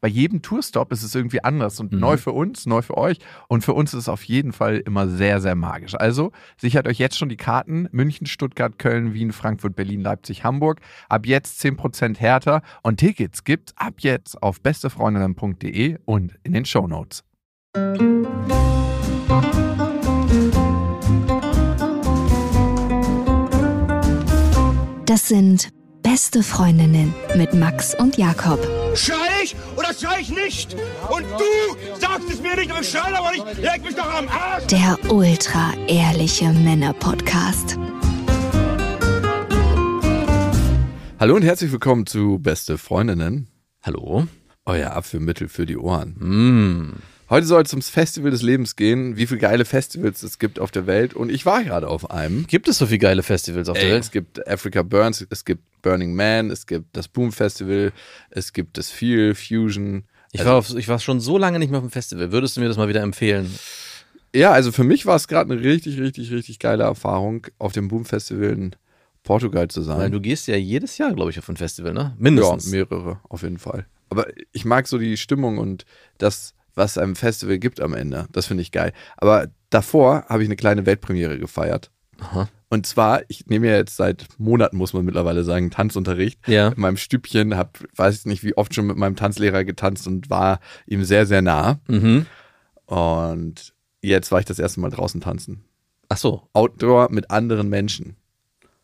bei 0.00 0.08
jedem 0.08 0.42
Tourstop 0.42 0.92
ist 0.92 1.02
es 1.02 1.14
irgendwie 1.14 1.44
anders 1.44 1.78
und 1.80 1.92
Mhm. 1.92 2.00
neu 2.00 2.16
für 2.16 2.32
uns, 2.32 2.66
neu 2.66 2.82
für 2.82 2.96
euch 2.96 3.18
und 3.48 3.64
für 3.64 3.74
uns 3.74 3.92
ist 3.92 4.00
es 4.00 4.08
auf 4.08 4.24
jeden 4.24 4.52
Fall 4.52 4.78
immer 4.78 5.08
sehr, 5.08 5.40
sehr 5.40 5.54
magisch. 5.54 5.94
Also 5.94 6.32
sichert 6.56 6.88
euch 6.88 6.98
jetzt 6.98 7.18
schon 7.18 7.28
die 7.28 7.36
Karten 7.36 7.88
München, 7.92 8.26
Stuttgart, 8.26 8.78
Köln, 8.78 9.14
Wien, 9.14 9.32
Frankfurt, 9.32 9.76
Berlin, 9.76 10.00
Leipzig, 10.00 10.44
Hamburg. 10.44 10.80
Ab 11.08 11.26
jetzt 11.26 11.60
10% 11.60 12.18
härter 12.18 12.62
und 12.82 12.98
Tickets 12.98 13.44
gibt's 13.44 13.72
ab 13.76 13.94
jetzt 13.98 14.42
auf 14.42 14.60
bestefreundinnen.de 14.60 15.98
und 16.04 16.38
in 16.42 16.52
den 16.52 16.64
Shownotes. 16.64 17.24
Das 25.06 25.28
sind 25.28 25.70
beste 26.02 26.42
Freundinnen 26.42 27.14
mit 27.36 27.54
Max 27.54 27.94
und 27.94 28.16
Jakob. 28.16 28.60
Schrei 28.94 29.29
ich 29.82 29.88
oder 29.88 29.94
schrei 29.94 30.20
ich 30.20 30.30
nicht? 30.30 30.74
Und 31.10 31.24
du 31.24 31.98
sagst 31.98 32.30
es 32.30 32.40
mir 32.40 32.56
nicht 32.56 32.72
und 32.72 32.84
schrei 32.84 33.14
aber 33.14 33.32
nicht. 33.32 33.58
Leg 33.58 33.82
mich 33.82 33.94
doch 33.94 34.12
am 34.12 34.28
Arsch. 34.28 34.66
Der 34.66 34.98
ultra 35.10 35.72
ehrliche 35.86 36.52
Männer-Podcast. 36.52 37.78
Hallo 41.18 41.36
und 41.36 41.42
herzlich 41.42 41.70
willkommen 41.70 42.06
zu 42.06 42.38
Beste 42.38 42.78
Freundinnen. 42.78 43.48
Hallo? 43.82 44.26
Euer 44.64 44.92
Abführmittel 44.92 45.48
für 45.48 45.66
die 45.66 45.76
Ohren. 45.76 46.14
Mm. 46.18 46.94
Heute 47.30 47.46
soll 47.46 47.62
es 47.62 47.72
ums 47.72 47.88
Festival 47.88 48.32
des 48.32 48.42
Lebens 48.42 48.74
gehen, 48.74 49.16
wie 49.16 49.26
viele 49.26 49.38
geile 49.40 49.64
Festivals 49.64 50.22
es 50.24 50.40
gibt 50.40 50.58
auf 50.58 50.72
der 50.72 50.86
Welt. 50.88 51.14
Und 51.14 51.30
ich 51.30 51.46
war 51.46 51.62
gerade 51.62 51.86
auf 51.86 52.10
einem. 52.10 52.46
Gibt 52.48 52.66
es 52.66 52.78
so 52.78 52.86
viele 52.86 52.98
geile 52.98 53.22
Festivals 53.22 53.68
auf 53.68 53.76
der 53.78 53.86
Ey, 53.86 53.92
Welt? 53.92 54.02
es 54.04 54.10
gibt 54.10 54.48
Africa 54.48 54.82
Burns, 54.82 55.24
es 55.30 55.44
gibt 55.44 55.62
Burning 55.82 56.14
Man, 56.14 56.50
es 56.50 56.66
gibt 56.66 56.96
das 56.96 57.06
Boom 57.06 57.30
Festival, 57.30 57.92
es 58.30 58.52
gibt 58.52 58.76
das 58.78 58.90
Feel 58.90 59.34
Fusion. 59.36 60.04
Ich 60.32 60.40
Also- 60.40 60.50
war, 60.50 60.58
auf, 60.58 60.74
ich 60.76 60.88
war 60.88 60.98
schon 60.98 61.20
so 61.20 61.38
lange 61.38 61.60
nicht 61.60 61.70
mehr 61.70 61.78
auf 61.78 61.86
dem 61.86 61.92
Festival. 61.92 62.32
Würdest 62.32 62.56
du 62.56 62.60
mir 62.60 62.68
das 62.68 62.76
mal 62.76 62.88
wieder 62.88 63.02
empfehlen? 63.02 63.48
Ja, 64.34 64.50
also 64.50 64.72
für 64.72 64.84
mich 64.84 65.06
war 65.06 65.14
es 65.16 65.28
gerade 65.28 65.52
eine 65.52 65.62
richtig, 65.62 66.00
richtig, 66.00 66.32
richtig 66.32 66.58
geile 66.58 66.82
Erfahrung, 66.84 67.46
auf 67.58 67.72
dem 67.72 67.86
Boom 67.88 68.04
Festival 68.06 68.50
in 68.50 68.76
Portugal 69.22 69.68
zu 69.68 69.82
sein. 69.82 69.98
Weil 69.98 70.10
du 70.10 70.20
gehst 70.20 70.48
ja 70.48 70.56
jedes 70.56 70.98
Jahr, 70.98 71.12
glaube 71.14 71.30
ich, 71.30 71.38
auf 71.38 71.48
ein 71.48 71.56
Festival, 71.56 71.92
ne? 71.92 72.00
ja, 72.00 72.14
Mindestens. 72.18 72.66
mehrere 72.66 73.20
auf 73.28 73.42
jeden 73.42 73.58
Fall. 73.58 73.86
Aber 74.08 74.26
ich 74.50 74.64
mag 74.64 74.88
so 74.88 74.98
die 74.98 75.16
Stimmung 75.16 75.58
und 75.58 75.84
das, 76.18 76.54
was 76.74 76.98
einem 76.98 77.16
Festival 77.16 77.58
gibt 77.58 77.80
am 77.80 77.94
Ende. 77.94 78.26
Das 78.32 78.46
finde 78.46 78.62
ich 78.62 78.72
geil. 78.72 78.92
Aber 79.16 79.48
davor 79.70 80.24
habe 80.28 80.42
ich 80.42 80.48
eine 80.48 80.56
kleine 80.56 80.86
Weltpremiere 80.86 81.38
gefeiert. 81.38 81.90
Aha. 82.20 82.48
Und 82.68 82.86
zwar, 82.86 83.22
ich 83.28 83.46
nehme 83.46 83.66
ja 83.66 83.76
jetzt 83.76 83.96
seit 83.96 84.26
Monaten, 84.38 84.76
muss 84.76 84.92
man 84.92 85.04
mittlerweile 85.04 85.42
sagen, 85.42 85.70
Tanzunterricht. 85.70 86.46
Ja. 86.46 86.68
In 86.68 86.80
meinem 86.80 86.96
Stübchen, 86.96 87.56
habe, 87.56 87.70
weiß 87.96 88.20
ich 88.20 88.26
nicht, 88.26 88.44
wie 88.44 88.56
oft 88.56 88.74
schon 88.74 88.86
mit 88.86 88.96
meinem 88.96 89.16
Tanzlehrer 89.16 89.64
getanzt 89.64 90.06
und 90.06 90.30
war 90.30 90.60
ihm 90.86 91.02
sehr, 91.02 91.26
sehr 91.26 91.42
nah. 91.42 91.80
Mhm. 91.88 92.26
Und 92.86 93.74
jetzt 94.02 94.30
war 94.30 94.38
ich 94.38 94.46
das 94.46 94.60
erste 94.60 94.80
Mal 94.80 94.90
draußen 94.90 95.20
tanzen. 95.20 95.64
Ach 96.08 96.16
so, 96.16 96.48
Outdoor 96.52 97.10
mit 97.10 97.30
anderen 97.30 97.68
Menschen. 97.68 98.16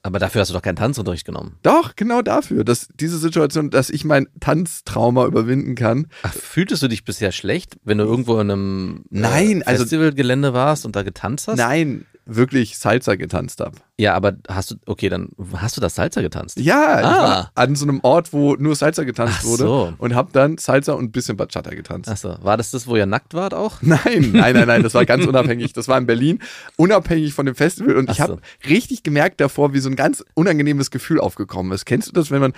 Aber 0.07 0.19
dafür 0.19 0.41
hast 0.41 0.49
du 0.49 0.55
doch 0.55 0.63
keinen 0.63 0.77
Tanzunterricht 0.77 1.27
genommen. 1.27 1.57
Doch, 1.63 1.97
genau 1.97 2.23
dafür, 2.23 2.65
dass 2.65 2.89
diese 3.01 3.19
Situation, 3.19 3.71
dass 3.71 3.91
ich 3.91 4.05
mein 4.05 4.29
Tanztrauma 4.41 5.27
überwinden 5.27 5.75
kann. 5.75 6.07
Ach, 6.23 6.33
fühltest 6.33 6.83
du 6.83 6.89
dich 6.89 7.05
bisher 7.05 7.33
schlecht, 7.33 7.77
wenn 7.85 7.99
du 7.99 8.05
irgendwo 8.05 8.35
in 8.39 8.51
einem 8.51 9.05
Nein, 9.11 9.61
äh, 9.63 9.65
also- 9.65 9.83
Festivalgelände 9.83 10.55
warst 10.55 10.87
und 10.87 10.97
da 10.97 11.03
getanzt 11.03 11.49
hast? 11.49 11.57
Nein, 11.59 12.07
wirklich 12.27 12.77
Salsa 12.77 13.15
getanzt 13.15 13.61
habe. 13.61 13.77
Ja, 13.99 14.15
aber 14.15 14.35
hast 14.49 14.73
du, 14.73 14.75
okay, 14.87 15.09
dann 15.09 15.29
hast 15.55 15.77
du 15.77 15.81
das 15.81 15.95
Salsa 15.95 16.21
getanzt? 16.21 16.59
Ja, 16.59 16.99
ich 17.01 17.07
Ah. 17.07 17.51
an 17.55 17.77
so 17.77 17.85
einem 17.87 18.01
Ort, 18.03 18.33
wo 18.33 18.55
nur 18.57 18.75
Salsa 18.75 19.05
getanzt 19.05 19.37
Ach 19.41 19.45
wurde 19.45 19.63
so. 19.63 19.93
und 19.99 20.15
habe 20.15 20.31
dann 20.33 20.59
Salsa 20.59 20.93
und 20.95 21.05
ein 21.05 21.11
bisschen 21.13 21.37
Bachata 21.37 21.71
getanzt. 21.71 22.09
Achso, 22.11 22.37
war 22.43 22.57
das 22.57 22.73
das, 22.73 22.87
wo 22.87 22.97
ihr 22.97 23.07
nackt 23.07 23.33
wart 23.35 23.55
auch? 23.55 23.77
Nein, 23.83 24.31
nein, 24.33 24.55
nein, 24.55 24.67
nein, 24.67 24.83
das 24.83 24.95
war 24.95 25.07
ganz 25.07 25.25
unabhängig. 25.29 25.73
Das 25.73 25.87
war 25.89 25.97
in 25.99 26.07
Berlin, 26.07 26.41
unabhängig 26.77 27.33
von 27.33 27.47
dem 27.47 27.55
Festival. 27.55 27.97
Und 27.97 28.11
ich 28.11 28.21
Ach 28.21 28.27
so. 28.27 28.33
habe 28.35 28.43
richtig 28.69 29.03
gemerkt 29.05 29.41
davor, 29.41 29.73
wie 29.73 29.79
so 29.79 29.89
ein 29.89 29.97
ganz 29.97 30.25
unangenehmes 30.35 30.91
Gefühl 30.91 31.21
aufgekommen 31.21 31.73
ist. 31.73 31.87
Kennst 31.87 32.09
du 32.09 32.13
das, 32.13 32.31
wenn 32.31 32.41
man 32.41 32.53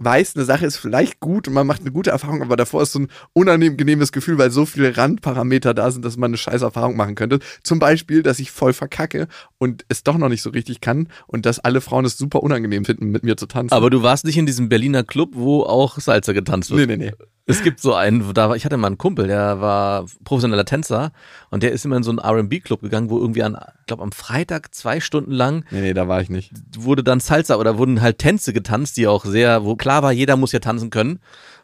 weiß, 0.00 0.36
eine 0.36 0.44
Sache 0.44 0.66
ist 0.66 0.76
vielleicht 0.76 1.20
gut 1.20 1.48
und 1.48 1.54
man 1.54 1.66
macht 1.66 1.80
eine 1.80 1.90
gute 1.90 2.10
Erfahrung, 2.10 2.42
aber 2.42 2.56
davor 2.56 2.82
ist 2.82 2.92
so 2.92 3.00
ein 3.00 3.08
unangenehmes 3.32 4.12
Gefühl, 4.12 4.38
weil 4.38 4.50
so 4.50 4.66
viele 4.66 4.96
Randparameter 4.96 5.74
da 5.74 5.90
sind, 5.90 6.04
dass 6.04 6.16
man 6.16 6.30
eine 6.30 6.38
scheiß 6.38 6.62
Erfahrung 6.62 6.96
machen 6.96 7.14
könnte. 7.14 7.40
Zum 7.62 7.78
Beispiel, 7.78 8.22
dass 8.22 8.38
ich 8.38 8.50
voll 8.50 8.72
verkacke 8.72 9.28
und 9.58 9.84
es 9.88 10.02
doch 10.02 10.18
noch 10.18 10.28
nicht 10.28 10.42
so 10.42 10.50
richtig 10.50 10.80
kann 10.80 11.08
und 11.26 11.46
dass 11.46 11.58
alle 11.58 11.80
Frauen 11.80 12.04
es 12.04 12.16
super 12.16 12.42
unangenehm 12.42 12.84
finden, 12.84 13.10
mit 13.10 13.22
mir 13.22 13.36
zu 13.36 13.46
tanzen. 13.46 13.74
Aber 13.74 13.90
du 13.90 14.02
warst 14.02 14.24
nicht 14.24 14.38
in 14.38 14.46
diesem 14.46 14.68
Berliner 14.68 15.04
Club, 15.04 15.30
wo 15.32 15.62
auch 15.62 15.98
Salsa 15.98 16.32
getanzt 16.32 16.70
wird. 16.70 16.88
nee, 16.88 16.96
nee, 16.96 17.06
nee. 17.06 17.26
Es 17.50 17.62
gibt 17.62 17.80
so 17.80 17.94
einen, 17.94 18.34
da 18.34 18.50
war, 18.50 18.56
ich 18.56 18.66
hatte 18.66 18.76
mal 18.76 18.88
einen 18.88 18.98
Kumpel, 18.98 19.26
der 19.26 19.58
war 19.58 20.04
professioneller 20.22 20.66
Tänzer 20.66 21.12
und 21.48 21.62
der 21.62 21.72
ist 21.72 21.82
immer 21.86 21.96
in 21.96 22.02
so 22.02 22.10
einen 22.10 22.18
R&B-Club 22.18 22.82
gegangen, 22.82 23.08
wo 23.08 23.18
irgendwie 23.18 23.42
an, 23.42 23.56
glaube 23.86 24.02
am 24.02 24.12
Freitag 24.12 24.74
zwei 24.74 25.00
Stunden 25.00 25.32
lang 25.32 25.64
Nee, 25.70 25.80
nee, 25.80 25.94
da 25.94 26.06
war 26.08 26.20
ich 26.20 26.28
nicht. 26.28 26.52
wurde 26.76 27.02
dann 27.02 27.20
Salsa 27.20 27.56
oder 27.56 27.78
wurden 27.78 28.02
halt 28.02 28.18
Tänze 28.18 28.52
getanzt, 28.52 28.98
die 28.98 29.06
auch 29.06 29.24
sehr, 29.24 29.64
wo 29.64 29.76
klar 29.88 30.02
war, 30.02 30.12
jeder 30.12 30.36
muss 30.36 30.52
ja 30.52 30.58
tanzen 30.58 30.90
können 30.90 31.18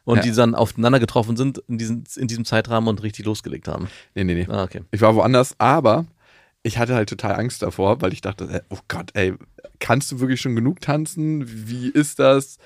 und 0.05 0.17
Ja. 0.17 0.23
die 0.23 0.33
dann 0.33 0.55
aufeinander 0.55 0.99
getroffen 0.99 1.37
sind 1.37 1.59
in 1.69 1.77
diesem, 1.77 2.05
in 2.17 2.27
diesem 2.27 2.47
Zeitrahmen 2.47 2.89
und 2.89 3.03
richtig 3.03 3.27
losgelegt 3.27 3.69
haben. 3.69 3.89
Nee, 4.15 4.25
nee, 4.25 4.35
nee. 4.35 4.47
Ah, 4.49 4.65
okay. 4.65 4.81
Ich 4.93 5.03
war 5.03 5.15
woanders, 5.15 5.55
aber 5.59 6.07
ich 6.63 6.79
hatte 6.79 6.95
halt 6.95 7.11
total 7.11 7.35
Angst 7.35 7.61
davor, 7.63 8.01
weil 8.01 8.15
ich 8.15 8.23
dachte, 8.23 8.45
äh, 8.45 8.61
oh 8.71 8.79
Gott, 8.89 9.11
ey, 9.13 9.35
kannst 9.79 10.11
du 10.11 10.21
wirklich 10.21 10.41
schon 10.41 10.57
genug 10.57 10.81
tanzen? 10.81 11.45
Wie 11.69 11.89
ist 11.89 12.19
das? 12.19 12.57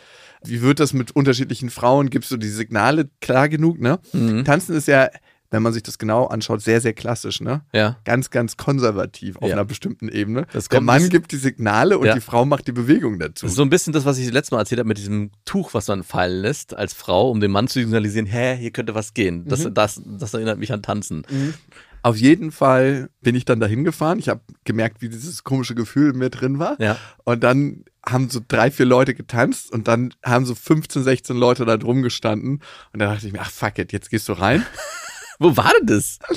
Wie 0.44 0.62
wird 0.62 0.78
das 0.78 0.92
mit 0.92 1.10
unterschiedlichen 1.16 1.70
Frauen? 1.70 2.08
Gibst 2.08 2.30
du 2.30 2.36
die 2.36 2.48
Signale 2.48 3.08
klar 3.20 3.48
genug, 3.48 3.80
ne? 3.80 3.98
Mhm. 4.12 4.44
Tanzen 4.44 4.76
ist 4.76 4.86
ja, 4.86 5.08
wenn 5.50 5.62
man 5.62 5.72
sich 5.72 5.82
das 5.82 5.96
genau 5.98 6.26
anschaut, 6.26 6.60
sehr, 6.60 6.80
sehr 6.80 6.92
klassisch, 6.92 7.40
ne? 7.40 7.62
Ja. 7.72 7.96
Ganz, 8.04 8.30
ganz 8.30 8.56
konservativ 8.58 9.36
auf 9.36 9.48
Ja. 9.48 9.54
einer 9.54 9.64
bestimmten 9.64 10.08
Ebene. 10.08 10.46
Das 10.52 10.68
Der 10.68 10.80
Mann 10.82 11.08
gibt 11.08 11.32
die 11.32 11.36
Signale 11.36 11.98
und 11.98 12.06
Ja. 12.06 12.14
die 12.14 12.20
Frau 12.20 12.44
macht 12.44 12.66
die 12.66 12.72
Bewegung 12.72 13.18
dazu. 13.18 13.46
Das 13.46 13.52
ist 13.52 13.56
so 13.56 13.62
ein 13.62 13.70
bisschen 13.70 13.92
das, 13.92 14.04
was 14.04 14.18
ich 14.18 14.30
letztes 14.30 14.50
Mal 14.52 14.58
erzählt 14.58 14.78
habe 14.80 14.88
mit 14.88 14.98
diesem 14.98 15.30
Tuch, 15.46 15.72
was 15.72 15.88
man 15.88 16.02
fallen 16.02 16.42
lässt 16.42 16.74
als 16.76 16.92
Frau, 16.92 17.30
um 17.30 17.40
dem 17.40 17.50
Mann 17.52 17.66
zu 17.68 17.78
signalisieren, 17.80 18.26
hä, 18.26 18.56
hier 18.56 18.70
könnte 18.72 18.94
was 18.94 19.14
gehen. 19.14 19.46
Das, 19.46 19.64
Mhm. 19.64 19.74
das, 19.74 20.02
das 20.04 20.34
erinnert 20.34 20.58
mich 20.58 20.72
an 20.72 20.82
Tanzen. 20.82 21.24
Auf 22.02 22.16
jeden 22.16 22.52
Fall 22.52 23.08
bin 23.22 23.34
ich 23.34 23.44
dann 23.44 23.58
dahin 23.58 23.84
gefahren. 23.84 24.18
Ich 24.18 24.28
habe 24.28 24.40
gemerkt, 24.64 25.00
wie 25.02 25.08
dieses 25.08 25.42
komische 25.44 25.74
Gefühl 25.74 26.12
in 26.12 26.18
mir 26.18 26.30
drin 26.30 26.58
war. 26.58 26.80
Ja. 26.80 26.96
Und 27.24 27.42
dann 27.42 27.84
haben 28.06 28.30
so 28.30 28.40
drei, 28.46 28.70
vier 28.70 28.86
Leute 28.86 29.14
getanzt 29.14 29.72
und 29.72 29.88
dann 29.88 30.14
haben 30.24 30.46
so 30.46 30.54
15, 30.54 31.02
16 31.02 31.36
Leute 31.36 31.64
da 31.64 31.76
drum 31.76 32.02
gestanden. 32.02 32.60
Und 32.92 33.00
da 33.00 33.12
dachte 33.12 33.26
ich 33.26 33.32
mir, 33.32 33.40
ach 33.40 33.50
fuck 33.50 33.78
it, 33.78 33.92
jetzt 33.92 34.10
gehst 34.10 34.28
du 34.28 34.34
rein. 34.34 34.64
Wo 35.38 35.56
war 35.56 35.72
denn 35.78 35.86
das? 35.86 36.18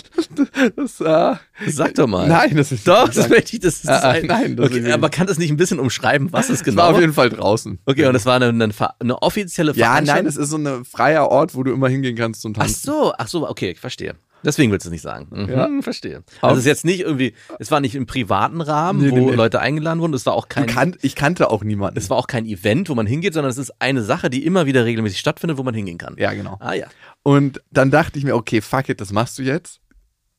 Das, 0.76 1.02
äh, 1.02 1.36
Sag 1.68 1.96
doch 1.96 2.08
mal. 2.08 2.28
nein, 2.28 2.56
das 2.56 2.72
ist 2.72 2.88
Doch, 2.88 3.10
das 3.10 3.28
möchte 3.30 3.56
ich, 3.56 3.60
das 3.62 3.76
ist 3.76 3.88
das 3.88 4.04
Ah, 4.04 4.08
ah, 4.08 4.12
ein- 4.12 4.26
nein, 4.28 4.56
das 4.56 4.70
okay, 4.72 4.92
aber 4.92 5.10
kann 5.10 5.28
das 5.28 5.38
nicht 5.38 5.50
ein 5.52 5.58
bisschen 5.58 5.80
umschreiben, 5.80 6.32
was 6.32 6.50
es 6.50 6.64
genau 6.64 6.84
war 6.84 6.90
auf 6.92 7.00
jeden 7.00 7.14
Fall 7.14 7.30
draußen. 7.30 7.80
Okay, 7.86 8.06
und 8.08 8.14
das 8.14 8.26
war 8.26 8.36
eine, 8.36 8.50
eine, 8.50 8.70
eine 9.00 9.22
offizielle 9.22 9.74
Ja, 9.74 9.88
Veranstaltung? 9.92 10.24
nein, 10.26 10.26
es 10.30 10.38
ist 10.38 10.50
so 10.50 10.58
ein 10.58 10.86
freier 10.86 11.28
Ort, 11.28 11.54
wo 11.56 11.64
du 11.64 11.72
immer 11.74 11.90
hingehen 11.90 12.16
kannst 12.16 12.42
zum 12.42 12.54
Ach 12.56 12.62
Tanzen. 12.62 12.86
so, 12.86 13.14
ach 13.18 13.28
so, 13.28 13.48
okay, 13.50 13.72
ich 13.72 13.80
verstehe. 13.80 14.16
Deswegen 14.44 14.72
willst 14.72 14.86
du 14.86 14.90
es 14.90 14.92
nicht 14.92 15.02
sagen. 15.02 15.28
Mhm, 15.30 15.50
Ja. 15.50 15.70
verstehe. 15.82 16.24
Also 16.42 16.54
es 16.56 16.60
ist 16.62 16.66
jetzt 16.66 16.86
nicht 16.86 17.02
irgendwie, 17.02 17.34
es 17.60 17.70
war 17.72 17.80
nicht 17.80 17.96
im 17.96 18.06
privaten 18.06 18.62
Rahmen, 18.62 19.02
Nee, 19.02 19.12
wo 19.12 19.30
nee. 19.30 19.36
Leute 19.36 19.60
eingeladen 19.60 20.00
wurden, 20.02 20.14
es 20.14 20.26
war 20.26 20.34
auch 20.34 20.50
kein, 20.50 20.66
kan 20.66 20.96
ich 21.02 21.16
kannte 21.16 21.50
auch 21.50 21.64
niemanden. 21.64 21.98
es 21.98 22.10
war 22.10 22.18
auch 22.18 22.28
kein 22.28 22.46
Event, 22.46 22.90
wo 22.90 22.96
man 22.96 23.06
hingeht, 23.06 23.34
sondern 23.34 23.52
es 23.52 23.58
ist 23.58 23.72
eine 23.80 24.02
Sache, 24.02 24.30
die 24.30 24.46
immer 24.46 24.66
wieder 24.66 24.86
regelmäßig 24.86 25.20
stattfindet, 25.20 25.58
wo 25.58 25.64
man 25.64 25.74
hingehen 25.76 25.98
kann. 25.98 26.16
ja, 26.18 26.34
genau. 26.34 26.58
Ah 26.60 26.74
ja. 26.74 26.88
Und 27.24 27.62
dann 27.72 27.92
dachte 27.92 28.18
ich 28.18 28.26
mir, 28.26 28.36
okay, 28.36 28.62
fuck 28.62 28.90
it, 28.90 29.00
das 29.00 29.12
machst 29.12 29.38
du 29.38 29.44
jetzt. 29.44 29.80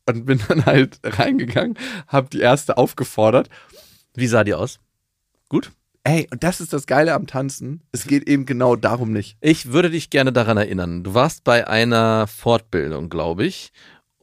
Und 0.08 0.26
bin 0.26 0.40
dann 0.48 0.66
halt 0.66 0.98
reingegangen, 1.04 1.78
hab 2.08 2.28
die 2.30 2.40
erste 2.40 2.76
aufgefordert. 2.76 3.48
Wie 4.14 4.26
sah 4.26 4.42
die 4.42 4.54
aus? 4.54 4.80
Gut. 5.48 5.70
Ey, 6.04 6.26
und 6.32 6.42
das 6.42 6.60
ist 6.60 6.72
das 6.72 6.86
Geile 6.86 7.14
am 7.14 7.26
Tanzen. 7.28 7.82
Es 7.92 8.06
geht 8.06 8.28
eben 8.28 8.44
genau 8.44 8.74
darum 8.74 9.12
nicht. 9.12 9.36
Ich 9.40 9.72
würde 9.72 9.88
dich 9.90 10.10
gerne 10.10 10.32
daran 10.32 10.56
erinnern. 10.56 11.04
Du 11.04 11.14
warst 11.14 11.44
bei 11.44 11.68
einer 11.68 12.26
Fortbildung, 12.26 13.08
glaube 13.08 13.44
ich, 13.46 13.70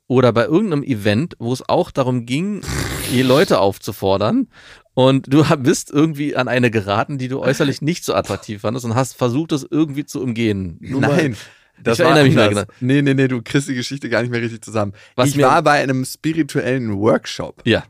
oder 0.07 0.33
bei 0.33 0.43
irgendeinem 0.45 0.83
Event, 0.83 1.35
wo 1.39 1.53
es 1.53 1.67
auch 1.69 1.91
darum 1.91 2.25
ging, 2.25 2.61
die 3.13 3.21
Leute 3.21 3.59
aufzufordern. 3.59 4.49
Und 4.93 5.33
du 5.33 5.45
bist 5.59 5.89
irgendwie 5.91 6.35
an 6.35 6.49
eine 6.49 6.69
geraten, 6.69 7.17
die 7.17 7.29
du 7.29 7.39
äußerlich 7.39 7.81
nicht 7.81 8.03
so 8.03 8.13
attraktiv 8.13 8.61
fandest 8.61 8.85
und 8.85 8.95
hast 8.95 9.15
versucht, 9.15 9.53
das 9.53 9.65
irgendwie 9.69 10.03
zu 10.05 10.21
umgehen. 10.21 10.77
Nur 10.81 10.99
mal- 11.01 11.15
Nein. 11.15 11.37
Das 11.81 11.97
Ich 11.97 12.03
erinnere 12.03 12.25
mich 12.25 12.35
mehr 12.35 12.49
anders. 12.49 12.67
Nee, 12.81 13.01
nee, 13.01 13.13
nee, 13.13 13.29
du 13.29 13.41
kriegst 13.41 13.69
die 13.69 13.73
Geschichte 13.73 14.09
gar 14.09 14.21
nicht 14.21 14.31
mehr 14.31 14.41
richtig 14.41 14.61
zusammen. 14.65 14.91
Was 15.15 15.29
ich 15.29 15.37
war 15.41 15.61
bei 15.63 15.81
einem 15.81 16.03
spirituellen 16.03 16.97
Workshop 16.99 17.61
Ja. 17.63 17.85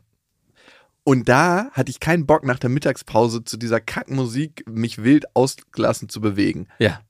Und 1.10 1.28
da 1.28 1.72
hatte 1.72 1.90
ich 1.90 1.98
keinen 1.98 2.24
Bock 2.24 2.44
nach 2.44 2.60
der 2.60 2.70
Mittagspause 2.70 3.42
zu 3.42 3.56
dieser 3.56 3.80
Kackmusik 3.80 4.62
mich 4.68 5.02
wild 5.02 5.34
ausgelassen 5.34 6.08
zu 6.08 6.20
bewegen. 6.20 6.68
Ja. 6.78 7.00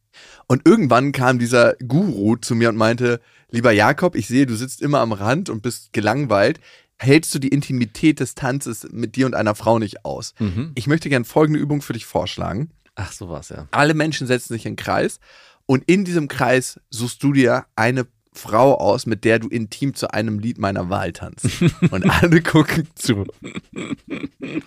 Und 0.46 0.66
irgendwann 0.66 1.12
kam 1.12 1.38
dieser 1.38 1.74
Guru 1.86 2.36
zu 2.36 2.54
mir 2.54 2.70
und 2.70 2.76
meinte, 2.76 3.20
lieber 3.50 3.72
Jakob, 3.72 4.16
ich 4.16 4.26
sehe, 4.26 4.46
du 4.46 4.56
sitzt 4.56 4.80
immer 4.80 5.00
am 5.00 5.12
Rand 5.12 5.50
und 5.50 5.62
bist 5.62 5.92
gelangweilt. 5.92 6.60
Hältst 6.96 7.34
du 7.34 7.38
die 7.38 7.48
Intimität 7.48 8.20
des 8.20 8.34
Tanzes 8.34 8.88
mit 8.90 9.16
dir 9.16 9.26
und 9.26 9.34
einer 9.34 9.54
Frau 9.54 9.78
nicht 9.78 10.02
aus? 10.02 10.32
Mhm. 10.38 10.72
Ich 10.76 10.86
möchte 10.86 11.10
gern 11.10 11.26
folgende 11.26 11.60
Übung 11.60 11.82
für 11.82 11.92
dich 11.92 12.06
vorschlagen. 12.06 12.70
Ach, 12.94 13.12
so 13.12 13.28
war's, 13.28 13.50
ja. 13.50 13.68
Alle 13.70 13.92
Menschen 13.92 14.26
setzen 14.26 14.54
sich 14.54 14.64
in 14.64 14.70
einen 14.70 14.76
Kreis 14.76 15.20
und 15.66 15.84
in 15.86 16.06
diesem 16.06 16.26
Kreis 16.26 16.80
suchst 16.88 17.22
du 17.22 17.34
dir 17.34 17.66
eine 17.76 18.06
Frau 18.32 18.74
aus, 18.78 19.06
mit 19.06 19.24
der 19.24 19.40
du 19.40 19.48
intim 19.48 19.94
zu 19.94 20.12
einem 20.12 20.38
Lied 20.38 20.58
meiner 20.58 20.88
Wahl 20.88 21.12
tanzt. 21.12 21.48
Und 21.90 22.08
alle 22.08 22.40
gucken 22.42 22.86
zu. 22.94 23.26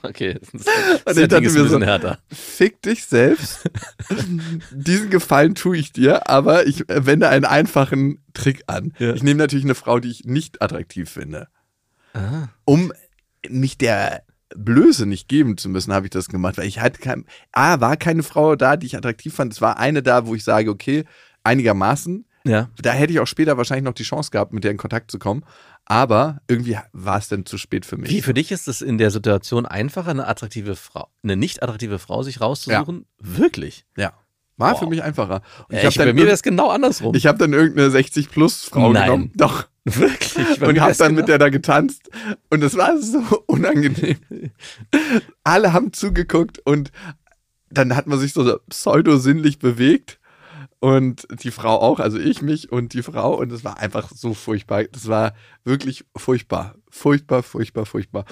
Okay. 0.03 0.37
Das 0.39 0.53
Und 0.53 0.65
das 1.05 1.17
ich 1.17 1.27
dachte 1.29 1.45
ist 1.45 1.53
mir 1.53 1.59
ein 1.61 1.63
bisschen 1.65 1.79
so- 1.79 1.85
härter. 1.85 2.19
Fick 2.29 2.81
dich 2.81 3.05
selbst. 3.05 3.69
Diesen 4.71 5.09
Gefallen 5.09 5.55
tue 5.55 5.77
ich 5.77 5.91
dir, 5.93 6.29
aber 6.29 6.67
ich 6.67 6.83
wende 6.89 7.29
einen 7.29 7.45
einfachen 7.45 8.21
Trick 8.33 8.63
an. 8.67 8.93
Ja. 8.99 9.13
Ich 9.13 9.23
nehme 9.23 9.37
natürlich 9.37 9.65
eine 9.65 9.75
Frau, 9.75 9.99
die 9.99 10.09
ich 10.11 10.25
nicht 10.25 10.61
attraktiv 10.61 11.09
finde. 11.09 11.47
Ah. 12.13 12.49
Um 12.65 12.91
mich 13.49 13.77
der 13.77 14.23
Blöße 14.55 15.05
nicht 15.05 15.27
geben 15.29 15.57
zu 15.57 15.69
müssen, 15.69 15.93
habe 15.93 16.05
ich 16.05 16.11
das 16.11 16.27
gemacht, 16.27 16.57
weil 16.57 16.67
ich 16.67 16.79
hatte 16.79 16.99
kein, 16.99 17.25
A, 17.53 17.79
war 17.79 17.97
keine 17.97 18.23
Frau 18.23 18.55
da, 18.55 18.77
die 18.77 18.85
ich 18.87 18.97
attraktiv 18.97 19.33
fand. 19.33 19.53
Es 19.53 19.61
war 19.61 19.77
eine 19.79 20.03
da, 20.03 20.27
wo 20.27 20.35
ich 20.35 20.43
sage, 20.43 20.69
okay, 20.69 21.05
einigermaßen. 21.43 22.25
Ja. 22.45 22.69
Da 22.81 22.91
hätte 22.91 23.13
ich 23.13 23.19
auch 23.19 23.27
später 23.27 23.55
wahrscheinlich 23.57 23.85
noch 23.85 23.93
die 23.93 24.03
Chance 24.03 24.31
gehabt, 24.31 24.51
mit 24.53 24.63
der 24.63 24.71
in 24.71 24.77
Kontakt 24.77 25.09
zu 25.11 25.17
kommen. 25.19 25.45
Aber 25.85 26.41
irgendwie 26.47 26.77
war 26.91 27.17
es 27.17 27.27
dann 27.29 27.45
zu 27.45 27.57
spät 27.57 27.85
für 27.85 27.97
mich. 27.97 28.09
Wie 28.09 28.21
für 28.21 28.33
dich 28.33 28.51
ist 28.51 28.67
es 28.67 28.81
in 28.81 28.97
der 28.97 29.11
Situation 29.11 29.65
einfacher, 29.65 30.11
eine 30.11 30.27
attraktive 30.27 30.75
Frau, 30.75 31.07
eine 31.23 31.35
nicht 31.37 31.63
attraktive 31.63 31.99
Frau 31.99 32.21
sich 32.23 32.41
rauszusuchen? 32.41 33.05
Wirklich? 33.19 33.85
Ja. 33.97 34.13
War 34.57 34.73
Wow. 34.73 34.79
für 34.79 34.87
mich 34.87 35.01
einfacher. 35.01 35.41
Und 35.67 35.75
Ich 35.77 35.85
hab 35.85 35.95
bei 35.95 36.05
dann 36.05 36.15
mir 36.15 36.25
wäre 36.25 36.33
es 36.33 36.43
genau 36.43 36.69
andersrum. 36.69 37.15
Ich 37.15 37.25
habe 37.25 37.37
dann 37.39 37.53
irgendeine 37.53 37.89
60-plus-Frau 37.89 38.91
Nein. 38.93 39.03
genommen. 39.05 39.31
Doch. 39.35 39.65
Wirklich? 39.85 40.59
Bei 40.59 40.67
und 40.67 40.79
habe 40.79 40.93
dann 40.95 41.07
genau- 41.09 41.19
mit 41.21 41.27
der 41.27 41.37
da 41.39 41.49
getanzt. 41.49 42.09
Und 42.49 42.63
es 42.63 42.77
war 42.77 42.97
so 43.01 43.19
unangenehm. 43.47 44.17
Alle 45.43 45.73
haben 45.73 45.91
zugeguckt 45.93 46.59
und 46.59 46.91
dann 47.69 47.95
hat 47.95 48.05
man 48.07 48.19
sich 48.19 48.33
so 48.33 48.59
pseudo-sinnlich 48.69 49.59
bewegt. 49.59 50.19
Und 50.83 51.25
die 51.41 51.51
Frau 51.51 51.79
auch, 51.79 52.01
also 52.01 52.19
ich 52.19 52.41
mich 52.41 52.69
und 52.69 52.91
die 52.91 53.03
Frau. 53.03 53.35
Und 53.39 53.53
es 53.53 53.63
war 53.63 53.77
einfach 53.79 54.11
so 54.13 54.33
furchtbar. 54.33 54.83
Das 54.91 55.07
war 55.07 55.33
wirklich 55.63 56.03
furchtbar. 56.13 56.75
Furchtbar, 56.89 57.41
furchtbar, 57.41 57.85
furchtbar. 57.85 58.25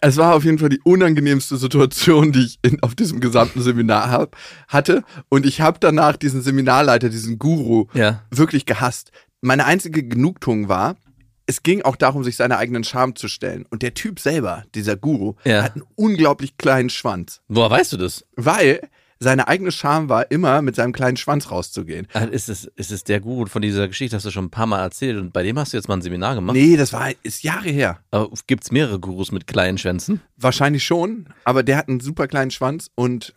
Es 0.00 0.16
war 0.16 0.36
auf 0.36 0.44
jeden 0.44 0.60
Fall 0.60 0.68
die 0.68 0.78
unangenehmste 0.84 1.56
Situation, 1.56 2.30
die 2.30 2.44
ich 2.44 2.58
in, 2.62 2.80
auf 2.84 2.94
diesem 2.94 3.18
gesamten 3.18 3.60
Seminar 3.60 4.08
hab, 4.08 4.36
hatte. 4.68 5.02
Und 5.30 5.46
ich 5.46 5.60
habe 5.60 5.80
danach 5.80 6.16
diesen 6.16 6.42
Seminarleiter, 6.42 7.08
diesen 7.08 7.40
Guru, 7.40 7.86
Ja. 7.92 8.22
wirklich 8.30 8.66
gehasst. 8.66 9.10
Meine 9.40 9.64
einzige 9.64 10.04
Genugtuung 10.04 10.68
war, 10.68 10.94
es 11.46 11.64
ging 11.64 11.82
auch 11.82 11.96
darum, 11.96 12.22
sich 12.22 12.36
seiner 12.36 12.58
eigenen 12.58 12.84
Scham 12.84 13.16
zu 13.16 13.26
stellen. 13.26 13.66
Und 13.68 13.82
der 13.82 13.94
Typ 13.94 14.20
selber, 14.20 14.62
dieser 14.76 14.94
Guru, 14.96 15.34
Ja. 15.44 15.64
hat 15.64 15.72
einen 15.74 15.84
unglaublich 15.96 16.56
kleinen 16.56 16.88
Schwanz. 16.88 17.40
Woher 17.48 17.70
weißt 17.70 17.94
du 17.94 17.96
das? 17.96 18.24
Weil 18.36 18.88
seine 19.18 19.48
eigene 19.48 19.72
Scham 19.72 20.08
war, 20.08 20.30
immer 20.30 20.60
mit 20.62 20.76
seinem 20.76 20.92
kleinen 20.92 21.16
Schwanz 21.16 21.50
rauszugehen. 21.50 22.06
Ah, 22.12 22.24
Ist 22.24 22.48
es, 22.48 22.64
ist 22.76 22.90
es 22.90 23.02
der 23.04 23.20
Guru 23.20 23.46
von 23.46 23.62
dieser 23.62 23.88
Geschichte, 23.88 24.14
hast 24.16 24.26
du 24.26 24.30
schon 24.30 24.46
ein 24.46 24.50
paar 24.50 24.66
Mal 24.66 24.82
erzählt 24.82 25.16
und 25.18 25.32
bei 25.32 25.42
dem 25.42 25.58
hast 25.58 25.72
du 25.72 25.76
jetzt 25.78 25.88
mal 25.88 25.94
ein 25.94 26.02
Seminar 26.02 26.34
gemacht? 26.34 26.54
Nee, 26.56 26.76
das 26.76 26.92
war 26.92 27.10
ist 27.22 27.42
Jahre 27.42 27.70
her. 27.70 28.00
Aber 28.10 28.28
gibt's 28.46 28.70
mehrere 28.70 29.00
Gurus 29.00 29.32
mit 29.32 29.46
kleinen 29.46 29.78
Schwänzen? 29.78 30.20
Wahrscheinlich 30.36 30.84
schon, 30.84 31.28
aber 31.44 31.62
der 31.62 31.76
hat 31.78 31.88
einen 31.88 32.00
super 32.00 32.28
kleinen 32.28 32.50
Schwanz 32.50 32.90
und 32.94 33.34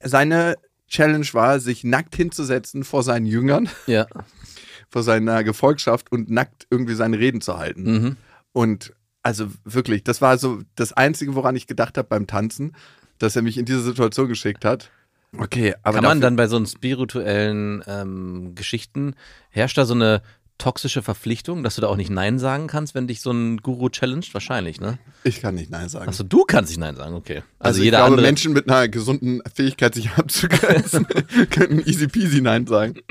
seine 0.00 0.56
Challenge 0.88 1.26
war, 1.32 1.60
sich 1.60 1.84
nackt 1.84 2.14
hinzusetzen 2.16 2.84
vor 2.84 3.02
seinen 3.02 3.26
Jüngern, 3.26 3.68
Ja. 3.86 4.06
vor 4.90 5.02
seiner 5.02 5.44
Gefolgschaft 5.44 6.10
und 6.12 6.30
nackt 6.30 6.66
irgendwie 6.70 6.94
seine 6.94 7.18
Reden 7.18 7.40
zu 7.40 7.58
halten. 7.58 7.82
Mhm. 8.02 8.16
Und 8.52 8.94
also 9.22 9.48
wirklich, 9.64 10.04
das 10.04 10.22
war 10.22 10.38
so 10.38 10.62
das 10.76 10.92
Einzige, 10.94 11.34
woran 11.34 11.56
ich 11.56 11.66
gedacht 11.66 11.98
habe 11.98 12.08
beim 12.08 12.26
Tanzen, 12.26 12.74
dass 13.18 13.36
er 13.36 13.42
mich 13.42 13.58
in 13.58 13.64
diese 13.66 13.82
Situation 13.82 14.28
geschickt 14.28 14.64
hat. 14.64 14.90
Okay, 15.36 15.74
aber 15.82 15.96
Kann 15.96 16.04
man 16.04 16.20
dann 16.20 16.36
bei 16.36 16.46
so 16.46 16.64
spirituellen 16.64 17.82
ähm, 17.86 18.54
Geschichten, 18.54 19.14
herrscht 19.50 19.76
da 19.76 19.84
so 19.84 19.94
eine 19.94 20.22
toxische 20.56 21.02
Verpflichtung, 21.02 21.62
dass 21.62 21.76
du 21.76 21.82
da 21.82 21.86
auch 21.88 21.96
nicht 21.96 22.10
Nein 22.10 22.38
sagen 22.38 22.66
kannst, 22.66 22.94
wenn 22.94 23.06
dich 23.06 23.20
so 23.20 23.30
ein 23.30 23.58
Guru 23.58 23.90
challenged? 23.90 24.34
Wahrscheinlich, 24.34 24.80
ne? 24.80 24.98
ich 25.24 25.40
kann 25.40 25.54
nicht 25.54 25.70
Nein 25.70 25.88
sagen. 25.88 26.08
Achso, 26.08 26.24
du 26.24 26.44
kannst 26.44 26.70
nicht 26.70 26.80
Nein 26.80 26.96
sagen, 26.96 27.14
okay. 27.14 27.42
Also, 27.58 27.78
Also, 27.78 27.82
jeder 27.82 27.98
ich 27.98 28.00
glaube, 28.00 28.12
andere. 28.12 28.26
Menschen 28.26 28.52
mit 28.52 28.68
einer 28.68 28.88
gesunden 28.88 29.42
Fähigkeit, 29.54 29.94
sich 29.94 30.10
abzugrenzen, 30.16 31.06
könnten 31.50 31.80
easy 31.80 32.08
peasy 32.08 32.40
Nein 32.40 32.66
sagen. 32.66 32.94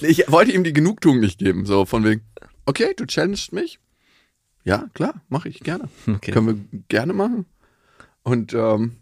Ich 0.00 0.24
wollte 0.32 0.50
ihm 0.50 0.64
die 0.64 0.72
Genugtuung 0.72 1.20
nicht 1.20 1.38
geben, 1.38 1.64
so 1.64 1.84
von 1.84 2.02
wegen, 2.02 2.22
okay, 2.66 2.92
du 2.96 3.06
challengest 3.06 3.52
mich. 3.52 3.78
Ja, 4.64 4.86
klar, 4.94 5.14
mache 5.28 5.48
ich 5.48 5.60
gerne. 5.60 5.88
Okay. 6.08 6.32
Können 6.32 6.46
wir 6.48 6.80
gerne 6.88 7.12
machen. 7.12 7.46
Und 8.24 8.52
ähm, 8.52 8.96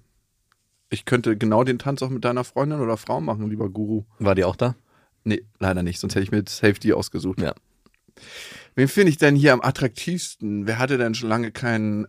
ich 0.92 1.04
könnte 1.04 1.36
genau 1.36 1.64
den 1.64 1.78
Tanz 1.78 2.02
auch 2.02 2.10
mit 2.10 2.24
deiner 2.24 2.44
Freundin 2.44 2.80
oder 2.80 2.96
Frau 2.96 3.20
machen, 3.20 3.48
lieber 3.48 3.68
Guru. 3.70 4.04
War 4.18 4.34
die 4.34 4.44
auch 4.44 4.56
da? 4.56 4.76
Nee, 5.24 5.42
leider 5.58 5.82
nicht, 5.82 6.00
sonst 6.00 6.14
hätte 6.14 6.24
ich 6.24 6.32
mir 6.32 6.44
Safety 6.46 6.92
ausgesucht. 6.92 7.40
Ja. 7.40 7.54
Wen 8.74 8.88
finde 8.88 9.10
ich 9.10 9.18
denn 9.18 9.36
hier 9.36 9.52
am 9.52 9.60
attraktivsten? 9.60 10.66
Wer 10.66 10.78
hatte 10.78 10.98
denn 10.98 11.14
schon 11.14 11.28
lange 11.28 11.50
keinen. 11.50 12.06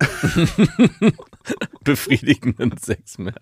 Befriedigenden 1.83 2.77
Sex 2.77 3.17
mehr. 3.17 3.35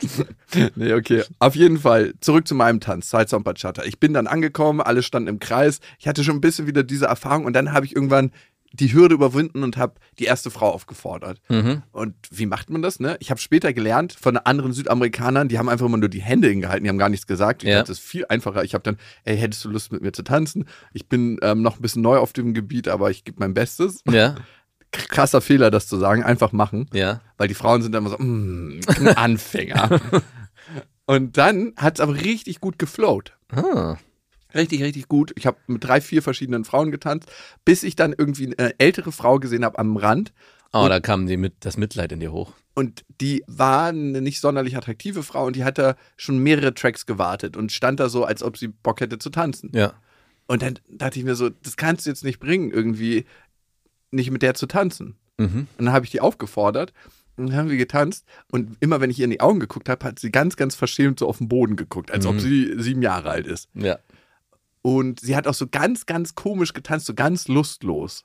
nee, 0.76 0.92
okay. 0.92 1.24
Auf 1.38 1.56
jeden 1.56 1.78
Fall, 1.78 2.14
zurück 2.20 2.46
zu 2.46 2.54
meinem 2.54 2.80
Tanz, 2.80 3.10
Salsa 3.10 3.36
und 3.36 3.42
Bachata. 3.42 3.84
Ich 3.84 3.98
bin 4.00 4.12
dann 4.14 4.26
angekommen, 4.26 4.80
alle 4.80 5.02
standen 5.02 5.28
im 5.28 5.38
Kreis. 5.38 5.80
Ich 5.98 6.08
hatte 6.08 6.24
schon 6.24 6.36
ein 6.36 6.40
bisschen 6.40 6.66
wieder 6.66 6.82
diese 6.82 7.06
Erfahrung 7.06 7.44
und 7.44 7.52
dann 7.52 7.72
habe 7.72 7.86
ich 7.86 7.94
irgendwann 7.94 8.32
die 8.72 8.92
Hürde 8.92 9.14
überwunden 9.16 9.62
und 9.64 9.76
habe 9.76 9.94
die 10.18 10.24
erste 10.24 10.50
Frau 10.50 10.70
aufgefordert. 10.70 11.40
Mhm. 11.48 11.82
Und 11.92 12.14
wie 12.30 12.46
macht 12.46 12.70
man 12.70 12.82
das, 12.82 13.00
ne? 13.00 13.16
Ich 13.20 13.30
habe 13.30 13.40
später 13.40 13.72
gelernt 13.72 14.12
von 14.12 14.36
anderen 14.36 14.72
Südamerikanern, 14.72 15.48
die 15.48 15.58
haben 15.58 15.68
einfach 15.68 15.86
immer 15.86 15.96
nur 15.98 16.08
die 16.08 16.22
Hände 16.22 16.48
hingehalten, 16.48 16.84
die 16.84 16.88
haben 16.90 16.98
gar 16.98 17.08
nichts 17.08 17.26
gesagt. 17.26 17.62
Ich 17.64 17.68
Ja. 17.68 17.78
dachte, 17.78 17.90
das 17.92 17.98
ist 17.98 18.04
viel 18.06 18.26
einfacher. 18.28 18.62
Ich 18.62 18.74
habe 18.74 18.82
dann, 18.84 18.96
ey, 19.24 19.36
hättest 19.36 19.64
du 19.64 19.70
Lust 19.70 19.90
mit 19.92 20.02
mir 20.02 20.12
zu 20.12 20.22
tanzen? 20.22 20.66
Ich 20.92 21.08
bin 21.08 21.38
ähm, 21.42 21.62
noch 21.62 21.76
ein 21.76 21.82
bisschen 21.82 22.02
neu 22.02 22.18
auf 22.18 22.32
dem 22.32 22.54
Gebiet, 22.54 22.86
aber 22.88 23.10
ich 23.10 23.24
gebe 23.24 23.38
mein 23.40 23.54
Bestes. 23.54 24.02
Ja, 24.08 24.36
Krasser 24.92 25.40
Fehler, 25.40 25.70
das 25.70 25.86
zu 25.86 25.96
sagen, 25.98 26.22
einfach 26.24 26.50
machen. 26.52 26.88
ja. 26.92 27.20
Weil 27.38 27.48
die 27.48 27.54
Frauen 27.54 27.80
sind 27.82 27.92
dann 27.92 28.04
immer 28.04 28.10
so, 28.10 28.18
mm, 28.22 28.80
ein 28.98 29.16
Anfänger. 29.16 30.00
Und 31.06 31.36
dann 31.38 31.72
hat 31.76 31.94
es 31.98 32.00
aber 32.00 32.14
richtig 32.14 32.60
gut 32.60 32.78
geflowt. 32.78 33.36
Ah. 33.52 33.96
Richtig, 34.54 34.82
richtig 34.82 35.08
gut. 35.08 35.32
Ich 35.36 35.46
habe 35.46 35.58
mit 35.66 35.82
drei, 35.84 36.00
vier 36.00 36.22
verschiedenen 36.22 36.64
Frauen 36.64 36.90
getanzt, 36.90 37.30
bis 37.64 37.82
ich 37.82 37.96
dann 37.96 38.14
irgendwie 38.16 38.54
eine 38.56 38.78
ältere 38.78 39.12
Frau 39.12 39.38
gesehen 39.38 39.64
habe 39.64 39.78
am 39.78 39.96
Rand. 39.96 40.32
Oh, 40.72 40.82
Und- 40.84 40.90
da 40.90 41.00
kam 41.00 41.26
die 41.26 41.36
mit, 41.36 41.54
das 41.60 41.76
Mitleid 41.76 42.12
in 42.12 42.20
dir 42.20 42.32
hoch. 42.32 42.52
Und 42.74 43.04
die 43.20 43.42
war 43.48 43.88
eine 43.88 44.20
nicht 44.22 44.40
sonderlich 44.40 44.76
attraktive 44.76 45.22
Frau 45.24 45.44
und 45.46 45.56
die 45.56 45.64
hat 45.64 45.76
da 45.76 45.96
schon 46.16 46.38
mehrere 46.38 46.72
Tracks 46.72 47.04
gewartet 47.04 47.56
und 47.56 47.72
stand 47.72 47.98
da 48.00 48.08
so, 48.08 48.24
als 48.24 48.42
ob 48.42 48.56
sie 48.56 48.68
Bock 48.68 49.00
hätte 49.00 49.18
zu 49.18 49.30
tanzen. 49.30 49.70
Ja. 49.74 49.92
Und 50.46 50.62
dann 50.62 50.78
dachte 50.88 51.18
ich 51.18 51.24
mir 51.24 51.34
so, 51.34 51.48
das 51.50 51.76
kannst 51.76 52.06
du 52.06 52.10
jetzt 52.10 52.24
nicht 52.24 52.38
bringen, 52.38 52.70
irgendwie 52.70 53.26
nicht 54.12 54.30
mit 54.30 54.42
der 54.42 54.54
zu 54.54 54.66
tanzen. 54.66 55.16
Mhm. 55.38 55.66
Und 55.78 55.84
dann 55.84 55.92
habe 55.92 56.04
ich 56.04 56.10
die 56.12 56.20
aufgefordert 56.20 56.92
und 57.36 57.48
dann 57.48 57.56
haben 57.56 57.70
wir 57.70 57.76
getanzt. 57.76 58.24
Und 58.50 58.76
immer 58.80 59.00
wenn 59.00 59.10
ich 59.10 59.18
ihr 59.18 59.24
in 59.24 59.30
die 59.30 59.40
Augen 59.40 59.60
geguckt 59.60 59.88
habe, 59.88 60.04
hat 60.04 60.18
sie 60.18 60.30
ganz, 60.30 60.56
ganz 60.56 60.74
verschämt 60.76 61.18
so 61.18 61.28
auf 61.28 61.38
den 61.38 61.48
Boden 61.48 61.76
geguckt, 61.76 62.10
als 62.12 62.24
ob 62.24 62.34
Mhm. 62.36 62.40
sie 62.40 62.74
sieben 62.78 63.02
Jahre 63.02 63.30
alt 63.30 63.46
ist. 63.48 63.68
Ja. 63.74 63.98
Und 64.82 65.20
sie 65.20 65.36
hat 65.36 65.46
auch 65.46 65.54
so 65.54 65.66
ganz, 65.66 66.06
ganz 66.06 66.34
komisch 66.34 66.72
getanzt, 66.72 67.06
so 67.06 67.14
ganz 67.14 67.48
lustlos. 67.48 68.24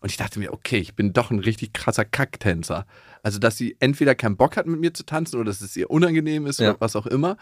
Und 0.00 0.10
ich 0.10 0.16
dachte 0.16 0.38
mir, 0.38 0.52
okay, 0.52 0.78
ich 0.78 0.94
bin 0.94 1.12
doch 1.12 1.30
ein 1.30 1.40
richtig 1.40 1.74
krasser 1.74 2.06
Kacktänzer. 2.06 2.86
Also, 3.22 3.38
dass 3.38 3.58
sie 3.58 3.76
entweder 3.80 4.14
keinen 4.14 4.36
Bock 4.38 4.56
hat, 4.56 4.66
mit 4.66 4.80
mir 4.80 4.94
zu 4.94 5.04
tanzen 5.04 5.36
oder 5.36 5.46
dass 5.50 5.60
es 5.60 5.76
ihr 5.76 5.90
unangenehm 5.90 6.46
ist 6.46 6.58
Ja. 6.58 6.70
oder 6.70 6.80
was 6.80 6.96
auch 6.96 7.06
immer. 7.06 7.36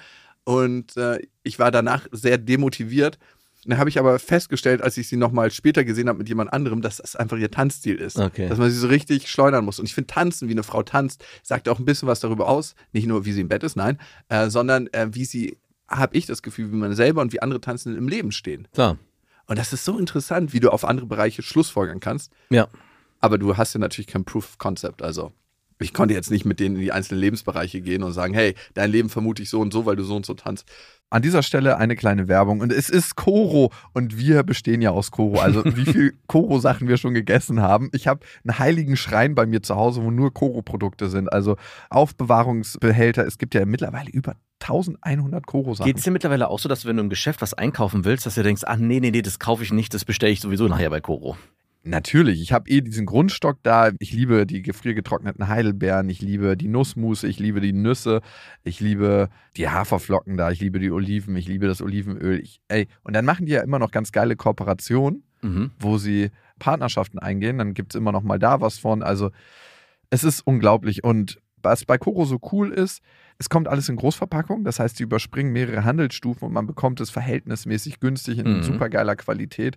Und 0.44 0.96
äh, 0.96 1.20
ich 1.44 1.58
war 1.60 1.70
danach 1.70 2.06
sehr 2.10 2.36
demotiviert. 2.38 3.18
Dann 3.64 3.78
habe 3.78 3.90
ich 3.90 3.98
aber 3.98 4.18
festgestellt, 4.18 4.82
als 4.82 4.96
ich 4.96 5.08
sie 5.08 5.16
nochmal 5.16 5.50
später 5.50 5.84
gesehen 5.84 6.08
habe 6.08 6.18
mit 6.18 6.28
jemand 6.28 6.52
anderem, 6.52 6.80
dass 6.80 6.96
das 6.96 7.14
einfach 7.16 7.36
ihr 7.36 7.50
Tanzstil 7.50 7.96
ist. 7.96 8.18
Okay. 8.18 8.48
Dass 8.48 8.58
man 8.58 8.70
sie 8.70 8.78
so 8.78 8.88
richtig 8.88 9.28
schleudern 9.30 9.64
muss. 9.64 9.78
Und 9.78 9.84
ich 9.86 9.94
finde, 9.94 10.06
tanzen, 10.08 10.48
wie 10.48 10.52
eine 10.52 10.62
Frau 10.62 10.82
tanzt, 10.82 11.24
sagt 11.42 11.68
auch 11.68 11.78
ein 11.78 11.84
bisschen 11.84 12.08
was 12.08 12.20
darüber 12.20 12.48
aus. 12.48 12.74
Nicht 12.92 13.06
nur, 13.06 13.24
wie 13.24 13.32
sie 13.32 13.42
im 13.42 13.48
Bett 13.48 13.62
ist, 13.62 13.76
nein, 13.76 13.98
äh, 14.28 14.48
sondern 14.48 14.86
äh, 14.88 15.08
wie 15.12 15.24
sie, 15.24 15.58
habe 15.88 16.16
ich 16.16 16.26
das 16.26 16.42
Gefühl, 16.42 16.70
wie 16.72 16.76
man 16.76 16.94
selber 16.94 17.22
und 17.22 17.32
wie 17.32 17.40
andere 17.40 17.60
Tanzen 17.60 17.96
im 17.96 18.08
Leben 18.08 18.32
stehen. 18.32 18.68
Klar. 18.72 18.98
Und 19.46 19.58
das 19.58 19.72
ist 19.72 19.84
so 19.84 19.98
interessant, 19.98 20.52
wie 20.52 20.60
du 20.60 20.70
auf 20.70 20.84
andere 20.84 21.06
Bereiche 21.06 21.42
Schlussfolgern 21.42 22.00
kannst. 22.00 22.30
Ja. 22.50 22.68
Aber 23.20 23.38
du 23.38 23.56
hast 23.56 23.72
ja 23.72 23.80
natürlich 23.80 24.06
kein 24.06 24.24
Proof 24.24 24.44
of 24.44 24.58
Concept, 24.58 25.02
also 25.02 25.32
Ich 25.80 25.94
konnte 25.94 26.14
jetzt 26.14 26.30
nicht 26.30 26.44
mit 26.44 26.60
denen 26.60 26.76
in 26.76 26.82
die 26.82 26.92
einzelnen 26.92 27.20
Lebensbereiche 27.20 27.80
gehen 27.80 28.02
und 28.02 28.12
sagen, 28.12 28.34
hey, 28.34 28.54
dein 28.74 28.90
Leben 28.90 29.08
vermute 29.08 29.42
ich 29.42 29.50
so 29.50 29.60
und 29.60 29.72
so, 29.72 29.86
weil 29.86 29.96
du 29.96 30.02
so 30.02 30.16
und 30.16 30.26
so 30.26 30.34
tanzt. 30.34 30.68
An 31.10 31.22
dieser 31.22 31.42
Stelle 31.42 31.78
eine 31.78 31.96
kleine 31.96 32.28
Werbung 32.28 32.60
und 32.60 32.70
es 32.70 32.90
ist 32.90 33.16
Koro 33.16 33.72
und 33.94 34.18
wir 34.18 34.42
bestehen 34.42 34.82
ja 34.82 34.90
aus 34.90 35.10
Koro. 35.10 35.40
Also 35.40 35.64
wie 35.64 35.86
viel 35.86 36.14
Koro-Sachen 36.26 36.86
wir 36.86 36.98
schon 36.98 37.14
gegessen 37.14 37.62
haben. 37.62 37.88
Ich 37.92 38.06
habe 38.06 38.26
einen 38.44 38.58
heiligen 38.58 38.96
Schrein 38.96 39.34
bei 39.34 39.46
mir 39.46 39.62
zu 39.62 39.76
Hause, 39.76 40.02
wo 40.02 40.10
nur 40.10 40.34
Koro-Produkte 40.34 41.08
sind. 41.08 41.32
Also 41.32 41.56
Aufbewahrungsbehälter. 41.88 43.26
Es 43.26 43.38
gibt 43.38 43.54
ja 43.54 43.64
mittlerweile 43.64 44.10
über 44.10 44.34
1100 44.60 45.46
Koro-Sachen. 45.46 45.86
Geht 45.86 45.98
es 45.98 46.04
dir 46.04 46.10
mittlerweile 46.10 46.48
auch 46.48 46.58
so, 46.58 46.68
dass 46.68 46.84
wenn 46.84 46.96
du 46.96 47.04
im 47.04 47.08
Geschäft 47.08 47.40
was 47.40 47.54
einkaufen 47.54 48.04
willst, 48.04 48.26
dass 48.26 48.34
du 48.34 48.42
denkst, 48.42 48.62
ach 48.66 48.76
nee, 48.76 49.00
nee, 49.00 49.10
nee, 49.10 49.22
das 49.22 49.38
kaufe 49.38 49.62
ich 49.62 49.72
nicht, 49.72 49.94
das 49.94 50.04
bestelle 50.04 50.32
ich 50.32 50.40
sowieso 50.40 50.68
nachher 50.68 50.90
bei 50.90 51.00
Koro? 51.00 51.36
Natürlich, 51.88 52.42
ich 52.42 52.52
habe 52.52 52.68
eh 52.70 52.80
diesen 52.82 53.06
Grundstock 53.06 53.58
da. 53.62 53.90
Ich 53.98 54.12
liebe 54.12 54.46
die 54.46 54.60
gefriergetrockneten 54.62 55.48
Heidelbeeren, 55.48 56.08
ich 56.10 56.20
liebe 56.20 56.56
die 56.56 56.68
Nussmusse, 56.68 57.26
ich 57.28 57.38
liebe 57.38 57.60
die 57.60 57.72
Nüsse, 57.72 58.20
ich 58.62 58.78
liebe 58.80 59.30
die 59.56 59.68
Haferflocken 59.68 60.36
da, 60.36 60.50
ich 60.50 60.60
liebe 60.60 60.78
die 60.80 60.90
Oliven, 60.90 61.34
ich 61.36 61.48
liebe 61.48 61.66
das 61.66 61.80
Olivenöl. 61.80 62.40
Ich, 62.40 62.60
ey, 62.68 62.88
und 63.04 63.14
dann 63.16 63.24
machen 63.24 63.46
die 63.46 63.52
ja 63.52 63.62
immer 63.62 63.78
noch 63.78 63.90
ganz 63.90 64.12
geile 64.12 64.36
Kooperationen, 64.36 65.22
Mhm. 65.40 65.70
wo 65.78 65.98
sie 65.98 66.30
Partnerschaften 66.58 67.18
eingehen. 67.20 67.58
Dann 67.58 67.72
gibt 67.72 67.94
es 67.94 67.98
immer 67.98 68.12
noch 68.12 68.22
mal 68.22 68.38
da 68.38 68.60
was 68.60 68.78
von. 68.78 69.02
Also 69.02 69.30
es 70.10 70.24
ist 70.24 70.40
unglaublich. 70.46 71.04
Und 71.04 71.40
was 71.62 71.84
bei 71.84 71.96
Koro 71.96 72.24
so 72.24 72.38
cool 72.52 72.70
ist, 72.72 73.00
es 73.38 73.48
kommt 73.48 73.68
alles 73.68 73.88
in 73.88 73.96
Großverpackung. 73.96 74.64
Das 74.64 74.78
heißt, 74.80 74.96
sie 74.96 75.04
überspringen 75.04 75.52
mehrere 75.52 75.84
Handelsstufen 75.84 76.46
und 76.46 76.52
man 76.52 76.66
bekommt 76.66 77.00
es 77.00 77.10
verhältnismäßig 77.10 78.00
günstig 78.00 78.38
in 78.38 78.58
Mhm. 78.58 78.62
super 78.64 78.88
geiler 78.88 79.16
Qualität. 79.16 79.76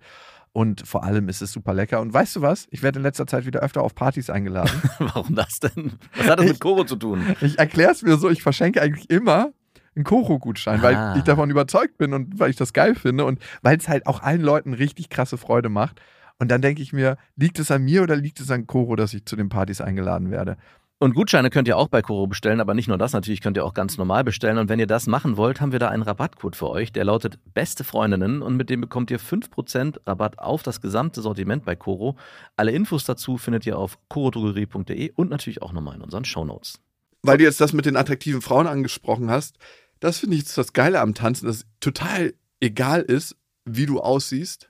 Und 0.53 0.86
vor 0.86 1.03
allem 1.05 1.29
ist 1.29 1.41
es 1.41 1.53
super 1.53 1.74
lecker. 1.74 2.01
Und 2.01 2.13
weißt 2.13 2.36
du 2.36 2.41
was? 2.41 2.67
Ich 2.72 2.84
werde 2.84 3.00
in 3.00 3.03
letzter 3.03 3.25
Zeit 3.25 3.46
wieder 3.46 3.62
öfter 3.62 3.81
auf 3.84 3.96
Partys 3.96 4.29
eingeladen. 4.29 4.81
Warum 5.00 5.34
das 5.36 5.60
denn? 5.60 5.93
Was 6.17 6.27
hat 6.27 6.39
das 6.39 6.46
mit 6.48 6.60
Koro 6.60 6.84
zu 6.84 6.98
tun? 6.98 7.24
Ich 7.39 7.58
erkläre 7.58 7.91
es 7.91 8.01
mir 8.01 8.17
so, 8.17 8.29
ich 8.29 8.43
verschenke 8.43 8.81
eigentlich 8.81 9.10
immer 9.10 9.51
einen 9.96 10.03
Koro-Gutschein, 10.05 10.79
Ah. 10.79 10.84
weil 10.84 11.17
ich 11.17 11.24
davon 11.24 11.50
überzeugt 11.50 11.98
bin 11.98 12.13
und 12.13 12.39
weil 12.39 12.50
ich 12.50 12.55
das 12.58 12.74
geil 12.74 12.96
finde 12.96 13.24
und 13.25 13.39
weil 13.62 13.77
es 13.77 13.88
halt 13.88 14.08
auch 14.08 14.22
allen 14.24 14.41
Leuten 14.41 14.74
richtig 14.74 15.10
krasse 15.10 15.38
Freude 15.38 15.70
macht. 15.70 16.01
Und 16.39 16.50
dann 16.50 16.62
denke 16.62 16.81
ich 16.81 16.91
mir, 16.91 17.17
liegt 17.36 17.60
es 17.60 17.70
an 17.72 17.84
mir 17.84 18.01
oder 18.03 18.15
liegt 18.15 18.39
es 18.39 18.50
an 18.51 18.67
Koro, 18.67 18.96
dass 18.96 19.13
ich 19.13 19.25
zu 19.25 19.36
den 19.36 19.48
Partys 19.50 19.79
eingeladen 19.79 20.31
werde? 20.31 20.58
Und 21.01 21.15
Gutscheine 21.15 21.50
könnt 21.50 21.67
ihr 21.67 21.77
auch 21.77 21.88
bei 21.88 22.03
Koro 22.03 22.27
bestellen, 22.27 22.60
aber 22.62 22.75
nicht 22.75 22.88
nur 22.88 23.00
das, 23.00 23.12
natürlich 23.13 23.41
könnt 23.41 23.58
ihr 23.58 23.65
auch 23.65 23.74
ganz 23.74 23.98
normal 23.98 24.24
bestellen. 24.24 24.60
Und 24.60 24.70
wenn 24.70 24.77
ihr 24.77 24.86
das 24.86 25.08
machen 25.08 25.36
wollt, 25.36 25.60
haben 25.60 25.72
wir 25.72 25.79
da 25.79 25.89
einen 25.89 26.03
Rabattcode 26.03 26.55
für 26.55 26.70
euch, 26.70 26.91
der 26.93 27.05
lautet 27.05 27.39
Beste 27.55 27.84
Freundinnen 27.84 28.43
und 28.43 28.55
mit 28.55 28.70
dem 28.70 28.81
bekommt 28.81 29.10
ihr 29.10 29.20
5% 29.20 29.98
Rabatt 30.05 30.38
auf 30.38 30.62
das 30.62 30.79
gesamte 30.79 31.24
Sortiment 31.24 31.65
bei 31.65 31.75
Koro. 31.75 32.17
Alle 32.55 32.72
Infos 32.72 33.03
dazu 33.03 33.39
findet 33.39 33.65
ihr 33.65 33.79
auf 33.79 33.98
korodrogerie.de 34.10 35.13
und 35.15 35.31
natürlich 35.31 35.63
auch 35.63 35.74
nochmal 35.74 35.96
in 35.96 36.01
unseren 36.01 36.24
Shownotes. 36.24 36.79
Weil 37.24 37.39
du 37.39 37.46
jetzt 37.46 37.60
das 37.62 37.74
mit 37.74 37.88
den 37.88 37.98
attraktiven 37.98 38.43
Frauen 38.43 38.67
angesprochen 38.67 39.31
hast, 39.31 39.58
das 40.01 40.20
finde 40.20 40.36
ich 40.36 40.43
jetzt 40.43 40.55
das 40.55 40.72
Geile 40.72 41.00
am 41.00 41.15
Tanzen, 41.15 41.48
dass 41.48 41.55
es 41.55 41.65
total 41.79 42.36
egal 42.60 43.01
ist, 43.01 43.36
wie 43.65 43.88
du 43.88 44.01
aussiehst, 44.01 44.70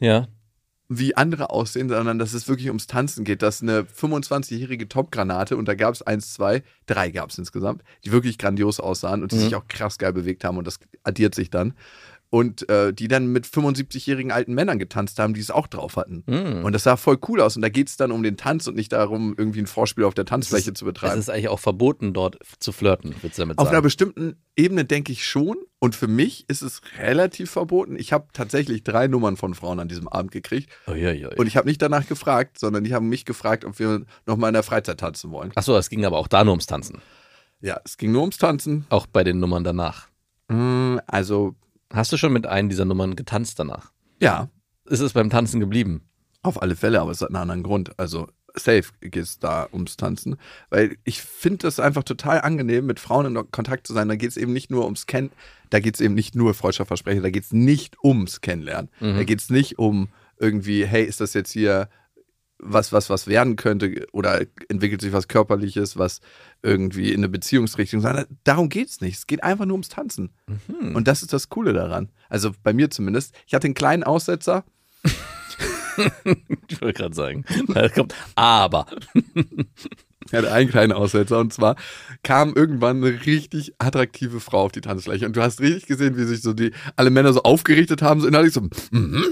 Ja. 0.00 0.28
Wie 0.88 1.14
andere 1.16 1.50
aussehen, 1.50 1.88
sondern 1.90 2.18
dass 2.18 2.32
es 2.32 2.48
wirklich 2.48 2.68
ums 2.68 2.86
Tanzen 2.86 3.24
geht. 3.24 3.42
Dass 3.42 3.60
eine 3.62 3.82
25-jährige 3.82 4.88
Top-Granate, 4.88 5.56
und 5.56 5.68
da 5.68 5.74
gab 5.74 5.94
es 5.94 6.02
eins, 6.02 6.32
zwei, 6.32 6.62
drei 6.86 7.10
gab 7.10 7.30
es 7.30 7.38
insgesamt, 7.38 7.82
die 8.04 8.12
wirklich 8.12 8.38
grandios 8.38 8.80
aussahen 8.80 9.22
und 9.22 9.32
die 9.32 9.36
Mhm. 9.36 9.40
sich 9.40 9.54
auch 9.56 9.68
krass 9.68 9.98
geil 9.98 10.12
bewegt 10.12 10.44
haben 10.44 10.56
und 10.56 10.66
das 10.66 10.78
addiert 11.02 11.34
sich 11.34 11.50
dann. 11.50 11.74
Und 12.30 12.68
äh, 12.68 12.92
die 12.92 13.08
dann 13.08 13.28
mit 13.28 13.46
75-jährigen 13.46 14.30
alten 14.32 14.52
Männern 14.52 14.78
getanzt 14.78 15.18
haben, 15.18 15.32
die 15.32 15.40
es 15.40 15.50
auch 15.50 15.66
drauf 15.66 15.96
hatten. 15.96 16.24
Mhm. 16.26 16.62
Und 16.62 16.72
das 16.74 16.82
sah 16.82 16.98
voll 16.98 17.18
cool 17.26 17.40
aus. 17.40 17.56
Und 17.56 17.62
da 17.62 17.70
geht 17.70 17.88
es 17.88 17.96
dann 17.96 18.12
um 18.12 18.22
den 18.22 18.36
Tanz 18.36 18.66
und 18.66 18.76
nicht 18.76 18.92
darum, 18.92 19.34
irgendwie 19.38 19.60
ein 19.60 19.66
Vorspiel 19.66 20.04
auf 20.04 20.12
der 20.12 20.26
Tanzfläche 20.26 20.74
zu 20.74 20.84
Es 20.84 20.92
betreiben. 20.92 21.18
ist 21.18 21.30
eigentlich 21.30 21.48
auch 21.48 21.58
verboten, 21.60 22.12
dort 22.12 22.38
zu 22.58 22.72
flirten, 22.72 23.14
würdest 23.22 23.38
du 23.38 23.42
damit 23.42 23.58
Auf 23.58 23.68
einer 23.68 23.76
sagen. 23.76 23.82
bestimmten 23.84 24.36
Ebene 24.56 24.84
denke 24.84 25.10
ich 25.10 25.24
schon. 25.26 25.56
Und 25.78 25.94
für 25.94 26.08
mich 26.08 26.44
ist 26.48 26.60
es 26.60 26.82
relativ 26.98 27.50
verboten. 27.50 27.96
Ich 27.96 28.12
habe 28.12 28.26
tatsächlich 28.34 28.84
drei 28.84 29.06
Nummern 29.08 29.36
von 29.38 29.54
Frauen 29.54 29.80
an 29.80 29.88
diesem 29.88 30.06
Abend 30.08 30.30
gekriegt. 30.32 30.68
Uiuiui. 30.86 31.34
Und 31.38 31.46
ich 31.46 31.56
habe 31.56 31.66
nicht 31.68 31.80
danach 31.80 32.06
gefragt, 32.06 32.58
sondern 32.58 32.84
die 32.84 32.92
haben 32.94 33.08
mich 33.08 33.24
gefragt, 33.24 33.64
ob 33.64 33.78
wir 33.78 34.02
noch 34.26 34.36
mal 34.36 34.48
in 34.48 34.54
der 34.54 34.64
Freizeit 34.64 34.98
tanzen 35.00 35.30
wollen. 35.30 35.52
Achso, 35.54 35.76
es 35.78 35.88
ging 35.88 36.04
aber 36.04 36.18
auch 36.18 36.28
da 36.28 36.44
nur 36.44 36.52
ums 36.52 36.66
Tanzen. 36.66 37.00
Ja, 37.62 37.80
es 37.84 37.96
ging 37.96 38.12
nur 38.12 38.20
ums 38.20 38.36
Tanzen. 38.38 38.86
Auch 38.90 39.06
bei 39.06 39.24
den 39.24 39.38
Nummern 39.40 39.64
danach. 39.64 40.08
Mm, 40.48 40.98
Also, 41.06 41.54
Hast 41.92 42.12
du 42.12 42.16
schon 42.16 42.32
mit 42.32 42.46
einer 42.46 42.68
dieser 42.68 42.84
Nummern 42.84 43.16
getanzt 43.16 43.58
danach? 43.58 43.92
ja, 44.20 44.48
Ist 44.86 45.00
es 45.00 45.12
beim 45.12 45.30
Tanzen 45.30 45.60
geblieben? 45.60 46.02
auf 46.42 46.62
alle 46.62 46.76
Fälle, 46.76 47.00
aber 47.00 47.10
es 47.10 47.20
hat 47.20 47.28
einen 47.28 47.36
anderen 47.36 47.62
Grund. 47.64 47.98
Also, 47.98 48.28
safe 48.54 48.84
geht 49.00 49.16
es 49.16 49.38
da 49.38 49.68
ums 49.72 49.96
Tanzen. 49.96 50.36
Weil 50.70 50.96
ich 51.04 51.20
finde 51.20 51.58
das 51.58 51.80
einfach 51.80 52.04
total 52.04 52.40
angenehm, 52.42 52.86
mit 52.86 53.00
Frauen 53.00 53.26
in 53.36 53.50
Kontakt 53.50 53.86
zu 53.86 53.92
sein. 53.92 54.08
Da 54.08 54.14
geht 54.16 54.30
es 54.30 54.36
eben 54.36 54.52
nicht 54.52 54.70
nur 54.70 54.84
ums 54.84 55.06
Kennen, 55.06 55.30
da 55.70 55.80
geht 55.80 55.96
es 55.96 56.00
eben 56.00 56.14
nicht 56.14 56.34
nur 56.36 56.54
Freundschaftsversprechen, 56.54 57.22
da 57.22 57.30
geht 57.30 57.42
es 57.44 57.52
nicht 57.52 57.96
ums 58.04 58.40
Kennenlernen. 58.40 58.88
Mhm. 59.00 59.16
Da 59.16 59.24
geht 59.24 59.40
es 59.40 59.50
nicht 59.50 59.78
um 59.78 60.08
irgendwie, 60.38 60.86
hey, 60.86 61.04
ist 61.04 61.20
das 61.20 61.34
jetzt 61.34 61.50
hier 61.50 61.88
was, 62.58 62.92
was, 62.92 63.08
was 63.08 63.26
werden 63.26 63.56
könnte 63.56 64.06
oder 64.12 64.40
entwickelt 64.68 65.00
sich 65.00 65.12
was 65.12 65.28
Körperliches, 65.28 65.96
was 65.96 66.20
irgendwie 66.62 67.12
in 67.12 67.20
eine 67.20 67.28
Beziehungsrichtung, 67.28 68.00
sondern 68.00 68.26
darum 68.44 68.68
geht 68.68 68.88
es 68.88 69.00
nicht. 69.00 69.18
Es 69.18 69.26
geht 69.26 69.42
einfach 69.42 69.64
nur 69.64 69.74
ums 69.74 69.88
Tanzen. 69.88 70.30
Mhm. 70.46 70.96
Und 70.96 71.08
das 71.08 71.22
ist 71.22 71.32
das 71.32 71.48
Coole 71.48 71.72
daran. 71.72 72.08
Also 72.28 72.50
bei 72.62 72.72
mir 72.72 72.90
zumindest. 72.90 73.34
Ich 73.46 73.54
hatte 73.54 73.66
einen 73.66 73.74
kleinen 73.74 74.04
Aussetzer. 74.04 74.64
Ich 76.68 76.80
wollte 76.80 77.02
gerade 77.02 77.14
sagen. 77.14 77.44
Da 77.66 77.88
kommt, 77.88 78.14
aber. 78.36 78.86
Ich 80.28 80.32
hatte 80.32 80.52
einen 80.52 80.70
kleinen 80.70 80.92
Aussetzer 80.92 81.38
und 81.38 81.52
zwar 81.52 81.76
kam 82.22 82.54
irgendwann 82.54 83.02
eine 83.02 83.26
richtig 83.26 83.72
attraktive 83.78 84.40
Frau 84.40 84.64
auf 84.64 84.72
die 84.72 84.80
Tanzfläche 84.80 85.26
und 85.26 85.36
du 85.36 85.42
hast 85.42 85.60
richtig 85.60 85.86
gesehen, 85.86 86.16
wie 86.16 86.24
sich 86.24 86.42
so 86.42 86.52
die 86.52 86.72
alle 86.96 87.10
Männer 87.10 87.32
so 87.32 87.42
aufgerichtet 87.42 88.02
haben, 88.02 88.20
so 88.20 88.28
innerlich 88.28 88.52
so, 88.52 88.60
mhm. 88.90 89.24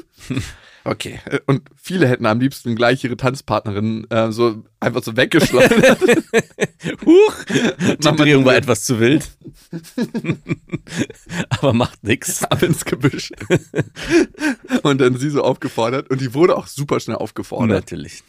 Okay. 0.86 1.20
Und 1.46 1.68
viele 1.76 2.08
hätten 2.08 2.26
am 2.26 2.40
liebsten 2.40 2.74
gleich 2.76 3.02
ihre 3.04 3.16
Tanzpartnerin 3.16 4.06
äh, 4.10 4.30
so 4.32 4.64
einfach 4.80 5.02
so 5.02 5.16
weggeschleudert. 5.16 6.00
Huch! 7.04 7.44
Die 7.78 8.16
Drehung 8.16 8.44
war 8.44 8.56
etwas 8.56 8.84
zu 8.84 9.00
wild. 9.00 9.28
aber 11.50 11.72
macht 11.72 12.02
nix. 12.04 12.42
ab 12.44 12.62
ins 12.62 12.84
Gebüsch. 12.84 13.32
und 14.82 15.00
dann 15.00 15.16
sie 15.16 15.30
so 15.30 15.42
aufgefordert 15.42 16.10
und 16.10 16.20
die 16.20 16.34
wurde 16.34 16.56
auch 16.56 16.66
super 16.66 17.00
schnell 17.00 17.16
aufgefordert. 17.16 17.68
Natürlich. 17.68 18.22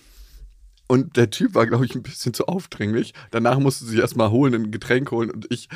Und 0.87 1.17
der 1.17 1.29
Typ 1.29 1.53
war, 1.53 1.67
glaube 1.67 1.85
ich, 1.85 1.95
ein 1.95 2.03
bisschen 2.03 2.33
zu 2.33 2.47
aufdringlich. 2.47 3.13
Danach 3.31 3.59
musste 3.59 3.85
sie 3.85 3.99
erstmal 3.99 4.31
holen, 4.31 4.53
ein 4.53 4.71
Getränk 4.71 5.11
holen. 5.11 5.29
Und 5.29 5.45
ich 5.49 5.67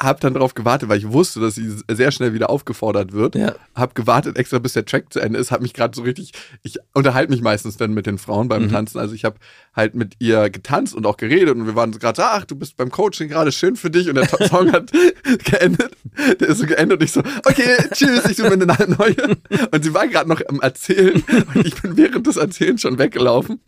habe 0.00 0.18
dann 0.20 0.34
darauf 0.34 0.54
gewartet, 0.54 0.88
weil 0.88 0.98
ich 0.98 1.12
wusste, 1.12 1.40
dass 1.40 1.56
sie 1.56 1.70
sehr 1.90 2.10
schnell 2.10 2.32
wieder 2.32 2.48
aufgefordert 2.48 3.12
wird. 3.12 3.34
Ja. 3.34 3.54
Habe 3.74 3.92
gewartet 3.94 4.38
extra, 4.38 4.58
bis 4.58 4.72
der 4.72 4.84
Track 4.86 5.12
zu 5.12 5.20
Ende 5.20 5.38
ist. 5.38 5.50
Habe 5.50 5.62
mich 5.62 5.74
gerade 5.74 5.94
so 5.94 6.02
richtig. 6.02 6.32
Ich 6.62 6.78
unterhalte 6.94 7.30
mich 7.30 7.42
meistens 7.42 7.76
dann 7.76 7.92
mit 7.92 8.06
den 8.06 8.16
Frauen 8.18 8.48
beim 8.48 8.64
Mhm. 8.64 8.70
Tanzen. 8.70 8.98
Also 8.98 9.14
ich 9.14 9.24
habe 9.24 9.36
halt 9.76 9.94
mit 9.94 10.14
ihr 10.18 10.48
getanzt 10.50 10.94
und 10.94 11.04
auch 11.06 11.16
geredet. 11.18 11.54
Und 11.54 11.66
wir 11.66 11.76
waren 11.76 11.92
so 11.92 11.98
gerade 11.98 12.16
so, 12.16 12.22
ach, 12.22 12.44
du 12.46 12.56
bist 12.56 12.76
beim 12.76 12.90
Coaching 12.90 13.28
gerade 13.28 13.52
schön 13.52 13.76
für 13.76 13.90
dich. 13.90 14.08
Und 14.08 14.14
der 14.14 14.26
Song 14.48 14.72
hat 14.72 14.90
geendet. 15.44 15.92
Der 16.40 16.48
ist 16.48 16.58
so 16.58 16.66
geendet. 16.66 16.98
Und 17.00 17.04
ich 17.04 17.12
so, 17.12 17.20
okay, 17.44 17.76
tschüss, 17.92 18.24
ich 18.30 18.36
suche 18.38 18.56
mir 18.56 18.72
eine 18.74 18.96
neue. 18.96 19.36
Und 19.70 19.84
sie 19.84 19.92
war 19.92 20.08
gerade 20.08 20.28
noch 20.28 20.40
am 20.48 20.60
Erzählen. 20.60 21.22
Und 21.54 21.66
ich 21.66 21.80
bin 21.80 21.96
während 21.96 22.26
des 22.26 22.36
Erzählens 22.36 22.80
schon 22.80 22.98
weggelaufen. 22.98 23.60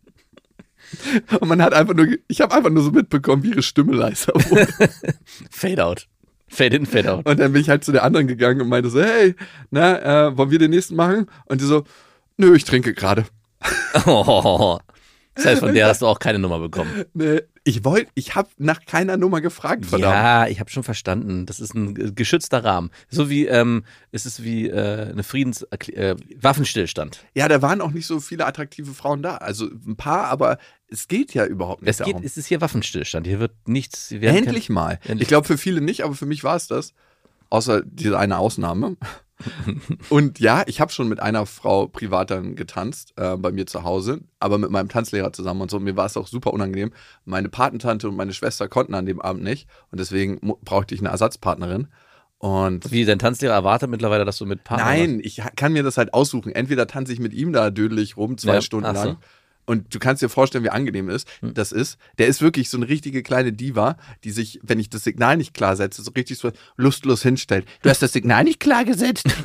Und 1.40 1.48
man 1.48 1.62
hat 1.62 1.72
einfach 1.72 1.94
nur, 1.94 2.06
ich 2.28 2.40
habe 2.42 2.54
einfach 2.54 2.68
nur 2.70 2.82
so 2.82 2.90
mitbekommen, 2.90 3.42
wie 3.42 3.50
ihre 3.50 3.62
Stimme 3.62 3.94
leiser 3.94 4.32
wurde. 4.34 4.68
Fade 5.50 5.84
out. 5.84 6.06
Fade 6.52 6.76
in, 6.76 6.86
fade 6.86 7.10
out. 7.10 7.26
Und 7.26 7.40
dann 7.40 7.52
bin 7.52 7.62
ich 7.62 7.70
halt 7.70 7.82
zu 7.82 7.92
der 7.92 8.04
anderen 8.04 8.26
gegangen 8.26 8.60
und 8.60 8.68
meinte 8.68 8.90
so, 8.90 9.02
hey, 9.02 9.34
na, 9.70 10.26
äh, 10.26 10.36
wollen 10.36 10.50
wir 10.50 10.58
den 10.58 10.70
nächsten 10.70 10.94
machen? 10.96 11.26
Und 11.46 11.62
die 11.62 11.64
so, 11.64 11.84
nö, 12.36 12.54
ich 12.54 12.64
trinke 12.64 12.94
gerade. 12.94 13.24
Oh. 14.06 14.78
Das 15.34 15.46
heißt, 15.46 15.60
von 15.60 15.74
der 15.74 15.86
hast 15.86 16.02
du 16.02 16.06
auch 16.06 16.18
keine 16.18 16.38
Nummer 16.38 16.58
bekommen. 16.58 17.04
Nee, 17.14 17.42
ich 17.64 17.84
wollte, 17.84 18.10
ich 18.14 18.34
habe 18.34 18.48
nach 18.58 18.84
keiner 18.84 19.16
Nummer 19.16 19.40
gefragt, 19.40 19.86
verdammt. 19.86 20.12
Ja, 20.14 20.46
ich 20.48 20.58
habe 20.60 20.70
schon 20.70 20.82
verstanden. 20.82 21.46
Das 21.46 21.60
ist 21.60 21.74
ein 21.74 22.14
geschützter 22.14 22.64
Rahmen. 22.64 22.90
So 23.08 23.30
wie, 23.30 23.46
ähm, 23.46 23.84
es 24.10 24.26
ist 24.26 24.42
wie 24.42 24.68
äh, 24.68 25.10
eine 25.10 25.22
Friedens 25.22 25.62
äh, 25.70 26.16
Waffenstillstand. 26.40 27.24
Ja, 27.34 27.48
da 27.48 27.62
waren 27.62 27.80
auch 27.80 27.92
nicht 27.92 28.06
so 28.06 28.18
viele 28.20 28.46
attraktive 28.46 28.92
Frauen 28.94 29.22
da. 29.22 29.36
Also 29.36 29.66
ein 29.66 29.96
paar, 29.96 30.24
aber 30.24 30.58
es 30.88 31.06
geht 31.08 31.34
ja 31.34 31.46
überhaupt 31.46 31.82
nicht 31.82 31.90
Es 31.90 31.98
geht, 31.98 32.14
darum. 32.14 32.24
es 32.24 32.36
ist 32.36 32.46
hier 32.46 32.60
Waffenstillstand. 32.60 33.26
Hier 33.26 33.38
wird 33.40 33.52
nichts. 33.66 34.10
wir 34.10 34.30
Endlich 34.30 34.68
mal. 34.68 34.98
Endlich. 35.04 35.22
Ich 35.22 35.28
glaube 35.28 35.46
für 35.46 35.56
viele 35.58 35.80
nicht, 35.80 36.02
aber 36.04 36.14
für 36.14 36.26
mich 36.26 36.42
war 36.44 36.56
es 36.56 36.66
das. 36.66 36.92
Außer 37.48 37.82
diese 37.84 38.18
eine 38.18 38.38
Ausnahme. 38.38 38.96
Und 40.08 40.38
ja, 40.40 40.62
ich 40.66 40.80
habe 40.80 40.92
schon 40.92 41.08
mit 41.08 41.20
einer 41.20 41.46
Frau 41.46 41.86
privat 41.86 42.30
dann 42.30 42.54
getanzt, 42.56 43.12
äh, 43.16 43.36
bei 43.36 43.52
mir 43.52 43.66
zu 43.66 43.82
Hause, 43.82 44.20
aber 44.40 44.58
mit 44.58 44.70
meinem 44.70 44.88
Tanzlehrer 44.88 45.32
zusammen 45.32 45.60
und 45.62 45.70
so. 45.70 45.80
Mir 45.80 45.96
war 45.96 46.06
es 46.06 46.16
auch 46.16 46.26
super 46.26 46.52
unangenehm. 46.52 46.92
Meine 47.24 47.48
Patentante 47.48 48.08
und 48.08 48.16
meine 48.16 48.32
Schwester 48.32 48.68
konnten 48.68 48.94
an 48.94 49.06
dem 49.06 49.20
Abend 49.20 49.42
nicht 49.42 49.68
und 49.90 49.98
deswegen 50.00 50.40
brauchte 50.64 50.94
ich 50.94 51.00
eine 51.00 51.10
Ersatzpartnerin. 51.10 51.88
Und 52.38 52.90
Wie 52.90 53.04
dein 53.04 53.20
Tanzlehrer 53.20 53.54
erwartet 53.54 53.88
mittlerweile, 53.88 54.24
dass 54.24 54.36
du 54.38 54.46
mit 54.46 54.64
Partner 54.64 54.86
nein, 54.86 55.20
ich 55.22 55.44
ha- 55.44 55.50
kann 55.54 55.72
mir 55.72 55.84
das 55.84 55.96
halt 55.96 56.12
aussuchen. 56.12 56.50
Entweder 56.52 56.88
tanze 56.88 57.12
ich 57.12 57.20
mit 57.20 57.32
ihm 57.32 57.52
da 57.52 57.70
dödelig 57.70 58.16
rum, 58.16 58.36
zwei 58.36 58.54
Ja, 58.54 58.62
Stunden 58.62 58.96
so. 58.96 59.04
lang. 59.04 59.16
Und 59.64 59.94
du 59.94 59.98
kannst 60.00 60.22
dir 60.22 60.28
vorstellen, 60.28 60.64
wie 60.64 60.70
angenehm 60.70 61.08
ist, 61.08 61.28
Hm. 61.40 61.54
das 61.54 61.70
ist. 61.72 61.96
Der 62.18 62.26
ist 62.26 62.42
wirklich 62.42 62.68
so 62.68 62.76
eine 62.76 62.88
richtige 62.88 63.22
kleine 63.22 63.52
Diva, 63.52 63.96
die 64.24 64.30
sich, 64.32 64.58
wenn 64.62 64.80
ich 64.80 64.90
das 64.90 65.04
Signal 65.04 65.36
nicht 65.36 65.54
klar 65.54 65.76
setze, 65.76 66.02
so 66.02 66.10
richtig 66.10 66.38
so 66.38 66.50
lustlos 66.76 67.22
hinstellt. 67.22 67.66
Du 67.82 67.88
hast 67.90 68.02
das 68.02 68.12
Signal 68.12 68.44
nicht 68.44 68.60
klar 68.60 68.84
gesetzt. 68.84 69.26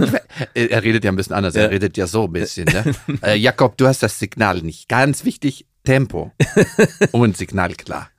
Äh, 0.53 0.67
er 0.67 0.83
redet 0.83 1.03
ja 1.03 1.11
ein 1.11 1.15
bisschen 1.15 1.33
anders. 1.35 1.55
Er 1.55 1.71
redet 1.71 1.97
ja 1.97 2.05
so 2.05 2.25
ein 2.25 2.31
bisschen. 2.31 2.65
Ne? 2.65 2.93
äh, 3.23 3.35
Jakob, 3.35 3.75
du 3.77 3.87
hast 3.87 4.03
das 4.03 4.19
Signal 4.19 4.61
nicht. 4.61 4.87
Ganz 4.87 5.25
wichtig, 5.25 5.65
Tempo 5.83 6.31
und 7.11 7.35
Signal 7.37 7.73
klar. 7.73 8.09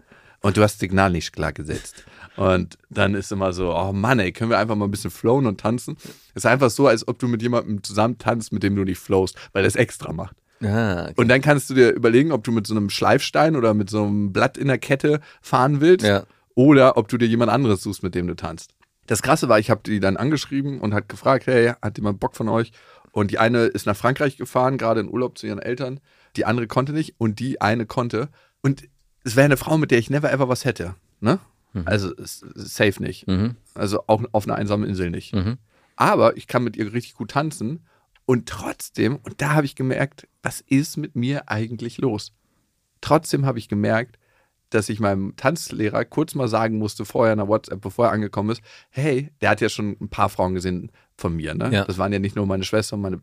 Und 0.40 0.56
du 0.56 0.62
hast 0.62 0.80
Signal 0.80 1.10
nicht 1.10 1.32
klar 1.32 1.52
gesetzt. 1.52 2.04
Und 2.36 2.78
dann 2.90 3.14
ist 3.14 3.30
immer 3.32 3.52
so, 3.52 3.74
oh 3.74 3.92
Mann, 3.92 4.18
ey, 4.20 4.32
können 4.32 4.50
wir 4.50 4.58
einfach 4.58 4.74
mal 4.76 4.86
ein 4.86 4.90
bisschen 4.90 5.10
flowen 5.10 5.46
und 5.46 5.60
tanzen? 5.60 5.96
Es 6.30 6.42
ist 6.42 6.46
einfach 6.46 6.70
so, 6.70 6.86
als 6.86 7.06
ob 7.06 7.18
du 7.18 7.28
mit 7.28 7.42
jemandem 7.42 7.82
zusammen 7.82 8.18
tanzt, 8.18 8.52
mit 8.52 8.62
dem 8.62 8.74
du 8.76 8.84
nicht 8.84 8.98
flowst, 8.98 9.36
weil 9.52 9.64
er 9.64 9.68
es 9.68 9.76
extra 9.76 10.12
macht. 10.12 10.36
Ah, 10.62 11.04
okay. 11.04 11.14
Und 11.16 11.28
dann 11.28 11.40
kannst 11.40 11.70
du 11.70 11.74
dir 11.74 11.90
überlegen, 11.92 12.32
ob 12.32 12.44
du 12.44 12.52
mit 12.52 12.66
so 12.66 12.74
einem 12.74 12.90
Schleifstein 12.90 13.54
oder 13.56 13.74
mit 13.74 13.90
so 13.90 14.04
einem 14.04 14.32
Blatt 14.32 14.56
in 14.58 14.68
der 14.68 14.78
Kette 14.78 15.20
fahren 15.40 15.80
willst 15.80 16.04
Ja. 16.06 16.24
oder 16.54 16.96
ob 16.96 17.08
du 17.08 17.16
dir 17.18 17.26
jemand 17.28 17.50
anderes 17.52 17.82
suchst, 17.82 18.02
mit 18.02 18.14
dem 18.14 18.26
du 18.26 18.34
tanzt. 18.34 18.72
Das 19.06 19.22
Krasse 19.22 19.48
war, 19.48 19.58
ich 19.58 19.70
habe 19.70 19.80
die 19.86 20.00
dann 20.00 20.16
angeschrieben 20.16 20.80
und 20.80 20.92
hat 20.94 21.08
gefragt, 21.08 21.46
hey, 21.46 21.72
hat 21.80 21.96
jemand 21.96 22.20
Bock 22.20 22.36
von 22.36 22.48
euch? 22.48 22.72
Und 23.12 23.30
die 23.30 23.38
eine 23.38 23.60
ist 23.64 23.86
nach 23.86 23.96
Frankreich 23.96 24.36
gefahren, 24.36 24.76
gerade 24.78 25.00
in 25.00 25.08
Urlaub 25.08 25.38
zu 25.38 25.46
ihren 25.46 25.58
Eltern. 25.60 26.00
Die 26.36 26.44
andere 26.44 26.66
konnte 26.66 26.92
nicht 26.92 27.14
und 27.18 27.38
die 27.40 27.60
eine 27.60 27.86
konnte. 27.86 28.28
Und 28.60 28.84
es 29.24 29.34
wäre 29.34 29.46
eine 29.46 29.56
Frau, 29.56 29.78
mit 29.78 29.90
der 29.90 29.98
ich 29.98 30.10
never 30.10 30.30
ever 30.32 30.48
was 30.48 30.64
hätte. 30.64 30.94
Ne? 31.20 31.38
Also 31.84 32.14
s- 32.16 32.44
safe 32.54 33.02
nicht. 33.02 33.26
Mhm. 33.28 33.54
Also 33.74 34.02
auch 34.08 34.22
auf 34.32 34.46
einer 34.46 34.56
einsamen 34.56 34.88
Insel 34.88 35.10
nicht. 35.10 35.34
Mhm. 35.34 35.56
Aber 35.96 36.36
ich 36.36 36.46
kann 36.46 36.64
mit 36.64 36.76
ihr 36.76 36.92
richtig 36.92 37.14
gut 37.14 37.30
tanzen. 37.30 37.86
Und 38.28 38.46
trotzdem, 38.46 39.16
und 39.22 39.40
da 39.40 39.54
habe 39.54 39.64
ich 39.64 39.74
gemerkt, 39.74 40.28
was 40.42 40.60
ist 40.60 40.98
mit 40.98 41.16
mir 41.16 41.48
eigentlich 41.48 41.96
los? 41.96 42.34
Trotzdem 43.00 43.46
habe 43.46 43.58
ich 43.58 43.70
gemerkt, 43.70 44.18
dass 44.68 44.90
ich 44.90 45.00
meinem 45.00 45.34
Tanzlehrer 45.36 46.04
kurz 46.04 46.34
mal 46.34 46.46
sagen 46.46 46.76
musste, 46.76 47.06
vorher 47.06 47.32
in 47.32 47.38
der 47.38 47.48
WhatsApp, 47.48 47.80
bevor 47.80 48.08
er 48.08 48.12
angekommen 48.12 48.50
ist, 48.50 48.60
hey, 48.90 49.30
der 49.40 49.48
hat 49.48 49.62
ja 49.62 49.70
schon 49.70 49.96
ein 49.98 50.10
paar 50.10 50.28
Frauen 50.28 50.52
gesehen 50.52 50.92
von 51.16 51.36
mir. 51.36 51.54
Ne? 51.54 51.70
Ja. 51.72 51.86
Das 51.86 51.96
waren 51.96 52.12
ja 52.12 52.18
nicht 52.18 52.36
nur 52.36 52.44
meine 52.44 52.64
Schwester 52.64 52.96
und 52.96 53.00
meine, 53.00 53.22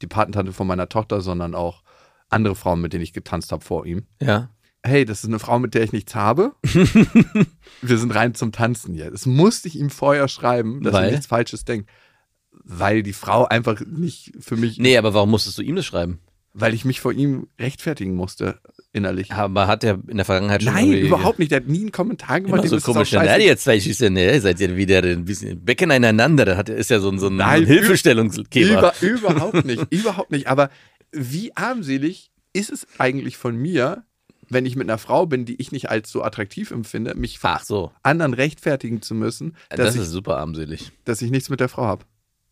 die 0.00 0.06
Patentante 0.06 0.52
von 0.52 0.68
meiner 0.68 0.88
Tochter, 0.88 1.20
sondern 1.20 1.56
auch 1.56 1.82
andere 2.28 2.54
Frauen, 2.54 2.80
mit 2.80 2.92
denen 2.92 3.02
ich 3.02 3.12
getanzt 3.12 3.50
habe 3.50 3.64
vor 3.64 3.86
ihm. 3.86 4.06
Ja. 4.22 4.50
Hey, 4.84 5.04
das 5.04 5.24
ist 5.24 5.30
eine 5.30 5.40
Frau, 5.40 5.58
mit 5.58 5.74
der 5.74 5.82
ich 5.82 5.90
nichts 5.90 6.14
habe. 6.14 6.54
Wir 7.82 7.98
sind 7.98 8.14
rein 8.14 8.36
zum 8.36 8.52
Tanzen 8.52 8.94
hier. 8.94 9.10
Das 9.10 9.26
musste 9.26 9.66
ich 9.66 9.76
ihm 9.76 9.90
vorher 9.90 10.28
schreiben, 10.28 10.80
dass 10.84 10.92
Weil? 10.92 11.06
er 11.06 11.10
nichts 11.10 11.26
Falsches 11.26 11.64
denkt. 11.64 11.90
Weil 12.64 13.02
die 13.02 13.12
Frau 13.12 13.44
einfach 13.46 13.80
nicht 13.86 14.32
für 14.40 14.56
mich, 14.56 14.78
Nee, 14.78 14.96
aber 14.96 15.12
warum 15.14 15.30
musstest 15.30 15.58
du 15.58 15.62
ihm 15.62 15.76
das 15.76 15.86
schreiben? 15.86 16.18
weil 16.56 16.72
ich 16.72 16.84
mich 16.84 17.00
vor 17.00 17.12
ihm 17.12 17.48
rechtfertigen 17.58 18.14
musste, 18.14 18.60
innerlich. 18.92 19.32
Aber 19.32 19.66
hat 19.66 19.82
er 19.82 19.98
in 20.06 20.18
der 20.18 20.24
Vergangenheit 20.24 20.62
schon 20.62 20.72
Nein, 20.72 20.92
überhaupt 20.92 21.40
nicht. 21.40 21.50
Der 21.50 21.56
hat 21.56 21.66
nie 21.66 21.80
einen 21.80 21.90
Kommentar 21.90 22.40
gemacht. 22.40 22.60
Immer 22.60 22.68
so 22.68 22.76
das 22.76 22.84
komisch. 22.84 23.10
Na, 23.10 23.22
scheiße- 23.24 23.38
jetzt 23.40 23.64
zwei 23.64 23.80
Schüsse, 23.80 24.08
ne? 24.08 24.40
Seid 24.40 24.60
ihr 24.60 24.76
wieder 24.76 25.02
ein 25.02 25.24
bisschen 25.24 25.64
Becken 25.64 25.90
aneinander. 25.90 26.44
Da 26.44 26.56
hat, 26.56 26.68
ist 26.68 26.90
ja 26.90 27.00
so 27.00 27.10
ein, 27.10 27.18
so 27.18 27.26
ein 27.26 27.34
Nein, 27.34 27.66
Hilfestellungsgeber. 27.66 28.94
Über, 29.00 29.30
überhaupt 29.32 29.64
nicht, 29.64 29.84
überhaupt 29.90 30.30
nicht. 30.30 30.46
Aber 30.46 30.70
wie 31.10 31.56
armselig 31.56 32.30
ist 32.52 32.70
es 32.70 32.86
eigentlich 32.98 33.36
von 33.36 33.56
mir, 33.56 34.04
wenn 34.48 34.64
ich 34.64 34.76
mit 34.76 34.88
einer 34.88 34.98
Frau 34.98 35.26
bin, 35.26 35.44
die 35.46 35.60
ich 35.60 35.72
nicht 35.72 35.90
als 35.90 36.08
so 36.10 36.22
attraktiv 36.22 36.70
empfinde, 36.70 37.14
mich 37.16 37.40
Ach 37.42 37.64
so. 37.64 37.90
anderen 38.04 38.32
rechtfertigen 38.32 39.02
zu 39.02 39.16
müssen, 39.16 39.56
Das, 39.70 39.96
ist 39.96 40.02
ich, 40.02 40.08
super 40.08 40.36
armselig. 40.36 40.92
dass 41.04 41.20
ich 41.20 41.32
nichts 41.32 41.50
mit 41.50 41.58
der 41.58 41.68
Frau 41.68 41.84
habe. 41.84 42.04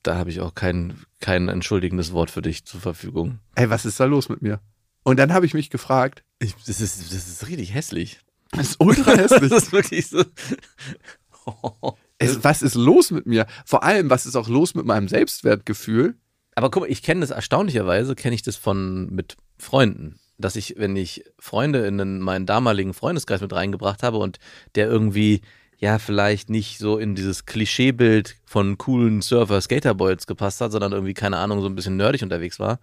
Da 0.02 0.16
habe 0.16 0.30
ich 0.30 0.40
auch 0.40 0.54
kein, 0.54 0.97
kein 1.21 1.49
entschuldigendes 1.49 2.12
Wort 2.12 2.30
für 2.30 2.42
dich 2.42 2.64
zur 2.64 2.80
Verfügung. 2.80 3.38
Ey, 3.54 3.71
was 3.71 3.85
ist 3.85 4.00
da 4.00 4.04
los 4.04 4.28
mit 4.28 4.42
mir? 4.42 4.61
Und 5.04 5.18
dann 5.18 5.32
habe 5.32 5.47
ich 5.47 5.54
mich 5.54 5.71
gefragt, 5.71 6.25
Ich, 6.38 6.54
das, 6.66 6.80
ist, 6.80 7.12
das 7.12 7.28
ist 7.28 7.47
richtig 7.49 7.75
hässlich. 7.75 8.21
das 8.50 8.71
ist 8.71 8.80
ultra 8.80 9.12
hässlich. 9.12 9.40
Das 9.50 9.64
ist 9.64 9.73
wirklich 9.73 10.09
so. 10.09 10.25
es, 12.18 12.44
was 12.44 12.62
ist 12.62 12.75
los 12.75 13.11
mit 13.11 13.26
mir? 13.26 13.47
Vor 13.64 13.82
allem, 13.82 14.11
was 14.11 14.26
ist 14.26 14.37
auch 14.37 14.49
los 14.49 14.75
mit 14.75 14.87
meinem 14.87 15.08
Selbstwertgefühl? 15.08 16.17
Aber 16.54 16.71
guck 16.71 16.82
mal, 16.82 16.91
ich 16.91 17.02
kenne 17.02 17.21
das 17.21 17.30
erstaunlicherweise, 17.30 18.15
kenne 18.15 18.34
ich 18.34 18.43
das 18.43 18.56
von 18.56 19.08
mit 19.10 19.36
Freunden. 19.58 20.19
Dass 20.38 20.56
ich, 20.56 20.75
wenn 20.76 20.97
ich 20.97 21.25
Freunde 21.38 21.86
in 21.86 22.21
meinen 22.21 22.47
damaligen 22.47 22.95
Freundeskreis 22.95 23.41
mit 23.41 23.52
reingebracht 23.52 24.02
habe 24.02 24.19
und 24.19 24.38
der 24.75 24.88
irgendwie, 24.88 25.43
ja, 25.82 25.99
vielleicht 25.99 26.49
nicht 26.49 26.78
so 26.78 26.97
in 26.97 27.16
dieses 27.16 27.45
Klischeebild 27.45 28.36
von 28.45 28.78
coolen 28.78 29.21
Surfer, 29.21 29.60
Skaterboys 29.60 30.28
gepasst 30.28 30.60
hat, 30.60 30.71
sondern 30.71 30.92
irgendwie, 30.92 31.12
keine 31.12 31.38
Ahnung, 31.38 31.60
so 31.60 31.66
ein 31.66 31.75
bisschen 31.75 31.97
nerdig 31.97 32.23
unterwegs 32.23 32.60
war, 32.60 32.78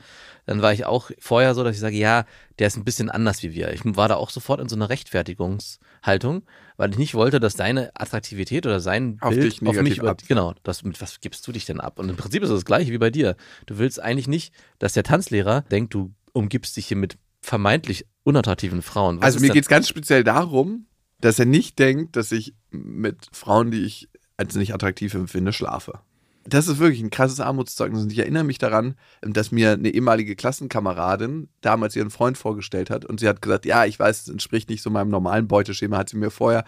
dann 0.46 0.62
war 0.62 0.74
ich 0.74 0.86
auch 0.86 1.10
vorher 1.18 1.56
so, 1.56 1.64
dass 1.64 1.76
ich 1.76 1.80
sage, 1.80 1.96
ja, 1.96 2.26
der 2.60 2.68
ist 2.68 2.76
ein 2.76 2.84
bisschen 2.84 3.10
anders 3.10 3.42
wie 3.42 3.54
wir. 3.54 3.72
Ich 3.72 3.80
war 3.86 4.10
da 4.10 4.16
auch 4.16 4.30
sofort 4.30 4.60
in 4.60 4.68
so 4.68 4.76
einer 4.76 4.90
Rechtfertigungshaltung, 4.90 6.44
weil 6.76 6.92
ich 6.92 6.98
nicht 6.98 7.14
wollte, 7.14 7.40
dass 7.40 7.56
deine 7.56 7.92
Attraktivität 7.94 8.66
oder 8.66 8.82
sein 8.82 9.18
Auf 9.22 9.34
Bild 9.34 9.66
auf 9.66 9.82
mich 9.82 10.00
über, 10.00 10.10
ab. 10.10 10.22
Genau, 10.28 10.54
das, 10.64 10.84
mit 10.84 11.00
was 11.00 11.22
gibst 11.22 11.48
du 11.48 11.54
dich 11.54 11.64
denn 11.64 11.80
ab? 11.80 12.00
Und 12.00 12.10
im 12.10 12.18
Prinzip 12.18 12.44
ist 12.44 12.50
es 12.50 12.58
das 12.58 12.66
gleiche 12.66 12.92
wie 12.92 12.98
bei 12.98 13.12
dir. 13.12 13.38
Du 13.66 13.78
willst 13.78 14.02
eigentlich 14.02 14.28
nicht, 14.28 14.54
dass 14.78 14.92
der 14.92 15.04
Tanzlehrer 15.04 15.62
denkt, 15.62 15.94
du 15.94 16.14
umgibst 16.34 16.76
dich 16.76 16.88
hier 16.88 16.98
mit 16.98 17.18
vermeintlich 17.42 18.06
unattraktiven 18.24 18.82
Frauen. 18.82 19.20
Was 19.20 19.36
also 19.36 19.40
mir 19.40 19.54
geht 19.54 19.64
es 19.64 19.70
ganz 19.70 19.88
speziell 19.88 20.26
darum, 20.26 20.86
dass 21.22 21.40
er 21.40 21.46
nicht 21.46 21.80
denkt, 21.80 22.16
dass 22.16 22.32
ich 22.32 22.54
mit 22.72 23.28
Frauen, 23.32 23.72
die 23.72 23.84
ich 23.84 24.10
als 24.38 24.56
nicht 24.56 24.74
attraktiv 24.74 25.14
empfinde, 25.14 25.52
schlafe. 25.54 26.00
Das 26.46 26.68
ist 26.68 26.80
wirklich 26.80 27.02
ein 27.02 27.10
krasses 27.10 27.40
Armutszeugnis. 27.42 28.02
Und 28.04 28.12
ich 28.12 28.20
erinnere 28.20 28.44
mich 28.46 28.58
daran, 28.58 28.96
dass 29.22 29.52
mir 29.52 29.74
eine 29.74 29.90
ehemalige 29.90 30.36
Klassenkameradin 30.36 31.50
damals 31.62 31.96
ihren 31.96 32.10
Freund 32.10 32.38
vorgestellt 32.38 32.90
hat. 32.90 33.06
Und 33.06 33.20
sie 33.20 33.28
hat 33.28 33.42
gesagt, 33.42 33.66
ja, 33.66 33.86
ich 33.86 34.00
weiß, 34.00 34.22
es 34.22 34.28
entspricht 34.30 34.70
nicht 34.70 34.82
so 34.82 34.90
meinem 34.90 35.10
normalen 35.10 35.48
Beuteschema, 35.48 35.98
hat 35.98 36.10
sie 36.10 36.18
mir 36.18 36.32
vorher 36.32 36.64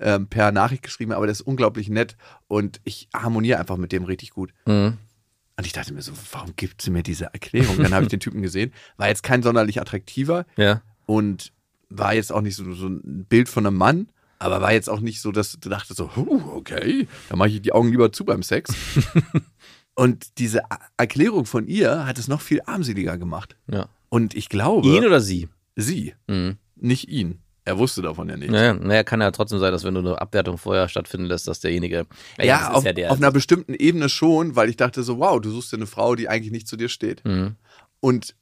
ähm, 0.00 0.26
per 0.28 0.50
Nachricht 0.52 0.82
geschrieben, 0.82 1.12
aber 1.12 1.26
das 1.26 1.40
ist 1.40 1.46
unglaublich 1.46 1.88
nett 1.90 2.16
und 2.48 2.80
ich 2.84 3.08
harmoniere 3.14 3.60
einfach 3.60 3.76
mit 3.76 3.92
dem 3.92 4.04
richtig 4.04 4.30
gut. 4.30 4.52
Mhm. 4.66 4.96
Und 5.58 5.66
ich 5.66 5.74
dachte 5.74 5.92
mir 5.92 6.00
so, 6.00 6.12
warum 6.32 6.56
gibt 6.56 6.80
sie 6.80 6.90
mir 6.90 7.02
diese 7.02 7.26
Erklärung? 7.26 7.76
Dann 7.76 7.92
habe 7.92 8.04
ich 8.04 8.08
den 8.08 8.20
Typen 8.20 8.40
gesehen, 8.40 8.72
war 8.96 9.08
jetzt 9.08 9.22
kein 9.22 9.42
sonderlich 9.42 9.78
attraktiver, 9.80 10.46
Ja. 10.56 10.80
und 11.04 11.52
war 11.90 12.14
jetzt 12.14 12.32
auch 12.32 12.40
nicht 12.40 12.56
so, 12.56 12.72
so 12.74 12.86
ein 12.88 13.26
Bild 13.28 13.48
von 13.48 13.66
einem 13.66 13.76
Mann, 13.76 14.08
aber 14.38 14.60
war 14.62 14.72
jetzt 14.72 14.88
auch 14.88 15.00
nicht 15.00 15.20
so, 15.20 15.32
dass 15.32 15.58
du 15.60 15.68
dachtest 15.68 15.98
so, 15.98 16.16
huh, 16.16 16.40
okay, 16.54 17.06
dann 17.28 17.38
mache 17.38 17.50
ich 17.50 17.60
die 17.60 17.72
Augen 17.72 17.90
lieber 17.90 18.10
zu 18.12 18.24
beim 18.24 18.42
Sex. 18.42 18.72
und 19.94 20.38
diese 20.38 20.62
Erklärung 20.96 21.44
von 21.46 21.66
ihr 21.66 22.06
hat 22.06 22.18
es 22.18 22.28
noch 22.28 22.40
viel 22.40 22.62
armseliger 22.64 23.18
gemacht. 23.18 23.56
ja. 23.70 23.86
Und 24.12 24.34
ich 24.34 24.48
glaube, 24.48 24.88
Ihn 24.88 25.04
oder 25.04 25.20
sie? 25.20 25.48
sie, 25.76 26.14
Mhm. 26.26 26.56
nicht 26.74 27.08
ihn. 27.08 27.38
Er 27.64 27.78
wusste 27.78 28.02
davon 28.02 28.28
ja 28.28 28.36
nichts. 28.36 28.50
Naja, 28.52 28.74
naja, 28.74 29.04
kann 29.04 29.20
ja 29.20 29.30
trotzdem 29.30 29.60
sein, 29.60 29.70
dass 29.70 29.84
wenn 29.84 29.94
du 29.94 30.00
eine 30.00 30.20
Abwertung 30.20 30.58
vorher 30.58 30.88
stattfinden 30.88 31.26
lässt, 31.26 31.46
dass 31.46 31.60
derjenige. 31.60 32.06
Ja, 32.40 32.70
ist 32.70 32.74
auf, 32.74 32.84
ja 32.84 32.92
der. 32.92 33.12
auf 33.12 33.18
einer 33.18 33.30
bestimmten 33.30 33.74
Ebene 33.74 34.08
schon, 34.08 34.56
weil 34.56 34.68
ich 34.68 34.76
dachte 34.76 35.04
so, 35.04 35.18
wow, 35.20 35.40
du 35.40 35.50
suchst 35.52 35.70
dir 35.70 35.76
eine 35.76 35.86
Frau, 35.86 36.16
die 36.16 36.28
eigentlich 36.28 36.50
nicht 36.50 36.66
zu 36.66 36.76
dir 36.76 36.88
steht. 36.88 37.24
Mhm. 37.24 37.54
Und 38.00 38.34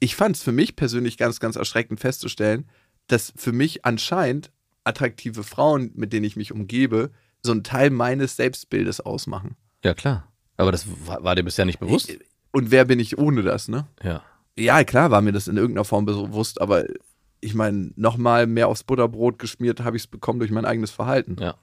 ich 0.00 0.16
fand 0.16 0.36
es 0.36 0.42
für 0.42 0.52
mich 0.52 0.76
persönlich 0.76 1.16
ganz, 1.16 1.40
ganz 1.40 1.56
erschreckend 1.56 2.00
festzustellen, 2.00 2.68
dass 3.06 3.32
für 3.36 3.52
mich 3.52 3.84
anscheinend 3.84 4.50
attraktive 4.84 5.42
Frauen, 5.42 5.90
mit 5.94 6.12
denen 6.12 6.24
ich 6.24 6.36
mich 6.36 6.52
umgebe, 6.52 7.10
so 7.42 7.52
einen 7.52 7.64
Teil 7.64 7.90
meines 7.90 8.36
Selbstbildes 8.36 9.00
ausmachen. 9.00 9.56
Ja, 9.84 9.94
klar. 9.94 10.30
Aber 10.56 10.72
das 10.72 10.86
war, 11.06 11.22
war 11.22 11.34
dir 11.34 11.44
bisher 11.44 11.64
nicht 11.64 11.78
bewusst? 11.78 12.16
Und 12.52 12.70
wer 12.70 12.84
bin 12.84 12.98
ich 12.98 13.18
ohne 13.18 13.42
das, 13.42 13.68
ne? 13.68 13.86
Ja. 14.02 14.22
Ja, 14.58 14.82
klar 14.84 15.10
war 15.10 15.20
mir 15.20 15.32
das 15.32 15.48
in 15.48 15.56
irgendeiner 15.56 15.84
Form 15.84 16.06
bewusst, 16.06 16.60
aber 16.60 16.86
ich 17.40 17.54
meine, 17.54 17.92
nochmal 17.96 18.46
mehr 18.46 18.68
aufs 18.68 18.84
Butterbrot 18.84 19.38
geschmiert 19.38 19.80
habe 19.80 19.96
ich 19.96 20.04
es 20.04 20.06
bekommen 20.06 20.38
durch 20.38 20.50
mein 20.50 20.64
eigenes 20.64 20.90
Verhalten. 20.90 21.36
Ja. 21.38 21.54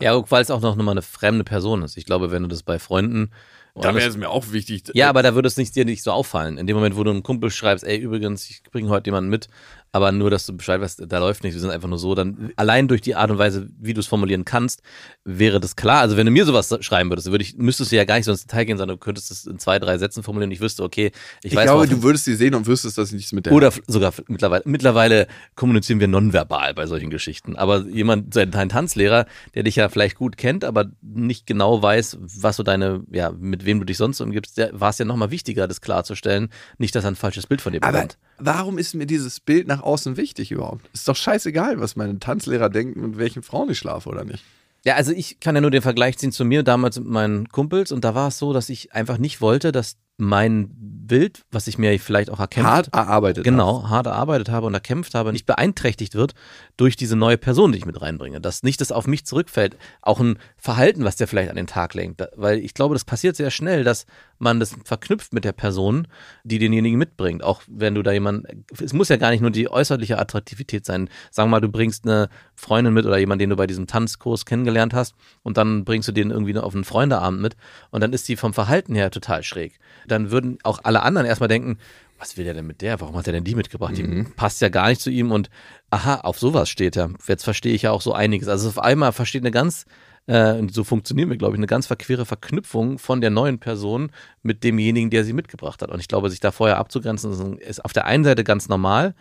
Ja, 0.00 0.30
weil 0.30 0.42
es 0.42 0.50
auch 0.50 0.60
noch 0.60 0.74
mal 0.74 0.90
eine 0.90 1.02
fremde 1.02 1.44
Person 1.44 1.82
ist. 1.82 1.96
Ich 1.96 2.04
glaube, 2.04 2.32
wenn 2.32 2.42
du 2.42 2.48
das 2.48 2.64
bei 2.64 2.80
Freunden. 2.80 3.30
Da 3.74 3.94
wäre 3.94 4.08
es 4.08 4.16
mir 4.16 4.28
auch 4.28 4.52
wichtig. 4.52 4.84
Ja, 4.92 5.08
aber 5.08 5.22
da 5.22 5.34
würde 5.34 5.48
es 5.48 5.56
nicht, 5.56 5.74
dir 5.74 5.86
nicht 5.86 6.02
so 6.02 6.10
auffallen. 6.12 6.58
In 6.58 6.66
dem 6.66 6.76
Moment, 6.76 6.96
wo 6.96 7.04
du 7.04 7.10
einem 7.10 7.22
Kumpel 7.22 7.50
schreibst, 7.50 7.84
ey, 7.84 7.96
übrigens, 7.96 8.50
ich 8.50 8.62
bringe 8.70 8.90
heute 8.90 9.08
jemanden 9.08 9.30
mit, 9.30 9.48
aber 9.92 10.10
nur, 10.10 10.30
dass 10.30 10.46
du 10.46 10.56
Bescheid 10.56 10.80
weißt, 10.80 11.04
da 11.06 11.18
läuft 11.18 11.42
nichts, 11.44 11.54
wir 11.56 11.60
sind 11.60 11.70
einfach 11.70 11.88
nur 11.88 11.98
so, 11.98 12.14
dann 12.14 12.50
allein 12.56 12.88
durch 12.88 13.02
die 13.02 13.14
Art 13.14 13.30
und 13.30 13.36
Weise, 13.38 13.68
wie 13.78 13.92
du 13.92 14.00
es 14.00 14.06
formulieren 14.06 14.44
kannst, 14.46 14.80
wäre 15.24 15.60
das 15.60 15.76
klar. 15.76 16.00
Also 16.00 16.16
wenn 16.16 16.24
du 16.26 16.32
mir 16.32 16.46
sowas 16.46 16.74
schreiben 16.80 17.10
würdest, 17.10 17.30
würde 17.30 17.44
ich, 17.44 17.56
müsstest 17.58 17.92
du 17.92 17.96
ja 17.96 18.04
gar 18.04 18.16
nicht 18.16 18.24
so 18.24 18.30
ins 18.32 18.46
Detail 18.46 18.64
gehen, 18.64 18.78
sondern 18.78 18.96
du 18.96 19.04
könntest 19.04 19.30
es 19.30 19.46
in 19.46 19.58
zwei, 19.58 19.78
drei 19.78 19.98
Sätzen 19.98 20.22
formulieren 20.22 20.50
ich 20.50 20.60
wüsste, 20.60 20.82
okay, 20.82 21.12
ich, 21.42 21.52
ich 21.52 21.56
weiß, 21.56 21.64
glaube, 21.66 21.80
worauf- 21.82 21.90
du 21.90 22.02
würdest 22.02 22.24
sie 22.24 22.34
sehen 22.34 22.54
und 22.54 22.66
wüsstest, 22.66 22.96
dass 22.96 23.10
sie 23.10 23.16
nichts 23.16 23.32
mit 23.32 23.44
der 23.46 23.52
oder 23.52 23.68
f- 23.68 23.82
sogar 23.86 24.12
mittlerweile, 24.28 24.62
mittlerweile 24.66 25.26
kommunizieren 25.56 26.00
wir 26.00 26.08
nonverbal 26.08 26.72
bei 26.74 26.86
solchen 26.86 27.10
Geschichten. 27.10 27.56
Aber 27.56 27.80
jemand, 27.86 28.34
dein 28.34 28.50
dein 28.50 28.68
Tanzlehrer, 28.70 29.26
der 29.54 29.62
dich 29.62 29.76
ja 29.76 29.88
vielleicht 29.90 30.16
gut 30.16 30.36
kennt, 30.38 30.64
aber 30.64 30.86
nicht 31.02 31.46
genau 31.46 31.82
weiß, 31.82 32.16
was 32.40 32.56
so 32.56 32.62
deine, 32.62 33.02
ja, 33.10 33.30
mit 33.30 33.66
wem 33.66 33.78
du 33.78 33.84
dich 33.84 33.98
sonst 33.98 34.20
umgibst, 34.22 34.56
der 34.56 34.70
war 34.80 34.88
es 34.90 34.98
ja 34.98 35.04
nochmal 35.04 35.30
wichtiger, 35.30 35.68
das 35.68 35.82
klarzustellen. 35.82 36.48
Nicht, 36.78 36.94
dass 36.94 37.04
er 37.04 37.10
ein 37.10 37.16
falsches 37.16 37.46
Bild 37.46 37.60
von 37.60 37.72
dir 37.74 37.82
Aber 37.82 37.92
bekommt. 37.92 38.18
Warum 38.44 38.78
ist 38.78 38.94
mir 38.94 39.06
dieses 39.06 39.40
Bild 39.40 39.66
nach 39.68 39.82
außen 39.82 40.16
wichtig 40.16 40.50
überhaupt? 40.50 40.88
Ist 40.92 41.08
doch 41.08 41.16
scheißegal, 41.16 41.80
was 41.80 41.96
meine 41.96 42.18
Tanzlehrer 42.18 42.68
denken, 42.68 43.00
mit 43.00 43.18
welchen 43.18 43.42
Frauen 43.42 43.70
ich 43.70 43.78
schlafe 43.78 44.08
oder 44.08 44.24
nicht. 44.24 44.42
Ja, 44.84 44.96
also 44.96 45.12
ich 45.12 45.38
kann 45.38 45.54
ja 45.54 45.60
nur 45.60 45.70
den 45.70 45.82
Vergleich 45.82 46.18
ziehen 46.18 46.32
zu 46.32 46.44
mir 46.44 46.64
damals 46.64 46.98
mit 46.98 47.08
meinen 47.08 47.48
Kumpels 47.48 47.92
und 47.92 48.04
da 48.04 48.14
war 48.14 48.28
es 48.28 48.38
so, 48.38 48.52
dass 48.52 48.68
ich 48.68 48.92
einfach 48.92 49.16
nicht 49.18 49.40
wollte, 49.40 49.70
dass 49.70 49.96
mein 50.16 50.70
Bild, 51.06 51.42
was 51.50 51.66
ich 51.66 51.78
mir 51.78 51.98
vielleicht 51.98 52.30
auch 52.30 52.38
erkämpft 52.38 52.70
Hart 52.70 52.88
erarbeitet. 52.92 53.44
genau, 53.44 53.88
hart 53.88 54.06
erarbeitet 54.06 54.50
habe 54.50 54.66
und 54.66 54.74
erkämpft 54.74 55.14
habe, 55.14 55.32
nicht 55.32 55.46
beeinträchtigt 55.46 56.14
wird 56.14 56.34
durch 56.76 56.96
diese 56.96 57.16
neue 57.16 57.38
Person, 57.38 57.72
die 57.72 57.78
ich 57.78 57.86
mit 57.86 58.00
reinbringe. 58.00 58.40
Dass 58.40 58.62
nicht 58.62 58.80
das 58.80 58.92
auf 58.92 59.06
mich 59.06 59.26
zurückfällt. 59.26 59.76
Auch 60.00 60.20
ein 60.20 60.38
Verhalten, 60.56 61.04
was 61.04 61.16
der 61.16 61.28
vielleicht 61.28 61.50
an 61.50 61.56
den 61.56 61.66
Tag 61.66 61.94
lenkt. 61.94 62.22
Weil 62.36 62.58
ich 62.58 62.74
glaube, 62.74 62.94
das 62.94 63.04
passiert 63.04 63.36
sehr 63.36 63.50
schnell, 63.50 63.84
dass 63.84 64.06
man 64.42 64.60
das 64.60 64.76
verknüpft 64.84 65.32
mit 65.32 65.44
der 65.44 65.52
Person, 65.52 66.08
die 66.44 66.58
denjenigen 66.58 66.98
mitbringt. 66.98 67.42
Auch 67.42 67.62
wenn 67.66 67.94
du 67.94 68.02
da 68.02 68.12
jemanden, 68.12 68.64
es 68.82 68.92
muss 68.92 69.08
ja 69.08 69.16
gar 69.16 69.30
nicht 69.30 69.40
nur 69.40 69.50
die 69.50 69.70
äußerliche 69.70 70.18
Attraktivität 70.18 70.84
sein. 70.84 71.08
Sagen 71.30 71.48
wir 71.48 71.52
mal, 71.52 71.60
du 71.60 71.68
bringst 71.68 72.06
eine 72.06 72.28
Freundin 72.54 72.92
mit 72.92 73.06
oder 73.06 73.18
jemanden, 73.18 73.40
den 73.40 73.50
du 73.50 73.56
bei 73.56 73.66
diesem 73.66 73.86
Tanzkurs 73.86 74.44
kennengelernt 74.44 74.94
hast 74.94 75.14
und 75.42 75.56
dann 75.56 75.84
bringst 75.84 76.08
du 76.08 76.12
den 76.12 76.30
irgendwie 76.30 76.56
auf 76.58 76.74
einen 76.74 76.84
Freundeabend 76.84 77.40
mit 77.40 77.56
und 77.90 78.02
dann 78.02 78.12
ist 78.12 78.28
die 78.28 78.36
vom 78.36 78.52
Verhalten 78.52 78.94
her 78.94 79.10
total 79.10 79.42
schräg. 79.42 79.78
Dann 80.06 80.30
würden 80.30 80.58
auch 80.62 80.80
alle 80.82 81.02
anderen 81.02 81.26
erstmal 81.26 81.48
denken, 81.48 81.78
was 82.18 82.36
will 82.36 82.44
der 82.44 82.54
denn 82.54 82.66
mit 82.66 82.82
der? 82.82 83.00
Warum 83.00 83.16
hat 83.16 83.26
er 83.26 83.32
denn 83.32 83.42
die 83.42 83.56
mitgebracht? 83.56 83.96
Die 83.96 84.24
passt 84.36 84.60
ja 84.60 84.68
gar 84.68 84.88
nicht 84.88 85.00
zu 85.00 85.10
ihm 85.10 85.32
und 85.32 85.50
aha, 85.90 86.20
auf 86.20 86.38
sowas 86.38 86.68
steht 86.68 86.96
er. 86.96 87.10
Jetzt 87.26 87.42
verstehe 87.42 87.74
ich 87.74 87.82
ja 87.82 87.90
auch 87.90 88.00
so 88.00 88.12
einiges. 88.12 88.46
Also 88.46 88.68
auf 88.68 88.78
einmal 88.78 89.10
versteht 89.12 89.42
eine 89.42 89.50
ganz, 89.50 89.86
äh, 90.26 90.52
und 90.54 90.72
so 90.72 90.84
funktionieren 90.84 91.30
wir, 91.30 91.36
glaube 91.36 91.54
ich, 91.54 91.58
eine 91.58 91.66
ganz 91.66 91.86
verquere 91.86 92.24
Verknüpfung 92.26 92.98
von 92.98 93.20
der 93.20 93.30
neuen 93.30 93.58
Person 93.58 94.10
mit 94.42 94.62
demjenigen, 94.64 95.10
der 95.10 95.24
sie 95.24 95.32
mitgebracht 95.32 95.82
hat. 95.82 95.90
Und 95.90 96.00
ich 96.00 96.08
glaube, 96.08 96.30
sich 96.30 96.40
da 96.40 96.52
vorher 96.52 96.78
abzugrenzen, 96.78 97.58
ist- 97.58 97.84
auf 97.84 97.92
der 97.92 98.06
einen 98.06 98.24
Seite 98.24 98.44
ganz 98.44 98.68
normal, 98.68 99.14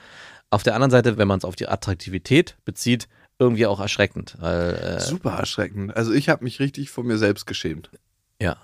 auf 0.50 0.64
der 0.64 0.76
anderen 0.76 0.92
Seite, 0.92 1.18
wenn 1.18 1.28
man 1.28 1.38
es 1.40 1.46
auf 1.46 1.56
die 1.56 1.68
Attraktivität 1.68 2.58
bezieht, 2.66 3.08
irgendwie 3.40 3.66
auch 3.66 3.80
erschreckend. 3.80 4.36
Weil, 4.40 4.74
äh, 4.76 5.00
Super 5.00 5.32
erschreckend. 5.32 5.96
Also 5.96 6.12
ich 6.14 6.30
habe 6.30 6.44
mich 6.44 6.60
richtig 6.60 6.90
vor 6.92 7.04
mir 7.04 7.18
selbst 7.18 7.46
geschämt. 7.46 7.90
ja. 8.40 8.58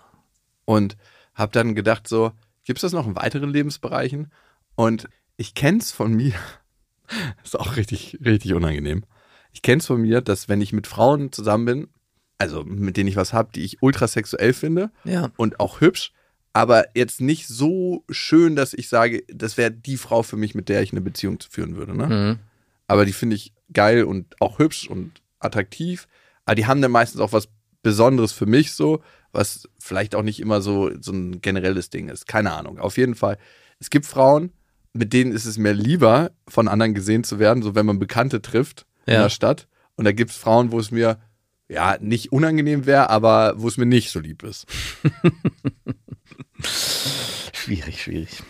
und 0.65 0.97
habe 1.33 1.51
dann 1.53 1.75
gedacht 1.75 2.07
so, 2.07 2.31
gibt 2.65 2.79
es 2.79 2.81
das 2.81 2.91
noch 2.93 3.07
in 3.07 3.15
weiteren 3.15 3.49
Lebensbereichen? 3.51 4.31
Und 4.75 5.07
ich 5.37 5.53
kenn's 5.55 5.91
von 5.91 6.13
mir, 6.13 6.33
ist 7.43 7.57
auch 7.59 7.75
richtig, 7.77 8.19
richtig 8.25 8.53
unangenehm. 8.53 9.03
Ich 9.53 9.61
kenn's 9.61 9.85
von 9.87 10.01
mir, 10.01 10.21
dass 10.21 10.49
wenn 10.49 10.61
ich 10.61 10.73
mit 10.73 10.87
Frauen 10.87 11.31
zusammen 11.31 11.65
bin, 11.65 11.87
also 12.37 12.63
mit 12.63 12.97
denen 12.97 13.09
ich 13.09 13.15
was 13.15 13.33
habe, 13.33 13.49
die 13.53 13.63
ich 13.63 13.81
ultrasexuell 13.81 14.53
finde 14.53 14.91
Ja. 15.03 15.31
und 15.37 15.59
auch 15.59 15.81
hübsch, 15.81 16.11
aber 16.53 16.85
jetzt 16.95 17.21
nicht 17.21 17.47
so 17.47 18.03
schön, 18.09 18.55
dass 18.55 18.73
ich 18.73 18.89
sage, 18.89 19.23
das 19.27 19.57
wäre 19.57 19.71
die 19.71 19.97
Frau 19.97 20.23
für 20.23 20.37
mich, 20.37 20.55
mit 20.55 20.69
der 20.69 20.81
ich 20.81 20.91
eine 20.91 21.01
Beziehung 21.01 21.37
führen 21.49 21.75
würde. 21.75 21.95
Ne? 21.95 22.07
Mhm. 22.07 22.39
aber 22.87 23.05
die 23.05 23.13
finde 23.13 23.35
ich 23.35 23.53
geil 23.73 24.03
und 24.05 24.35
auch 24.39 24.59
hübsch 24.59 24.87
und 24.87 25.21
attraktiv. 25.39 26.07
Aber 26.45 26.55
die 26.55 26.65
haben 26.67 26.81
dann 26.81 26.91
meistens 26.91 27.19
auch 27.21 27.33
was 27.33 27.49
Besonderes 27.83 28.31
für 28.31 28.45
mich 28.45 28.71
so, 28.73 29.01
was 29.33 29.67
vielleicht 29.77 30.15
auch 30.15 30.23
nicht 30.23 30.39
immer 30.39 30.61
so, 30.61 30.89
so 31.01 31.11
ein 31.11 31.41
generelles 31.41 31.89
Ding 31.89 32.07
ist. 32.09 32.27
Keine 32.27 32.53
Ahnung. 32.53 32.79
Auf 32.79 32.97
jeden 32.97 33.15
Fall. 33.15 33.37
Es 33.79 33.89
gibt 33.89 34.05
Frauen, 34.05 34.51
mit 34.93 35.11
denen 35.13 35.31
ist 35.33 35.45
es 35.45 35.57
mir 35.57 35.73
lieber, 35.73 36.31
von 36.47 36.67
anderen 36.69 36.93
gesehen 36.93 37.23
zu 37.25 37.39
werden, 37.39 37.61
so 37.61 37.75
wenn 37.75 37.85
man 37.85 37.99
Bekannte 37.99 38.41
trifft 38.41 38.85
in 39.05 39.13
Ja. 39.15 39.23
der 39.23 39.29
Stadt. 39.29 39.67
Und 39.95 40.05
da 40.05 40.11
gibt 40.13 40.31
es 40.31 40.37
Frauen, 40.37 40.71
wo 40.71 40.79
es 40.79 40.89
mir 40.89 41.17
ja 41.69 41.97
nicht 41.99 42.31
unangenehm 42.31 42.85
wäre, 42.85 43.09
aber 43.09 43.55
wo 43.57 43.67
es 43.67 43.77
mir 43.77 43.85
nicht 43.85 44.11
so 44.11 44.19
lieb 44.19 44.43
ist. 44.43 44.65
Schwierig, 47.53 48.01
schwierig. 48.01 48.43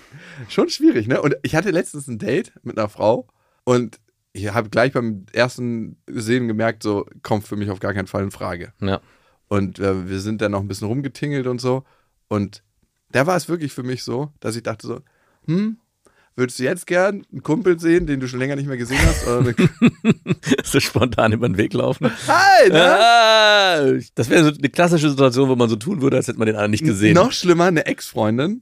Schon 0.49 0.69
schwierig, 0.69 1.07
ne? 1.07 1.21
Und 1.21 1.35
ich 1.41 1.55
hatte 1.55 1.71
letztens 1.71 2.07
ein 2.07 2.19
Date 2.19 2.53
mit 2.61 2.77
einer 2.77 2.89
Frau 2.89 3.27
und 3.63 3.99
ich 4.33 4.53
habe 4.53 4.69
gleich 4.69 4.93
beim 4.93 5.25
ersten 5.33 5.97
Sehen 6.07 6.47
gemerkt, 6.47 6.83
so 6.83 7.05
kommt 7.23 7.47
für 7.47 7.55
mich 7.55 7.71
auf 7.71 7.79
gar 7.79 7.93
keinen 7.93 8.07
Fall 8.07 8.23
in 8.23 8.31
Frage. 8.31 8.73
Ja. 8.79 9.01
Und 9.47 9.79
äh, 9.79 10.07
wir 10.07 10.19
sind 10.19 10.41
dann 10.41 10.51
noch 10.51 10.61
ein 10.61 10.67
bisschen 10.67 10.87
rumgetingelt 10.87 11.47
und 11.47 11.59
so. 11.59 11.83
Und 12.27 12.63
da 13.09 13.25
war 13.25 13.35
es 13.35 13.49
wirklich 13.49 13.73
für 13.73 13.83
mich 13.83 14.03
so, 14.03 14.31
dass 14.39 14.55
ich 14.55 14.63
dachte 14.63 14.85
so, 14.85 15.01
hm, 15.45 15.79
würdest 16.37 16.59
du 16.59 16.63
jetzt 16.63 16.87
gern 16.87 17.25
einen 17.31 17.43
Kumpel 17.43 17.79
sehen, 17.79 18.07
den 18.07 18.19
du 18.21 18.27
schon 18.27 18.39
länger 18.39 18.55
nicht 18.55 18.67
mehr 18.67 18.77
gesehen 18.77 18.99
hast? 19.05 19.27
Oder 19.27 19.53
so 20.63 20.79
spontan 20.79 21.33
über 21.33 21.49
den 21.49 21.57
Weg 21.57 21.73
laufen. 21.73 22.09
Hi, 22.27 22.69
ne? 22.69 22.81
Ah, 22.99 23.99
das 24.15 24.29
wäre 24.29 24.43
so 24.45 24.51
eine 24.57 24.69
klassische 24.69 25.09
Situation, 25.09 25.49
wo 25.49 25.55
man 25.55 25.67
so 25.69 25.75
tun 25.75 26.01
würde, 26.01 26.15
als 26.17 26.27
hätte 26.27 26.39
man 26.39 26.45
den 26.45 26.55
anderen 26.55 26.71
nicht 26.71 26.85
gesehen. 26.85 27.15
Noch 27.15 27.31
schlimmer, 27.31 27.65
eine 27.65 27.85
Ex-Freundin. 27.85 28.61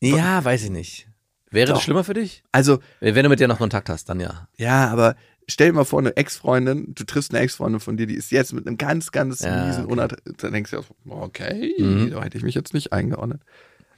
Ja, 0.00 0.44
weiß 0.44 0.64
ich 0.64 0.70
nicht. 0.70 1.08
Wäre 1.50 1.66
das 1.68 1.78
Doch. 1.78 1.82
schlimmer 1.84 2.04
für 2.04 2.14
dich? 2.14 2.42
Also, 2.52 2.78
Wenn 3.00 3.22
du 3.22 3.28
mit 3.28 3.40
dir 3.40 3.48
noch 3.48 3.58
Kontakt 3.58 3.88
hast, 3.88 4.08
dann 4.08 4.20
ja. 4.20 4.48
ja, 4.56 4.88
aber 4.88 5.16
stell 5.48 5.68
dir 5.68 5.72
mal 5.74 5.84
vor, 5.84 6.00
eine 6.00 6.16
Ex-Freundin, 6.16 6.92
du 6.94 7.04
triffst 7.04 7.32
eine 7.32 7.42
Ex-Freundin 7.42 7.80
von 7.80 7.96
dir, 7.96 8.06
die 8.06 8.14
ist 8.14 8.30
jetzt 8.30 8.52
mit 8.52 8.66
einem 8.66 8.78
ganz, 8.78 9.10
ganz 9.12 9.40
Ja, 9.40 9.64
miesen 9.66 9.84
okay. 9.84 9.92
Unart 9.92 10.16
Dann 10.38 10.52
denkst 10.52 10.72
du, 10.72 10.80
okay, 11.08 11.74
Mhm. 11.78 12.10
da 12.10 12.22
hätte 12.22 12.36
ich 12.36 12.44
mich 12.44 12.54
jetzt 12.54 12.74
nicht 12.74 12.92
eingeordnet. 12.92 13.40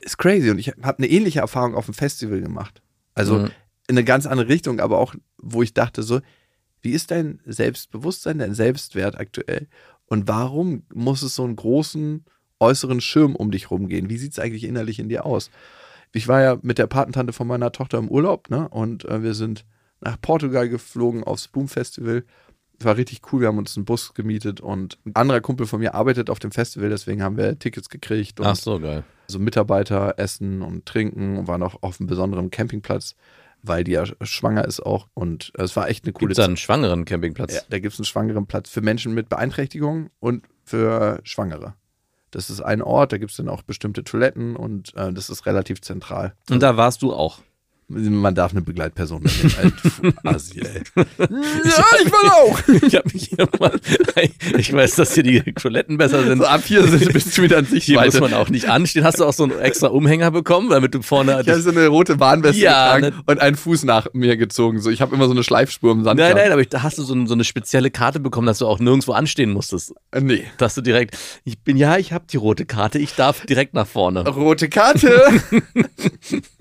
Ist 0.01 0.19
crazy 0.19 0.51
und 0.51 0.59
ich 0.59 0.69
habe 0.83 0.99
eine 0.99 1.09
ähnliche 1.09 1.41
Erfahrung 1.41 1.75
auf 1.75 1.87
dem 1.87 1.95
Festival 1.95 2.41
gemacht. 2.41 2.81
Also 3.18 3.38
Mhm. 3.40 3.50
in 3.88 3.96
eine 3.96 4.04
ganz 4.04 4.26
andere 4.26 4.48
Richtung, 4.48 4.81
aber 4.81 4.98
auch, 4.98 5.14
wo 5.38 5.62
ich 5.62 5.74
dachte 5.74 6.02
so, 6.02 6.20
wie 6.81 6.92
ist 6.92 7.11
dein 7.11 7.40
Selbstbewusstsein, 7.44 8.38
dein 8.38 8.54
Selbstwert 8.54 9.18
aktuell? 9.18 9.66
Und 10.07 10.28
warum 10.28 10.85
muss 10.94 11.22
es 11.22 11.35
so 11.35 11.44
einen 11.44 11.57
großen 11.57 12.24
äußeren 12.61 13.00
Schirm 13.00 13.37
um 13.37 13.50
dich 13.50 13.70
rumgehen? 13.70 14.09
Wie 14.09 14.16
sieht 14.18 14.33
es 14.33 14.38
eigentlich 14.38 14.64
innerlich 14.64 14.98
in 14.98 15.09
dir 15.09 15.26
aus? 15.26 15.50
Ich 16.12 16.28
war 16.28 16.40
ja 16.40 16.59
mit 16.62 16.78
der 16.78 16.87
Patentante 16.87 17.33
von 17.33 17.46
meiner 17.46 17.72
Tochter 17.72 17.98
im 17.98 18.09
Urlaub, 18.09 18.48
ne? 18.48 18.68
Und 18.68 19.04
äh, 19.04 19.22
wir 19.22 19.35
sind 19.35 19.64
nach 20.00 20.18
Portugal 20.20 20.68
geflogen 20.68 21.24
aufs 21.24 21.48
Boom 21.48 21.68
Festival. 21.68 22.24
Es 22.78 22.85
war 22.85 22.96
richtig 22.96 23.20
cool, 23.33 23.40
wir 23.40 23.48
haben 23.48 23.59
uns 23.59 23.76
einen 23.76 23.85
Bus 23.85 24.14
gemietet 24.14 24.61
und 24.61 24.98
ein 25.04 25.14
anderer 25.16 25.40
Kumpel 25.40 25.66
von 25.66 25.81
mir 25.81 25.94
arbeitet 25.94 26.31
auf 26.31 26.38
dem 26.38 26.52
Festival, 26.52 26.88
deswegen 26.88 27.22
haben 27.22 27.37
wir 27.37 27.59
Tickets 27.59 27.88
gekriegt 27.88 28.38
und 28.38 28.46
Ach 28.46 28.54
so, 28.54 28.78
geil. 28.78 29.02
So 29.29 29.38
Mitarbeiter 29.38 30.14
essen 30.17 30.62
und 30.62 30.87
trinken 30.87 31.37
und 31.37 31.49
waren 31.49 31.62
auch 31.62 31.83
auf 31.83 32.01
einem 32.01 32.09
besonderen 32.09 32.51
Campingplatz, 32.51 33.14
weil 33.62 33.85
die 33.85 33.93
ja 33.93 34.05
schwanger 34.23 34.64
ist 34.64 34.81
auch. 34.81 35.09
Und 35.14 35.53
es 35.55 35.77
war 35.77 35.88
echt 35.88 36.05
eine 36.05 36.12
coole 36.12 36.29
Gibt 36.29 36.38
es 36.38 36.45
einen 36.45 36.57
schwangeren 36.57 37.05
Campingplatz? 37.05 37.55
Ja, 37.55 37.61
da 37.69 37.79
gibt 37.79 37.95
es 37.95 38.01
einen 38.01 38.07
schwangeren 38.07 38.47
Platz 38.47 38.71
für 38.71 38.81
Menschen 38.81 39.14
mit 39.14 39.29
Beeinträchtigung 39.29 40.11
und 40.21 40.47
für 40.64 41.21
Schwangere. 41.25 41.75
Das 42.31 42.51
ist 42.51 42.61
ein 42.61 42.83
Ort, 42.83 43.12
da 43.12 43.19
gibt 43.19 43.31
es 43.31 43.37
dann 43.38 43.49
auch 43.49 43.62
bestimmte 43.62 44.05
Toiletten 44.05 44.55
und 44.55 44.95
äh, 44.97 45.12
das 45.12 45.31
ist 45.31 45.47
relativ 45.47 45.81
zentral. 45.81 46.35
Und 46.51 46.62
da 46.62 46.77
warst 46.77 47.03
du 47.03 47.14
auch. 47.14 47.41
Man 47.90 48.35
darf 48.35 48.51
eine 48.53 48.61
Begleitperson 48.61 49.22
mitnehmen. 49.22 49.55
Ey. 49.62 49.72
ja, 50.24 50.37
ich 50.37 52.12
will 52.12 52.31
auch. 52.31 52.59
Ich 52.87 52.94
habe 52.94 53.09
mich 53.14 53.29
hier 53.31 53.48
mal. 53.59 53.81
Ich 54.59 54.70
weiß, 54.74 54.96
dass 54.96 55.14
hier 55.14 55.22
die 55.22 55.40
Toiletten 55.55 55.96
besser 55.96 56.22
sind. 56.22 56.38
So, 56.40 56.44
ab 56.44 56.61
hier 56.66 56.87
sind, 56.87 57.11
bist 57.14 57.37
du 57.38 57.42
wieder 57.42 57.57
an 57.57 57.64
sich 57.64 57.85
Hier 57.85 57.98
muss 58.05 58.20
man 58.20 58.35
auch 58.35 58.51
nicht 58.51 58.68
anstehen. 58.68 59.05
Hast 59.05 59.20
du 59.20 59.24
auch 59.24 59.33
so 59.33 59.44
einen 59.44 59.59
extra 59.59 59.87
Umhänger 59.87 60.31
bekommen, 60.31 60.68
damit 60.68 60.94
du 60.94 61.01
vorne. 61.01 61.40
Ich 61.40 61.48
habe 61.48 61.62
so 61.62 61.70
eine 61.70 61.87
rote 61.87 62.20
Warnweste 62.20 62.61
Ja, 62.61 62.96
getragen 62.98 63.16
ne- 63.16 63.22
und 63.24 63.40
einen 63.40 63.57
Fuß 63.57 63.85
nach 63.85 64.09
mir 64.12 64.37
gezogen. 64.37 64.83
So, 64.83 64.90
ich 64.90 65.01
habe 65.01 65.14
immer 65.14 65.24
so 65.24 65.33
eine 65.33 65.42
Schleifspur 65.42 65.92
im 65.92 66.05
Sand. 66.05 66.18
Nein, 66.20 66.33
gehabt. 66.33 66.42
nein, 66.44 66.53
aber 66.53 66.61
ich- 66.61 66.68
da 66.68 66.83
hast 66.83 66.98
du 66.98 67.03
so, 67.05 67.14
ein, 67.14 67.27
so 67.27 67.33
eine 67.33 67.44
spezielle 67.44 67.90
Karte 67.90 68.20
bekommen, 68.20 68.46
dass 68.46 68.59
du 68.59 68.66
auch 68.66 68.81
nirgendwo 68.81 69.12
anstehen 69.12 69.51
musstest. 69.51 69.94
Äh, 70.11 70.20
Nee. 70.20 70.44
Dass 70.59 70.74
du 70.74 70.83
direkt, 70.83 71.16
ich 71.44 71.59
bin, 71.61 71.79
ja, 71.79 71.96
ich 71.96 72.12
habe 72.12 72.27
die 72.31 72.37
rote 72.37 72.66
Karte, 72.66 72.98
ich 72.98 73.14
darf 73.14 73.46
direkt 73.46 73.72
nach 73.72 73.87
vorne. 73.87 74.29
Rote 74.29 74.68
Karte. 74.68 75.22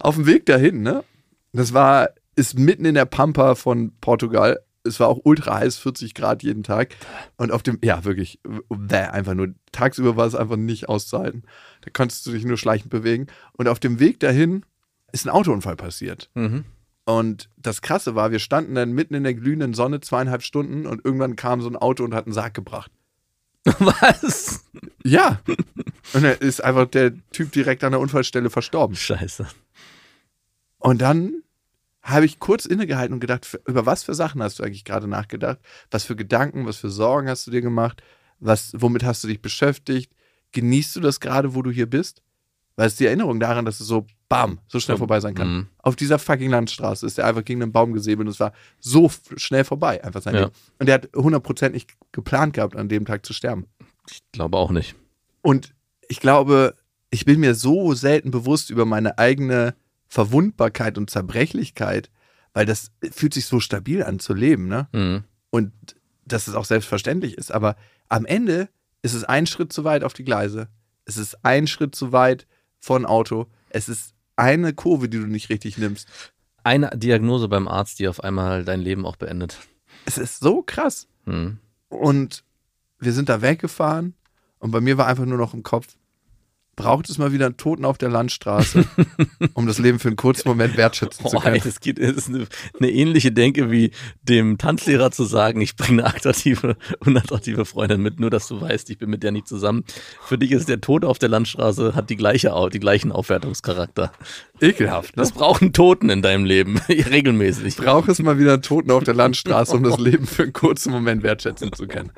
Auf 0.00 0.16
dem 0.16 0.26
Weg 0.26 0.46
dahin, 0.46 0.82
ne? 0.82 1.04
Das 1.52 1.72
war, 1.72 2.10
ist 2.36 2.58
mitten 2.58 2.84
in 2.84 2.94
der 2.94 3.06
Pampa 3.06 3.54
von 3.54 3.92
Portugal. 4.00 4.60
Es 4.84 5.00
war 5.00 5.08
auch 5.08 5.20
ultra 5.24 5.58
heiß, 5.58 5.78
40 5.78 6.14
Grad 6.14 6.42
jeden 6.42 6.62
Tag. 6.62 6.94
Und 7.36 7.52
auf 7.52 7.62
dem, 7.62 7.78
ja, 7.82 8.04
wirklich, 8.04 8.40
bäh, 8.68 8.96
einfach 8.96 9.34
nur, 9.34 9.48
tagsüber 9.72 10.16
war 10.16 10.26
es 10.26 10.34
einfach 10.34 10.56
nicht 10.56 10.88
auszuhalten. 10.88 11.42
Da 11.82 11.90
konntest 11.92 12.26
du 12.26 12.32
dich 12.32 12.44
nur 12.44 12.56
schleichend 12.56 12.90
bewegen. 12.90 13.26
Und 13.52 13.68
auf 13.68 13.80
dem 13.80 14.00
Weg 14.00 14.20
dahin 14.20 14.64
ist 15.12 15.26
ein 15.26 15.30
Autounfall 15.30 15.76
passiert. 15.76 16.30
Mhm. 16.34 16.64
Und 17.04 17.48
das 17.56 17.80
Krasse 17.80 18.14
war, 18.14 18.32
wir 18.32 18.38
standen 18.38 18.74
dann 18.74 18.92
mitten 18.92 19.14
in 19.14 19.24
der 19.24 19.32
glühenden 19.32 19.72
Sonne 19.72 20.00
zweieinhalb 20.00 20.42
Stunden 20.42 20.86
und 20.86 21.02
irgendwann 21.04 21.36
kam 21.36 21.62
so 21.62 21.68
ein 21.68 21.76
Auto 21.76 22.04
und 22.04 22.14
hat 22.14 22.26
einen 22.26 22.34
Sarg 22.34 22.52
gebracht. 22.52 22.90
Was? 23.64 24.64
Ja. 25.04 25.40
Und 26.12 26.22
dann 26.22 26.36
ist 26.38 26.62
einfach 26.62 26.86
der 26.86 27.12
Typ 27.32 27.52
direkt 27.52 27.82
an 27.84 27.92
der 27.92 28.00
Unfallstelle 28.00 28.50
verstorben. 28.50 28.94
Scheiße. 28.94 29.46
Und 30.78 31.00
dann 31.00 31.42
habe 32.02 32.24
ich 32.24 32.38
kurz 32.38 32.64
innegehalten 32.64 33.14
und 33.14 33.20
gedacht, 33.20 33.58
über 33.66 33.84
was 33.84 34.02
für 34.04 34.14
Sachen 34.14 34.42
hast 34.42 34.58
du 34.58 34.62
eigentlich 34.62 34.84
gerade 34.84 35.08
nachgedacht? 35.08 35.58
Was 35.90 36.04
für 36.04 36.16
Gedanken, 36.16 36.66
was 36.66 36.78
für 36.78 36.90
Sorgen 36.90 37.28
hast 37.28 37.46
du 37.46 37.50
dir 37.50 37.60
gemacht? 37.60 38.02
Was, 38.40 38.72
womit 38.76 39.04
hast 39.04 39.24
du 39.24 39.28
dich 39.28 39.42
beschäftigt? 39.42 40.12
Genießt 40.52 40.96
du 40.96 41.00
das 41.00 41.20
gerade, 41.20 41.54
wo 41.54 41.62
du 41.62 41.70
hier 41.70 41.86
bist? 41.86 42.22
Weil 42.76 42.86
es 42.86 42.96
die 42.96 43.06
Erinnerung 43.06 43.40
daran, 43.40 43.64
dass 43.64 43.80
es 43.80 43.88
so 43.88 44.06
bam, 44.28 44.60
so 44.68 44.78
schnell 44.78 44.96
vorbei 44.96 45.20
sein 45.20 45.34
kann. 45.34 45.48
mhm. 45.52 45.66
Auf 45.78 45.96
dieser 45.96 46.18
fucking 46.18 46.50
Landstraße 46.50 47.04
ist 47.04 47.18
er 47.18 47.26
einfach 47.26 47.44
gegen 47.44 47.60
einen 47.62 47.72
Baum 47.72 47.92
gesäbelt 47.92 48.26
und 48.28 48.32
es 48.32 48.40
war 48.40 48.52
so 48.78 49.10
schnell 49.36 49.64
vorbei, 49.64 50.02
einfach 50.04 50.22
sein 50.22 50.34
Ja. 50.34 50.40
Leben. 50.42 50.52
Und 50.78 50.88
er 50.88 50.94
hat 50.94 51.08
100% 51.12 51.70
nicht 51.70 51.94
geplant 52.12 52.54
gehabt, 52.54 52.76
an 52.76 52.88
dem 52.88 53.04
Tag 53.04 53.26
zu 53.26 53.32
sterben. 53.32 53.66
Ich 54.08 54.20
glaube 54.32 54.56
auch 54.56 54.70
nicht. 54.70 54.94
Und 55.42 55.74
ich 56.08 56.20
glaube, 56.20 56.74
ich 57.10 57.24
bin 57.24 57.40
mir 57.40 57.54
so 57.54 57.94
selten 57.94 58.30
bewusst 58.30 58.70
über 58.70 58.84
meine 58.84 59.18
eigene 59.18 59.74
Verwundbarkeit 60.08 60.98
und 60.98 61.10
Zerbrechlichkeit, 61.10 62.10
weil 62.54 62.66
das 62.66 62.90
fühlt 63.12 63.34
sich 63.34 63.46
so 63.46 63.60
stabil 63.60 64.02
an 64.02 64.18
zu 64.18 64.34
leben, 64.34 64.68
ne? 64.68 64.88
Mhm. 64.92 65.24
Und 65.50 65.72
dass 66.24 66.48
es 66.48 66.54
auch 66.54 66.64
selbstverständlich 66.64 67.38
ist. 67.38 67.52
Aber 67.52 67.76
am 68.08 68.26
Ende 68.26 68.68
ist 69.02 69.14
es 69.14 69.24
ein 69.24 69.46
Schritt 69.46 69.72
zu 69.72 69.84
weit 69.84 70.04
auf 70.04 70.12
die 70.12 70.24
Gleise. 70.24 70.68
Es 71.04 71.16
ist 71.16 71.44
ein 71.44 71.66
Schritt 71.66 71.94
zu 71.94 72.12
weit 72.12 72.46
von 72.78 73.06
Auto. 73.06 73.46
Es 73.70 73.88
ist 73.88 74.14
eine 74.36 74.72
Kurve, 74.74 75.08
die 75.08 75.18
du 75.18 75.26
nicht 75.26 75.48
richtig 75.48 75.78
nimmst. 75.78 76.08
Eine 76.64 76.90
Diagnose 76.90 77.48
beim 77.48 77.68
Arzt, 77.68 77.98
die 77.98 78.08
auf 78.08 78.22
einmal 78.22 78.64
dein 78.64 78.80
Leben 78.80 79.06
auch 79.06 79.16
beendet. 79.16 79.58
Es 80.04 80.18
ist 80.18 80.40
so 80.40 80.62
krass. 80.62 81.06
Hm. 81.24 81.58
Und 81.88 82.44
wir 82.98 83.12
sind 83.12 83.28
da 83.28 83.42
weggefahren 83.42 84.14
und 84.58 84.70
bei 84.70 84.80
mir 84.80 84.98
war 84.98 85.06
einfach 85.06 85.24
nur 85.24 85.38
noch 85.38 85.54
im 85.54 85.62
Kopf, 85.62 85.96
braucht 86.78 87.10
es 87.10 87.18
mal 87.18 87.32
wieder 87.32 87.46
einen 87.46 87.56
Toten 87.56 87.84
auf 87.84 87.98
der 87.98 88.08
Landstraße, 88.08 88.84
um 89.54 89.66
das 89.66 89.78
Leben 89.78 89.98
für 89.98 90.08
einen 90.08 90.16
kurzen 90.16 90.48
Moment 90.48 90.76
wertschätzen 90.76 91.26
zu 91.26 91.36
Oh, 91.36 91.40
ey, 91.40 91.50
können. 91.50 91.60
das, 91.64 91.80
geht, 91.80 91.98
das 91.98 92.12
ist 92.12 92.28
eine, 92.28 92.46
eine 92.78 92.90
ähnliche 92.90 93.32
Denke 93.32 93.70
wie 93.72 93.90
dem 94.22 94.58
Tanzlehrer 94.58 95.10
zu 95.10 95.24
sagen, 95.24 95.60
ich 95.60 95.74
bringe 95.76 96.04
eine 96.04 96.14
attraktive, 96.14 96.76
unattraktive 97.00 97.64
Freundin 97.64 98.00
mit, 98.00 98.20
nur 98.20 98.30
dass 98.30 98.46
du 98.46 98.60
weißt, 98.60 98.88
ich 98.90 98.98
bin 98.98 99.10
mit 99.10 99.24
der 99.24 99.32
nicht 99.32 99.48
zusammen. 99.48 99.84
Für 100.22 100.38
dich 100.38 100.52
ist 100.52 100.68
der 100.68 100.80
Tod 100.80 101.04
auf 101.04 101.18
der 101.18 101.28
Landstraße, 101.28 101.96
hat 101.96 102.10
die 102.10 102.16
gleiche, 102.16 102.54
die 102.72 102.80
gleichen 102.80 103.10
Aufwertungscharakter. 103.10 104.12
Ekelhaft, 104.60 105.16
ne? 105.16 105.22
Das 105.22 105.32
brauchen 105.32 105.72
Toten 105.72 106.10
in 106.10 106.22
deinem 106.22 106.44
Leben, 106.44 106.78
regelmäßig. 106.88 107.76
Braucht 107.76 108.08
es 108.08 108.20
mal 108.20 108.38
wieder 108.38 108.52
einen 108.54 108.62
Toten 108.62 108.92
auf 108.92 109.02
der 109.02 109.14
Landstraße, 109.14 109.74
um 109.76 109.82
das 109.82 109.98
Leben 109.98 110.26
für 110.28 110.44
einen 110.44 110.52
kurzen 110.52 110.92
Moment 110.92 111.24
wertschätzen 111.24 111.72
zu 111.72 111.88
können. 111.88 112.12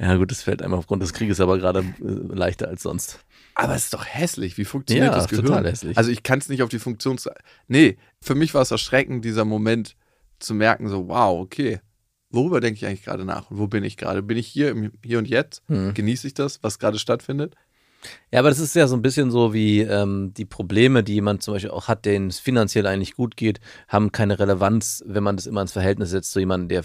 Ja 0.00 0.16
gut, 0.16 0.32
das 0.32 0.42
fällt 0.42 0.60
einem 0.60 0.74
aufgrund 0.74 1.02
des 1.02 1.12
Krieges 1.12 1.38
aber 1.40 1.56
gerade 1.58 1.80
äh, 1.80 2.34
leichter 2.34 2.66
als 2.66 2.82
sonst. 2.82 3.20
Aber 3.54 3.74
es 3.74 3.84
ist 3.84 3.94
doch 3.94 4.04
hässlich. 4.04 4.58
Wie 4.58 4.64
funktioniert 4.64 5.06
Ja, 5.06 5.14
das 5.14 5.28
Gehirn? 5.28 5.46
total 5.46 5.66
hässlich. 5.66 5.96
Also 5.96 6.10
ich 6.10 6.22
kann 6.22 6.38
es 6.40 6.48
nicht 6.48 6.62
auf 6.62 6.68
die 6.68 6.78
Funktions... 6.78 7.28
Nee, 7.68 7.96
für 8.20 8.34
mich 8.34 8.52
war 8.54 8.62
es 8.62 8.70
erschreckend, 8.70 9.24
dieser 9.24 9.44
Moment 9.44 9.96
zu 10.40 10.54
merken, 10.54 10.88
so 10.88 11.08
wow, 11.08 11.40
okay, 11.40 11.80
worüber 12.30 12.60
denke 12.60 12.78
ich 12.78 12.86
eigentlich 12.86 13.04
gerade 13.04 13.24
nach? 13.24 13.50
Und 13.50 13.58
wo 13.58 13.68
bin 13.68 13.84
ich 13.84 13.96
gerade? 13.96 14.22
Bin 14.22 14.36
ich 14.36 14.48
hier 14.48 14.70
im 14.70 14.92
Hier 15.04 15.18
und 15.18 15.28
Jetzt? 15.28 15.62
Hm. 15.68 15.94
Genieße 15.94 16.26
ich 16.26 16.34
das, 16.34 16.62
was 16.62 16.78
gerade 16.78 16.98
stattfindet? 16.98 17.54
Ja, 18.30 18.40
aber 18.40 18.50
das 18.50 18.58
ist 18.58 18.74
ja 18.74 18.86
so 18.86 18.96
ein 18.96 19.02
bisschen 19.02 19.30
so 19.30 19.54
wie 19.54 19.80
ähm, 19.80 20.34
die 20.34 20.44
Probleme, 20.44 21.02
die 21.02 21.20
man 21.22 21.40
zum 21.40 21.54
Beispiel 21.54 21.70
auch 21.70 21.88
hat, 21.88 22.04
denen 22.04 22.28
es 22.28 22.38
finanziell 22.38 22.86
eigentlich 22.86 23.14
gut 23.14 23.36
geht, 23.36 23.60
haben 23.88 24.12
keine 24.12 24.38
Relevanz, 24.38 25.02
wenn 25.06 25.22
man 25.22 25.36
das 25.36 25.46
immer 25.46 25.62
ins 25.62 25.72
Verhältnis 25.72 26.10
setzt 26.10 26.32
zu 26.32 26.40
jemandem, 26.40 26.68
der 26.68 26.84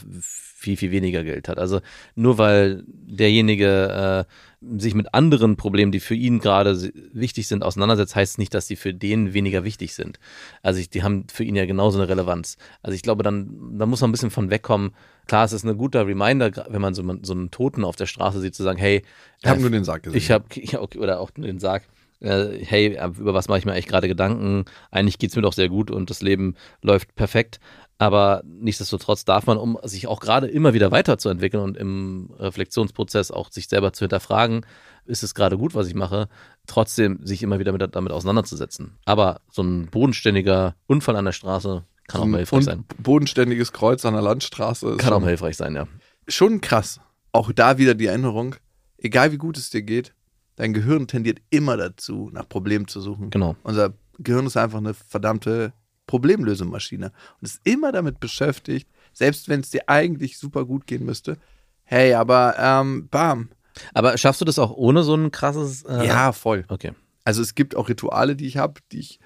viel, 0.60 0.76
viel 0.76 0.92
weniger 0.92 1.24
Geld 1.24 1.48
hat. 1.48 1.58
Also 1.58 1.80
nur 2.16 2.38
weil 2.38 2.84
derjenige 2.86 4.26
äh, 4.28 4.78
sich 4.78 4.94
mit 4.94 5.14
anderen 5.14 5.56
Problemen, 5.56 5.92
die 5.92 6.02
für 6.02 6.16
ihn 6.16 6.40
gerade 6.40 6.92
wichtig 7.14 7.48
sind, 7.48 7.64
auseinandersetzt, 7.64 8.16
heißt 8.16 8.34
es 8.34 8.38
nicht, 8.38 8.54
dass 8.54 8.68
die 8.68 8.76
für 8.76 8.94
den 8.94 9.34
weniger 9.34 9.64
wichtig 9.64 9.94
sind. 9.94 10.20
Also 10.62 10.82
ich, 10.82 10.90
die 10.90 11.02
haben 11.02 11.26
für 11.32 11.46
ihn 11.46 11.56
ja 11.56 11.66
genauso 11.66 11.98
eine 11.98 12.10
Relevanz. 12.10 12.58
Also 12.84 12.94
ich 12.94 13.02
glaube, 13.02 13.24
dann, 13.24 13.78
da 13.78 13.86
muss 13.86 14.02
man 14.02 14.10
ein 14.10 14.12
bisschen 14.12 14.32
von 14.32 14.50
wegkommen. 14.50 14.92
Klar, 15.28 15.46
es 15.46 15.54
ist 15.54 15.64
ein 15.64 15.78
guter 15.78 16.06
Reminder, 16.06 16.52
wenn 16.70 16.82
man 16.82 16.94
so, 16.94 17.04
so 17.22 17.34
einen 17.34 17.52
Toten 17.52 17.86
auf 17.86 17.96
der 17.96 18.08
Straße 18.08 18.42
sieht, 18.42 18.56
zu 18.56 18.64
sagen, 18.64 18.80
hey, 18.80 19.04
Ich 19.42 19.48
habe 19.48 19.60
äh, 19.60 19.62
nur 19.62 19.72
den 19.72 19.86
Sarg 19.86 20.04
gesehen. 20.04 20.18
ich 20.18 20.30
habe, 20.30 20.44
ja, 20.56 20.82
okay, 20.82 20.98
oder 21.00 21.22
auch 21.22 21.32
den 21.32 21.60
Sarg, 21.60 21.84
äh, 22.20 22.58
hey, 22.66 23.00
über 23.18 23.34
was 23.34 23.48
mache 23.48 23.60
ich 23.60 23.66
mir 23.66 23.72
eigentlich 23.72 23.88
gerade 23.88 24.10
Gedanken? 24.10 24.66
Eigentlich 24.92 25.20
geht's 25.20 25.38
mir 25.38 25.42
doch 25.42 25.54
sehr 25.54 25.70
gut 25.70 25.90
und 25.90 26.10
das 26.10 26.22
Leben 26.22 26.56
läuft 26.82 27.16
perfekt. 27.16 27.62
Aber 28.02 28.42
nichtsdestotrotz 28.46 29.26
darf 29.26 29.46
man, 29.46 29.58
um 29.58 29.78
sich 29.84 30.08
auch 30.08 30.22
gerade 30.22 30.48
immer 30.48 30.74
wieder 30.74 30.90
weiterzuentwickeln 30.90 31.62
und 31.62 31.76
im 31.76 32.32
Reflexionsprozess 32.40 33.30
auch 33.30 33.52
sich 33.52 33.68
selber 33.68 33.92
zu 33.92 34.06
hinterfragen, 34.06 34.66
ist 35.06 35.22
es 35.22 35.36
gerade 35.36 35.58
gut, 35.58 35.76
was 35.76 35.88
ich 35.88 35.96
mache, 35.96 36.30
trotzdem 36.66 37.20
sich 37.26 37.44
immer 37.44 37.60
wieder 37.60 37.74
mit, 37.74 37.96
damit 37.96 38.14
auseinanderzusetzen. 38.14 38.98
Aber 39.04 39.42
so 39.52 39.64
ein 39.64 39.88
bodenständiger 39.88 40.76
Unfall 40.88 41.18
an 41.18 41.26
der 41.26 41.34
Straße 41.34 41.84
kann 42.08 42.22
auch 42.22 42.26
mal 42.26 42.38
hilfreich 42.38 42.64
sein. 42.64 42.86
bodenständiges 43.04 43.74
Kreuz 43.74 44.06
an 44.06 44.14
der 44.14 44.24
Landstraße. 44.24 44.92
Ist 44.92 45.00
Kann 45.00 45.12
auch 45.12 45.20
mal 45.20 45.28
hilfreich 45.28 45.58
sein, 45.58 45.76
ja. 45.76 45.86
schon 46.28 46.62
krass. 46.62 47.02
Auch 47.34 47.52
da 47.52 47.78
wieder 47.78 47.96
die 47.96 48.06
Erinnerung, 48.06 48.56
egal 48.98 49.34
wie 49.34 49.38
gut 49.38 49.58
es 49.58 49.72
dir 49.72 49.82
geht, 49.82 50.14
dein 50.56 50.74
Gehirn 50.74 51.08
tendiert 51.08 51.40
immer 51.50 51.76
dazu, 51.76 52.30
nach 52.32 52.48
Problemen 52.48 52.88
zu 52.88 53.02
suchen. 53.02 53.30
Genau. 53.30 53.58
Unser 53.64 53.94
Gehirn 54.20 54.46
ist 54.46 54.56
einfach 54.56 54.80
eine 54.80 54.94
verdammte 54.94 55.74
Problemlösemaschine 56.10 57.12
und 57.40 57.46
ist 57.48 57.62
immer 57.64 57.92
damit 57.92 58.20
beschäftigt, 58.20 58.90
selbst 59.14 59.48
wenn 59.48 59.60
es 59.60 59.70
dir 59.70 59.84
eigentlich 59.88 60.40
super 60.40 60.66
gut 60.66 60.88
gehen 60.88 61.06
müsste. 61.06 61.38
Hey, 61.84 62.16
aber 62.16 62.56
ähm, 62.58 63.08
bam. 63.10 63.50
Aber 63.94 64.18
schaffst 64.18 64.42
du 64.42 64.46
das 64.46 64.58
auch 64.58 64.72
ohne 64.72 65.04
so 65.04 65.14
ein 65.16 65.30
krasses. 65.32 65.84
Äh, 65.84 66.08
Ja, 66.08 66.32
voll. 66.32 66.66
Okay. 66.68 66.94
Also 67.24 67.44
es 67.44 67.54
gibt 67.54 67.76
auch 67.76 67.90
Rituale, 67.90 68.36
die 68.36 68.48
ich 68.48 68.58
habe, 68.58 68.82
die 68.92 69.00
ich 69.00 69.20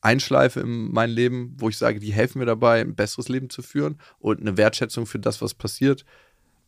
einschleife 0.00 0.60
in 0.60 0.90
mein 0.90 1.10
Leben, 1.10 1.54
wo 1.58 1.68
ich 1.68 1.76
sage, 1.76 2.00
die 2.00 2.12
helfen 2.12 2.38
mir 2.38 2.46
dabei, 2.46 2.80
ein 2.80 2.94
besseres 2.94 3.28
Leben 3.28 3.50
zu 3.50 3.60
führen 3.60 3.98
und 4.18 4.40
eine 4.40 4.56
Wertschätzung 4.56 5.04
für 5.04 5.18
das, 5.18 5.42
was 5.42 5.52
passiert. 5.52 6.06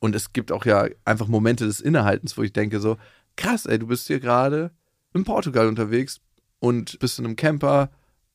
Und 0.00 0.14
es 0.14 0.35
gibt 0.35 0.52
auch 0.52 0.66
ja 0.66 0.87
einfach 1.06 1.28
Momente 1.28 1.64
des 1.64 1.80
Innehaltens, 1.80 2.37
wo 2.37 2.42
ich 2.42 2.52
denke 2.52 2.78
so, 2.78 2.98
krass, 3.37 3.64
ey, 3.64 3.78
du 3.78 3.87
bist 3.87 4.06
hier 4.06 4.20
gerade 4.20 4.70
in 5.14 5.24
Portugal 5.24 5.66
unterwegs 5.66 6.20
und 6.58 6.98
bist 6.98 7.18
in 7.18 7.24
einem 7.24 7.37
Camper 7.37 7.90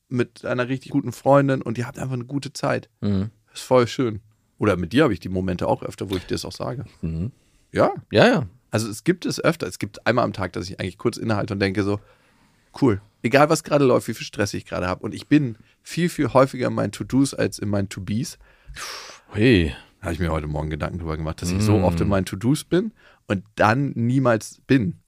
mit 0.08 0.44
einer 0.44 0.68
richtig 0.68 0.90
guten 0.92 1.12
Freundin 1.12 1.62
und 1.62 1.78
ihr 1.78 1.86
habt 1.86 1.98
einfach 1.98 2.14
eine 2.14 2.24
gute 2.24 2.52
Zeit. 2.52 2.88
Mhm. 3.00 3.30
Das 3.50 3.60
ist 3.60 3.66
voll 3.66 3.86
schön. 3.86 4.20
Oder 4.58 4.76
mit 4.76 4.92
dir 4.92 5.04
habe 5.04 5.12
ich 5.12 5.20
die 5.20 5.28
Momente 5.28 5.68
auch 5.68 5.82
öfter, 5.82 6.10
wo 6.10 6.16
ich 6.16 6.22
dir 6.26 6.34
das 6.34 6.44
auch 6.44 6.52
sage. 6.52 6.84
Mhm. 7.02 7.30
Ja, 7.72 7.92
Ja, 8.10 8.26
ja. 8.26 8.46
also 8.70 8.88
es 8.88 9.04
gibt 9.04 9.26
es 9.26 9.42
öfter. 9.42 9.66
Es 9.66 9.78
gibt 9.78 10.06
einmal 10.06 10.24
am 10.24 10.32
Tag, 10.32 10.52
dass 10.54 10.68
ich 10.68 10.80
eigentlich 10.80 10.98
kurz 10.98 11.16
innehalte 11.16 11.54
und 11.54 11.60
denke 11.60 11.82
so, 11.84 12.00
cool. 12.80 13.00
Egal 13.22 13.50
was 13.50 13.64
gerade 13.64 13.84
läuft, 13.84 14.08
wie 14.08 14.14
viel 14.14 14.26
Stress 14.26 14.54
ich 14.54 14.64
gerade 14.64 14.86
habe. 14.88 15.02
Und 15.04 15.14
ich 15.14 15.26
bin 15.28 15.56
viel, 15.82 16.08
viel 16.08 16.32
häufiger 16.32 16.68
in 16.68 16.74
meinen 16.74 16.92
To-Dos 16.92 17.34
als 17.34 17.58
in 17.58 17.68
meinen 17.68 17.88
To-Bes. 17.88 18.38
Hey. 19.32 19.74
Habe 20.00 20.12
ich 20.12 20.20
mir 20.20 20.30
heute 20.30 20.46
Morgen 20.46 20.70
Gedanken 20.70 20.98
darüber 20.98 21.16
gemacht, 21.16 21.42
dass 21.42 21.50
ich 21.50 21.60
so 21.60 21.76
Mm. 21.76 21.82
oft 21.84 22.00
in 22.00 22.06
meinen 22.08 22.24
To-Dos 22.24 22.62
bin 22.62 22.92
und 23.26 23.42
dann 23.56 23.90
niemals 23.96 24.60
bin. 24.68 25.00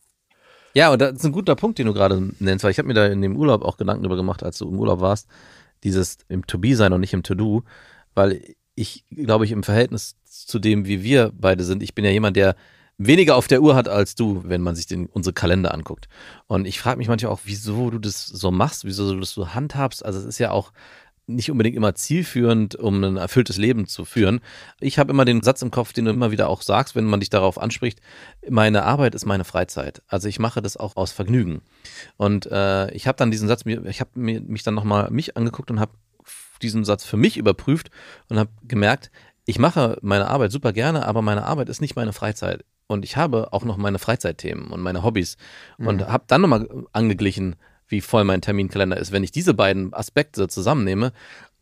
Ja, 0.75 0.93
und 0.93 1.01
das 1.01 1.13
ist 1.13 1.25
ein 1.25 1.33
guter 1.33 1.57
Punkt, 1.57 1.79
den 1.79 1.87
du 1.87 1.93
gerade 1.93 2.31
nennst, 2.39 2.65
weil 2.65 2.71
ich 2.71 2.79
habe 2.79 2.89
mir 2.89 2.95
da 2.95 3.07
in 3.07 3.23
dem 3.23 3.37
Urlaub 3.37 3.63
auch 3.63 3.77
Gedanken 3.77 4.03
darüber 4.03 4.17
gemacht, 4.17 4.43
als 4.43 4.59
du 4.59 4.69
im 4.69 4.79
Urlaub 4.79 5.01
warst, 5.01 5.29
dieses 5.83 6.19
im 6.29 6.47
To-Be 6.47 6.77
sein 6.77 6.93
und 6.93 7.01
nicht 7.01 7.13
im 7.13 7.23
To-Do, 7.23 7.65
weil 8.15 8.43
ich, 8.75 9.05
glaube 9.11 9.45
ich, 9.45 9.53
im 9.53 9.63
Verhältnis 9.63 10.17
zu 10.25 10.59
dem, 10.59 10.87
wie 10.87 11.03
wir 11.03 11.33
beide 11.35 11.65
sind, 11.65 11.83
ich 11.83 11.95
bin 11.95 12.05
ja 12.05 12.11
jemand, 12.11 12.37
der 12.37 12.55
weniger 12.99 13.37
auf 13.37 13.49
der 13.49 13.63
Uhr 13.63 13.75
hat 13.75 13.89
als 13.89 14.15
du, 14.15 14.43
wenn 14.45 14.61
man 14.61 14.77
sich 14.77 14.87
den, 14.87 15.07
unsere 15.07 15.33
Kalender 15.33 15.73
anguckt. 15.73 16.09
Und 16.47 16.67
ich 16.67 16.79
frage 16.79 16.99
mich 16.99 17.09
manchmal 17.09 17.33
auch, 17.33 17.41
wieso 17.45 17.91
du 17.91 17.99
das 17.99 18.27
so 18.27 18.51
machst, 18.51 18.85
wieso 18.85 19.13
du 19.15 19.21
das 19.21 19.33
so 19.33 19.55
handhabst. 19.55 20.05
Also 20.05 20.19
es 20.19 20.27
ist 20.27 20.39
ja 20.39 20.51
auch 20.51 20.73
nicht 21.35 21.51
unbedingt 21.51 21.77
immer 21.77 21.95
zielführend, 21.95 22.77
um 22.77 23.03
ein 23.03 23.17
erfülltes 23.17 23.57
Leben 23.57 23.87
zu 23.87 24.05
führen. 24.05 24.41
Ich 24.81 24.99
habe 24.99 25.11
immer 25.11 25.25
den 25.25 25.43
Satz 25.43 25.63
im 25.63 25.71
Kopf, 25.71 25.93
den 25.93 26.05
du 26.05 26.11
immer 26.11 26.31
wieder 26.31 26.49
auch 26.49 26.63
sagst, 26.63 26.95
wenn 26.95 27.05
man 27.05 27.21
dich 27.21 27.31
darauf 27.31 27.61
anspricht, 27.61 28.01
meine 28.49 28.85
Arbeit 28.85 29.15
ist 29.15 29.27
meine 29.27 29.45
Freizeit. 29.45 30.03
Also 30.07 30.29
ich 30.29 30.39
mache 30.39 30.63
das 30.63 30.77
auch 30.77 30.97
aus 30.97 31.13
Vergnügen. 31.13 31.63
Und 32.17 32.47
äh, 32.47 32.91
ich 32.93 33.07
habe 33.07 33.17
dann 33.17 33.31
diesen 33.31 33.49
Satz, 33.49 33.65
ich 33.65 34.01
habe 34.01 34.11
mich 34.15 34.63
dann 34.63 34.75
nochmal 34.75 35.11
mich 35.11 35.37
angeguckt 35.37 35.71
und 35.71 35.81
habe 35.81 35.93
diesen 36.63 36.85
Satz 36.85 37.05
für 37.05 37.17
mich 37.17 37.37
überprüft 37.37 37.91
und 38.29 38.39
habe 38.39 38.51
gemerkt, 38.67 39.11
ich 39.47 39.59
mache 39.59 39.99
meine 40.03 40.29
Arbeit 40.29 40.53
super 40.53 40.73
gerne, 40.73 41.07
aber 41.07 41.23
meine 41.23 41.45
Arbeit 41.45 41.69
ist 41.69 41.81
nicht 41.81 41.97
meine 41.97 42.13
Freizeit. 42.13 42.65
Und 42.87 43.05
ich 43.05 43.17
habe 43.17 43.53
auch 43.53 43.65
noch 43.65 43.77
meine 43.77 44.01
Freizeitthemen 44.01 44.73
und 44.73 44.81
meine 44.81 45.05
Hobbys. 45.05 45.37
Und 45.79 46.09
habe 46.09 46.25
dann 46.27 46.41
nochmal 46.41 46.69
angeglichen, 46.93 47.55
wie 47.91 48.01
voll 48.01 48.25
mein 48.25 48.41
Terminkalender 48.41 48.97
ist, 48.97 49.13
wenn 49.13 49.25
ich 49.25 49.33
diese 49.33 49.55
beiden 49.55 49.93
Aspekte 49.93 50.49
zusammennehme. 50.49 51.13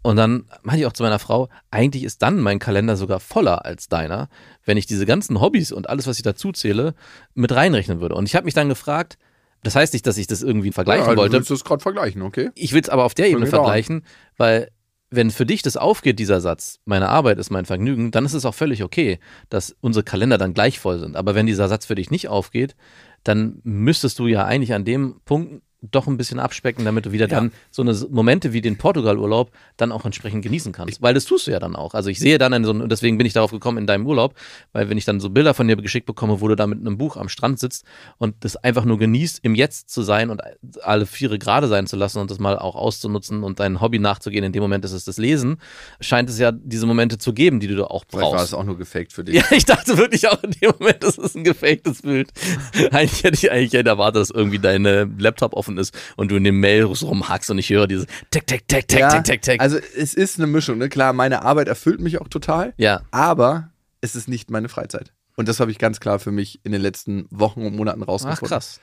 Und 0.03 0.17
dann 0.17 0.45
meinte 0.63 0.81
ich 0.81 0.87
auch 0.87 0.93
zu 0.93 1.03
meiner 1.03 1.19
Frau, 1.19 1.49
eigentlich 1.71 2.05
ist 2.05 2.23
dann 2.23 2.41
mein 2.41 2.61
Kalender 2.61 2.97
sogar 2.97 3.19
voller 3.19 3.65
als 3.65 3.89
deiner, 3.89 4.29
wenn 4.65 4.77
ich 4.77 4.87
diese 4.87 5.07
ganzen 5.07 5.41
Hobbys 5.41 5.73
und 5.73 5.89
alles, 5.89 6.07
was 6.07 6.19
ich 6.19 6.23
dazu 6.23 6.53
zähle, 6.53 6.95
mit 7.35 7.53
reinrechnen 7.53 8.01
würde. 8.01 8.15
Und 8.15 8.27
ich 8.27 8.37
habe 8.37 8.45
mich 8.45 8.55
dann 8.55 8.69
gefragt, 8.69 9.19
das 9.65 9.75
heißt 9.75 9.93
nicht, 9.93 10.07
dass 10.07 10.19
ich 10.19 10.29
das 10.29 10.43
irgendwie 10.43 10.71
vergleichen 10.71 11.11
ja, 11.11 11.17
wollte. 11.17 11.33
Du 11.33 11.39
willst 11.39 11.51
das 11.51 11.65
gerade 11.65 11.83
vergleichen, 11.83 12.23
okay? 12.23 12.51
Ich 12.55 12.73
will 12.73 12.81
es 12.81 12.89
aber 12.89 13.05
auf 13.05 13.15
der 13.15 13.29
Ebene 13.29 13.47
vergleichen, 13.47 14.05
weil 14.37 14.71
wenn 15.11 15.31
für 15.31 15.47
dich 15.47 15.63
das 15.63 15.77
aufgeht, 15.77 16.19
dieser 16.19 16.41
Satz, 16.41 16.81
meine 16.85 17.09
Arbeit 17.09 17.39
ist 17.39 17.51
mein 17.51 17.65
Vergnügen, 17.65 18.11
dann 18.11 18.25
ist 18.25 18.35
es 18.35 18.45
auch 18.45 18.55
völlig 18.55 18.85
okay, 18.85 19.19
dass 19.49 19.75
unsere 19.81 20.05
Kalender 20.05 20.39
dann 20.39 20.55
gleich 20.55 20.79
voll 20.79 20.99
sind. 20.99 21.17
Aber 21.17 21.35
wenn 21.35 21.47
dieser 21.47 21.69
Satz 21.69 21.87
für 21.87 21.95
dich 21.95 22.11
nicht 22.11 22.29
aufgeht, 22.29 22.77
dann 23.25 23.61
müsstest 23.65 24.19
du 24.19 24.27
ja 24.27 24.45
eigentlich 24.45 24.75
an 24.75 24.85
dem 24.85 25.21
Punkt 25.25 25.63
doch 25.81 26.07
ein 26.09 26.17
bisschen 26.17 26.39
abspecken, 26.41 26.85
damit 26.85 27.07
du 27.07 27.13
wieder 27.13 27.29
Ja. 27.29 27.37
dann 27.37 27.53
so 27.71 27.83
eine 27.83 27.95
Momente 28.11 28.53
wie 28.53 28.61
den 28.61 28.79
Portugal-Urlaub 28.79 29.53
dann 29.77 29.93
auch 29.93 30.05
entsprechend 30.05 30.43
genießen 30.43 30.73
kannst. 30.73 31.01
weil 31.03 31.15
das 31.15 31.25
tust 31.25 31.47
du 31.47 31.51
ja 31.53 31.61
dann 31.61 31.77
auch. 31.77 31.95
Also 31.95 32.11
ich 32.11 32.19
sehe 32.19 32.39
dann 32.39 32.53
in 32.53 32.65
so 32.65 32.73
und 32.73 32.89
deswegen 32.91 33.17
bin 33.17 33.27
ich 33.27 33.33
darauf 33.33 33.51
gekommen 33.53 33.79
in 33.79 33.87
deinem 33.87 34.07
Urlaub, 34.07 34.35
weil 34.73 34.89
wenn 34.91 34.99
ich 34.99 35.05
dann 35.05 35.21
so 35.21 35.31
Bilder 35.31 35.55
von 35.55 35.69
dir 35.69 35.77
geschickt 35.77 36.07
bekomme, 36.07 36.41
wo 36.41 36.49
du 36.49 36.57
da 36.57 36.67
mit 36.67 36.81
einem 36.81 36.99
Buch 36.99 37.17
am 37.17 37.29
Strand 37.29 37.61
sitzt 37.61 37.85
und 38.19 38.35
das 38.41 38.57
einfach 38.57 38.85
nur 38.85 38.99
genießt, 38.99 39.41
im 39.43 39.55
Jetzt 39.55 39.91
zu 39.91 40.03
sein 40.03 40.31
und 40.31 40.43
alle 40.83 41.07
Viere 41.07 41.39
gerade 41.39 41.69
sein 41.69 41.87
zu 41.87 41.97
lassen 41.97 42.19
und 42.19 42.31
das 42.31 42.39
mal 42.41 42.59
auch 42.59 42.75
auszunutzen 42.75 43.45
und 43.45 43.61
dein 43.61 43.81
Hobby 43.81 43.99
nachzugehen, 44.01 44.45
in 44.45 44.53
dem 44.53 44.63
Moment 44.63 44.85
ist 44.85 44.93
es 44.93 45.05
das 45.05 45.17
Lesen, 45.19 45.59
scheint 46.01 46.29
es 46.29 46.39
ja 46.39 46.51
diese 46.53 46.87
Momente 46.87 47.19
zu 47.19 47.33
geben, 47.33 47.61
die 47.61 47.69
du 47.69 47.77
da 47.77 47.85
auch 47.85 48.05
Vielleicht 48.09 48.25
war 48.25 48.33
brauchst. 48.39 48.47
es 48.47 48.55
auch 48.55 48.65
nur 48.65 48.77
gefaked 48.79 49.13
für 49.13 49.23
dich. 49.25 49.37
Ja, 49.37 49.45
ich 49.53 49.65
dachte 49.65 49.97
wirklich 49.97 50.27
auch 50.29 50.43
in 50.43 50.51
dem 50.61 50.73
Moment, 50.79 51.03
das 51.05 51.19
ist 51.19 51.37
ein 51.37 51.45
gefaktes 51.45 52.03
Bild. 52.03 52.31
eigentlich 52.91 53.23
hätte 53.23 53.35
ich 53.35 53.51
eigentlich 53.53 53.73
hätte 53.75 53.91
erwartet, 53.91 54.23
dass 54.23 54.31
irgendwie 54.31 54.59
dein 54.59 54.85
äh, 54.87 55.07
Laptop 55.19 55.53
offen 55.69 55.79
ist 55.79 55.97
und 56.17 56.31
du 56.31 56.37
in 56.37 56.45
dem 56.45 56.61
Mail 56.61 56.85
rumhackst 56.85 57.51
und 57.51 57.59
ich 57.59 57.71
höre 57.71 57.87
dieses 57.87 58.07
Tick, 58.31 58.47
Tick, 58.47 58.67
Tick, 58.67 58.89
Tick, 58.89 59.01
Ja, 59.01 59.11
Tick, 59.11 59.25
Tick, 59.25 59.43
Tick. 59.43 59.61
Also 59.61 59.79
es 59.97 60.15
ist 60.15 60.39
eine 60.39 60.47
Mischung, 60.47 60.79
ne? 60.79 60.89
Klar, 60.89 61.13
meine 61.13 61.43
Arbeit 61.43 61.69
erfüllt 61.69 62.01
mich 62.01 62.21
auch 62.21 62.29
total, 62.29 62.75
ja, 62.77 63.03
aber 63.11 63.71
es 64.01 64.17
ist 64.17 64.29
nicht 64.29 64.51
meine 64.51 64.69
Freizeit. 64.69 65.13
Und 65.37 65.49
das 65.49 65.61
habe 65.61 65.71
ich 65.71 65.79
ganz 65.79 66.01
klar 66.01 66.19
für 66.19 66.33
mich 66.33 66.61
in 66.65 66.73
den 66.73 66.81
letzten 66.81 67.27
Wochen 67.31 67.65
und 67.65 67.77
Monaten 67.77 68.03
ach 68.03 68.09
rausgefunden. 68.09 68.49
krass. 68.49 68.81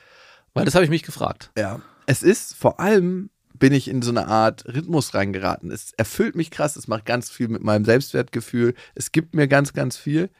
Weil 0.54 0.64
das 0.64 0.74
habe 0.74 0.84
ich 0.84 0.90
mich 0.90 1.02
gefragt. 1.02 1.50
Ja. 1.58 1.80
Es 2.06 2.22
ist 2.22 2.54
vor 2.54 2.80
allem 2.80 3.30
bin 3.58 3.72
ich 3.72 3.88
in 3.88 4.02
so 4.02 4.10
eine 4.10 4.26
Art 4.26 4.66
Rhythmus 4.66 5.14
reingeraten. 5.14 5.70
Es 5.70 5.92
erfüllt 5.96 6.36
mich 6.36 6.50
krass, 6.50 6.76
es 6.76 6.88
macht 6.88 7.06
ganz 7.06 7.30
viel 7.30 7.48
mit 7.48 7.62
meinem 7.62 7.86
Selbstwertgefühl, 7.86 8.74
es 8.94 9.12
gibt 9.12 9.34
mir 9.34 9.48
ganz, 9.48 9.72
ganz 9.72 9.96
viel. 9.96 10.30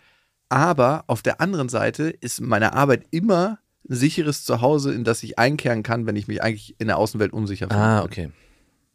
Aber 0.48 1.04
auf 1.06 1.22
der 1.22 1.40
anderen 1.40 1.68
Seite 1.68 2.04
ist 2.04 2.40
meine 2.40 2.74
Arbeit 2.74 3.04
immer 3.10 3.58
sicheres 3.88 4.44
Zuhause, 4.44 4.92
in 4.92 5.04
das 5.04 5.22
ich 5.22 5.38
einkehren 5.38 5.82
kann, 5.82 6.06
wenn 6.06 6.16
ich 6.16 6.28
mich 6.28 6.42
eigentlich 6.42 6.74
in 6.78 6.86
der 6.88 6.98
Außenwelt 6.98 7.32
unsicher 7.32 7.68
fühle. 7.68 7.80
Ah, 7.80 8.02
okay. 8.04 8.30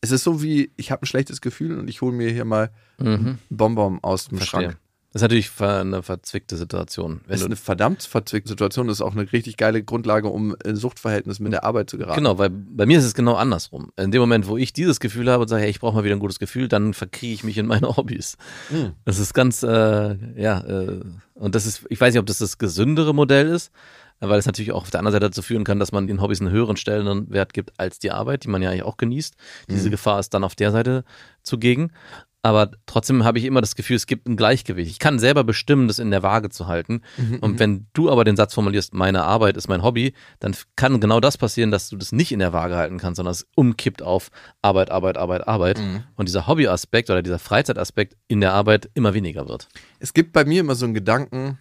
Es 0.02 0.12
ist 0.12 0.24
so 0.24 0.42
wie, 0.42 0.72
ich 0.78 0.92
habe 0.92 1.04
ein 1.04 1.06
schlechtes 1.06 1.42
Gefühl 1.42 1.78
und 1.78 1.88
ich 1.88 2.02
hole 2.02 2.12
mir 2.16 2.32
hier 2.32 2.46
mal 2.46 2.72
Mhm. 2.98 3.06
einen 3.08 3.40
Bonbon 3.50 4.00
aus 4.02 4.28
dem 4.28 4.38
Verstehe. 4.38 4.62
Schrank. 4.62 4.78
Das 5.14 5.20
ist 5.20 5.24
natürlich 5.24 5.52
eine 5.60 6.04
verzwickte 6.04 6.56
Situation. 6.56 7.20
Wenn 7.26 7.32
Das 7.32 7.42
ist 7.42 7.46
eine 7.48 7.58
verdammt 7.58 8.02
verzwickte 8.04 8.48
Situation. 8.48 8.88
Das 8.88 8.98
ist 8.98 9.02
auch 9.02 9.12
eine 9.12 9.30
richtig 9.34 9.58
geile 9.58 9.84
Grundlage, 9.84 10.30
um 10.30 10.56
in 10.64 10.78
Suchtverhältnis 10.78 11.40
mit 11.42 11.52
der 11.52 11.66
Arbeit 11.66 11.90
zu 11.90 11.98
geraten. 11.98 12.16
genau, 12.16 12.38
weil 12.38 12.50
bei 12.50 12.86
mir 12.86 12.98
ist 12.98 13.04
es 13.04 13.14
genau 13.14 13.34
andersrum. 13.36 13.92
In 13.98 14.12
dem 14.12 14.22
Moment, 14.22 14.48
wo 14.48 14.56
ich 14.56 14.72
dieses 14.72 15.02
Gefühl 15.02 15.30
habe 15.30 15.42
und 15.42 15.50
sage, 15.50 15.64
hey, 15.64 15.70
ich 15.70 15.82
brauche 15.82 15.96
mal 15.98 16.06
wieder 16.06 16.16
ein 16.16 16.20
gutes 16.20 16.40
Gefühl, 16.40 16.70
dann 16.70 16.94
verkriege 16.94 17.34
ich 17.34 17.44
mich 17.44 17.58
in 17.58 17.66
meine 17.68 17.90
Hobbys. 17.98 18.38
Mhm. 18.70 18.94
Das 19.04 19.20
ist 19.20 19.34
ganz, 19.34 19.64
äh, 19.64 20.16
ja, 20.42 20.62
äh, 20.62 21.02
und 21.34 21.56
das 21.56 21.66
ist, 21.66 21.84
ich 21.90 22.00
weiß 22.00 22.14
nicht, 22.14 22.20
ob 22.22 22.26
das 22.28 22.38
das 22.38 22.58
gesündere 22.58 23.14
Modell 23.14 23.50
ist, 23.50 23.72
weil 24.30 24.40
es 24.40 24.46
natürlich 24.46 24.72
auch 24.72 24.84
auf 24.84 24.92
der 24.92 25.00
anderen 25.00 25.14
Seite 25.14 25.26
dazu 25.28 25.42
führen 25.42 25.64
kann, 25.64 25.80
dass 25.80 25.92
man 25.92 26.08
den 26.08 26.22
Hobbys 26.22 26.40
einen 26.42 26.52
höheren 26.52 26.78
Stellenwert 26.78 27.54
gibt 27.54 27.72
als 27.80 28.00
die 28.00 28.12
Arbeit, 28.12 28.44
die 28.44 28.48
man 28.50 28.62
ja 28.62 28.70
eigentlich 28.70 28.84
auch 28.84 28.98
genießt. 28.98 29.36
Diese 29.70 29.88
Mhm. 29.88 29.92
Gefahr 29.92 30.20
ist 30.20 30.34
dann 30.34 30.44
auf 30.44 30.56
der 30.56 30.72
Seite 30.72 31.04
zugegen. 31.44 31.92
Aber 32.44 32.72
trotzdem 32.88 33.24
habe 33.24 33.38
ich 33.38 33.46
immer 33.46 33.62
das 33.62 33.76
Gefühl, 33.76 33.96
es 33.96 34.08
gibt 34.08 34.28
ein 34.28 34.36
Gleichgewicht. 34.36 34.90
Ich 34.90 34.98
kann 34.98 35.20
selber 35.20 35.44
bestimmen, 35.44 35.88
das 35.88 36.00
in 36.00 36.10
der 36.10 36.24
Waage 36.24 36.50
zu 36.50 36.66
halten. 36.66 37.02
Mhm, 37.18 37.38
Und 37.40 37.60
wenn 37.60 37.86
du 37.94 38.10
aber 38.10 38.24
den 38.24 38.36
Satz 38.36 38.56
formulierst, 38.56 38.96
meine 38.96 39.24
Arbeit 39.26 39.58
ist 39.58 39.68
mein 39.68 39.84
Hobby, 39.84 40.14
dann 40.40 40.56
kann 40.76 41.00
genau 41.00 41.20
das 41.20 41.38
passieren, 41.38 41.70
dass 41.70 41.90
du 41.90 41.98
das 41.98 42.12
nicht 42.12 42.32
in 42.32 42.40
der 42.40 42.52
Waage 42.52 42.76
halten 42.78 42.98
kannst, 42.98 43.18
sondern 43.18 43.32
es 43.34 43.46
umkippt 43.56 44.02
auf 44.02 44.32
Arbeit, 44.64 44.90
Arbeit, 44.90 45.18
Arbeit, 45.18 45.48
Arbeit. 45.48 45.78
Mhm. 45.78 46.04
Und 46.16 46.28
dieser 46.30 46.48
Hobbyaspekt 46.48 47.12
oder 47.12 47.22
dieser 47.22 47.38
Freizeitaspekt 47.38 48.18
in 48.28 48.42
der 48.42 48.54
Arbeit 48.54 48.90
immer 48.96 49.14
weniger 49.14 49.48
wird. 49.48 49.68
Es 50.00 50.14
gibt 50.16 50.34
bei 50.34 50.44
mir 50.44 50.62
immer 50.62 50.74
so 50.74 50.86
einen 50.86 50.96
Gedanken, 50.96 51.60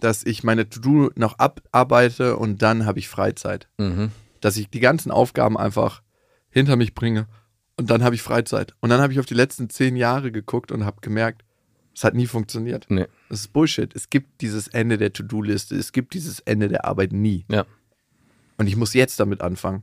dass 0.00 0.24
ich 0.24 0.42
meine 0.42 0.68
To-Do 0.68 1.10
noch 1.14 1.38
abarbeite 1.38 2.36
und 2.36 2.62
dann 2.62 2.86
habe 2.86 2.98
ich 2.98 3.08
Freizeit. 3.08 3.68
Mhm. 3.78 4.10
Dass 4.40 4.56
ich 4.56 4.70
die 4.70 4.80
ganzen 4.80 5.10
Aufgaben 5.10 5.56
einfach 5.56 6.02
hinter 6.48 6.76
mich 6.76 6.94
bringe 6.94 7.26
und 7.76 7.88
dann 7.90 8.04
habe 8.04 8.14
ich 8.14 8.22
Freizeit. 8.22 8.74
Und 8.80 8.90
dann 8.90 9.00
habe 9.00 9.12
ich 9.12 9.20
auf 9.20 9.26
die 9.26 9.34
letzten 9.34 9.70
zehn 9.70 9.96
Jahre 9.96 10.32
geguckt 10.32 10.70
und 10.70 10.84
habe 10.84 11.00
gemerkt, 11.00 11.44
es 11.94 12.04
hat 12.04 12.14
nie 12.14 12.26
funktioniert. 12.26 12.86
Nee. 12.88 13.06
Das 13.28 13.40
ist 13.40 13.52
Bullshit. 13.52 13.94
Es 13.94 14.10
gibt 14.10 14.40
dieses 14.42 14.68
Ende 14.68 14.98
der 14.98 15.12
To-Do-Liste, 15.12 15.76
es 15.76 15.92
gibt 15.92 16.14
dieses 16.14 16.40
Ende 16.40 16.68
der 16.68 16.84
Arbeit 16.84 17.12
nie. 17.12 17.46
Ja. 17.48 17.64
Und 18.58 18.66
ich 18.66 18.76
muss 18.76 18.92
jetzt 18.94 19.18
damit 19.18 19.40
anfangen. 19.40 19.82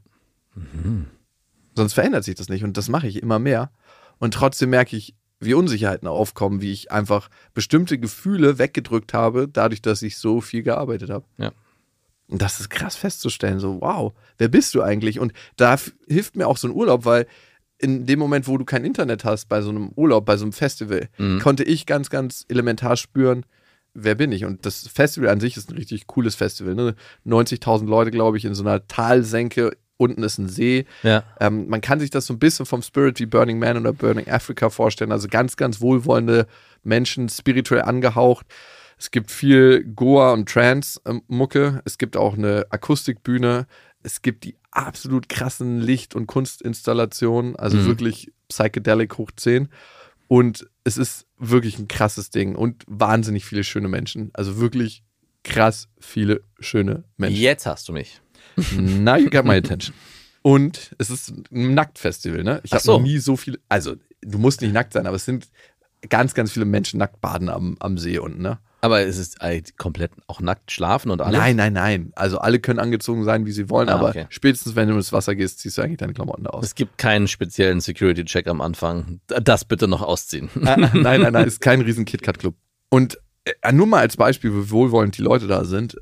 Sonst 1.75 1.93
verändert 1.93 2.23
sich 2.23 2.36
das 2.36 2.49
nicht. 2.49 2.63
Und 2.63 2.77
das 2.77 2.89
mache 2.89 3.08
ich 3.08 3.21
immer 3.21 3.39
mehr. 3.39 3.71
Und 4.19 4.36
trotzdem 4.36 4.69
merke 4.69 4.95
ich, 4.95 5.15
wie 5.39 5.54
Unsicherheiten 5.54 6.08
aufkommen, 6.08 6.62
wie 6.62 6.71
ich 6.71 6.91
einfach 6.91 7.30
bestimmte 7.54 7.97
Gefühle 8.00 8.58
weggedrückt 8.58 9.13
habe, 9.13 9.47
dadurch, 9.47 9.82
dass 9.82 10.02
ich 10.02 10.17
so 10.17 10.41
viel 10.41 10.63
gearbeitet 10.63 11.10
habe. 11.10 11.26
Ja. 11.38 11.52
Und 12.28 12.41
das 12.41 12.60
ist 12.60 12.69
krass 12.69 12.95
festzustellen, 12.95 13.60
so, 13.60 13.80
wow, 13.82 14.13
wer 14.38 14.47
bist 14.50 14.76
du 14.76 14.82
eigentlich? 14.82 15.19
Und 15.19 15.32
da 15.56 15.78
hilft 16.08 16.36
mir 16.36 16.47
auch 16.47 16.58
so 16.58 16.67
ein 16.67 16.73
Urlaub, 16.73 17.06
weil 17.06 17.26
in 17.78 18.06
dem 18.06 18.17
Moment, 18.19 18.47
wo 18.47 18.58
du 18.58 18.65
kein 18.65 18.84
Internet 18.84 19.23
hast, 19.23 19.47
bei 19.47 19.62
so 19.62 19.69
einem 19.69 19.89
Urlaub, 19.95 20.26
bei 20.26 20.36
so 20.36 20.43
einem 20.45 20.52
Festival, 20.54 21.10
Mhm. 21.17 21.39
konnte 21.39 21.63
ich 21.63 21.86
ganz, 21.86 22.10
ganz 22.10 22.43
elementar 22.50 22.97
spüren, 22.97 23.45
wer 23.93 24.15
bin 24.15 24.32
ich? 24.32 24.45
Und 24.45 24.65
das 24.65 24.88
Festival 24.88 25.30
an 25.30 25.39
sich 25.39 25.56
ist 25.58 25.69
ein 25.69 25.78
richtig 25.78 26.08
cooles 26.08 26.36
Festival. 26.36 26.73
Ne? 26.76 26.95
90.000 27.26 27.88
Leute, 27.88 28.12
glaube 28.12 28.38
ich, 28.38 28.45
in 28.45 28.56
so 28.56 28.63
einer 28.63 28.88
Talsenke. 28.88 29.78
Unten 29.97 30.23
ist 30.23 30.38
ein 30.38 30.47
See. 30.47 30.86
Ja. 31.03 31.23
Ähm, 31.39 31.67
man 31.67 31.81
kann 31.81 31.99
sich 31.99 32.10
das 32.12 32.25
so 32.27 32.33
ein 32.33 32.39
bisschen 32.39 32.65
vom 32.65 32.81
Spirit 32.81 33.19
wie 33.19 33.25
Burning 33.25 33.60
Man 33.60 33.77
oder 33.77 33.93
Burning 33.93 34.29
Africa 34.29 34.69
vorstellen. 34.69 35.12
Also 35.12 35.27
ganz, 35.27 35.57
ganz 35.57 35.81
wohlwollende 35.81 36.47
Menschen, 36.83 37.29
spirituell 37.29 37.81
angehaucht. 37.81 38.45
Es 38.99 39.12
gibt 39.12 39.29
viel 39.31 39.83
Goa 39.83 40.33
und 40.33 40.49
Trance-Mucke. 40.49 41.81
Es 41.86 41.97
gibt 41.97 42.15
auch 42.17 42.36
eine 42.36 42.65
Akustikbühne. 42.69 43.67
Es 44.03 44.21
gibt 44.21 44.43
die 44.43 44.55
absolut 44.71 45.29
krassen 45.29 45.81
Licht- 45.81 46.15
und 46.15 46.27
Kunstinstallationen. 46.27 47.55
Also 47.55 47.77
Mhm. 47.77 47.86
wirklich 47.88 48.31
Psychedelic 48.49 49.17
hoch 49.17 49.31
10. 49.36 49.69
Und 50.27 50.67
es 50.83 50.97
ist 50.97 51.25
wirklich 51.38 51.79
ein 51.79 51.88
krasses 51.88 52.29
Ding 52.29 52.55
und 52.55 52.83
wahnsinnig 52.88 53.45
viele 53.45 53.63
schöne 53.63 53.88
Menschen. 53.88 54.29
Also 54.33 54.57
wirklich 54.60 55.03
krass 55.43 55.88
viele 55.99 56.41
schöne 56.60 57.03
Menschen. 57.17 57.39
Jetzt 57.41 57.65
hast 57.65 57.88
du 57.88 57.93
mich. 57.93 58.21
Now 58.75 59.17
you 59.17 59.29
got 59.29 59.45
my 59.45 59.55
attention. 59.55 59.93
Und 60.41 60.95
es 60.97 61.10
ist 61.10 61.33
ein 61.51 61.73
Nacktfestival, 61.73 62.43
ne? 62.43 62.62
Ich 62.63 62.71
habe 62.71 62.83
so. 62.83 62.93
noch 62.93 63.01
nie 63.03 63.17
so 63.17 63.36
viel, 63.36 63.60
also 63.67 63.95
du 64.21 64.38
musst 64.38 64.62
nicht 64.62 64.73
nackt 64.73 64.93
sein, 64.93 65.05
aber 65.05 65.15
es 65.17 65.25
sind 65.25 65.47
ganz, 66.10 66.33
ganz 66.33 66.51
viele 66.51 66.65
Menschen 66.65 66.99
nackt 66.99 67.19
baden 67.21 67.49
am, 67.49 67.75
am 67.79 67.97
See 67.97 68.17
unten, 68.17 68.41
ne? 68.41 68.60
Aber 68.79 69.01
es 69.01 69.17
ist 69.17 69.39
halt 69.39 69.77
komplett 69.77 70.12
auch 70.27 70.39
nackt 70.39 70.71
schlafen 70.71 71.10
und 71.10 71.19
alles? 71.19 71.38
Nein, 71.38 71.55
nein, 71.55 71.73
nein. 71.73 72.12
Also 72.15 72.38
alle 72.38 72.60
können 72.60 72.77
angezogen 72.79 73.23
sein, 73.23 73.45
wie 73.47 73.51
sie 73.51 73.69
wollen, 73.69 73.89
Ah, 73.89 73.95
aber 73.95 74.10
okay. 74.10 74.27
spätestens 74.29 74.75
wenn 74.75 74.88
du 74.88 74.95
ins 74.95 75.12
Wasser 75.12 75.36
gehst, 75.36 75.60
ziehst 75.60 75.77
du 75.77 75.81
eigentlich 75.81 75.97
deine 75.97 76.13
Klamotten 76.13 76.45
aus. 76.45 76.63
Es 76.63 76.75
gibt 76.75 76.97
keinen 76.99 77.27
speziellen 77.27 77.81
Security-Check 77.81 78.47
am 78.47 78.62
Anfang. 78.62 79.19
Das 79.27 79.65
bitte 79.65 79.88
noch 79.88 80.03
ausziehen. 80.03 80.49
Ah, 80.63 80.77
nein, 80.77 81.21
nein, 81.21 81.33
nein, 81.33 81.47
ist 81.47 81.60
kein 81.60 81.81
riesen 81.81 82.05
KitKat-Club. 82.05 82.55
Und 82.89 83.17
äh, 83.45 83.71
nur 83.73 83.88
mal 83.88 83.99
als 83.99 84.15
Beispiel, 84.15 84.53
wie 84.53 84.69
wohlwollend 84.69 85.17
die 85.17 85.23
Leute 85.23 85.47
da 85.47 85.65
sind. 85.65 85.97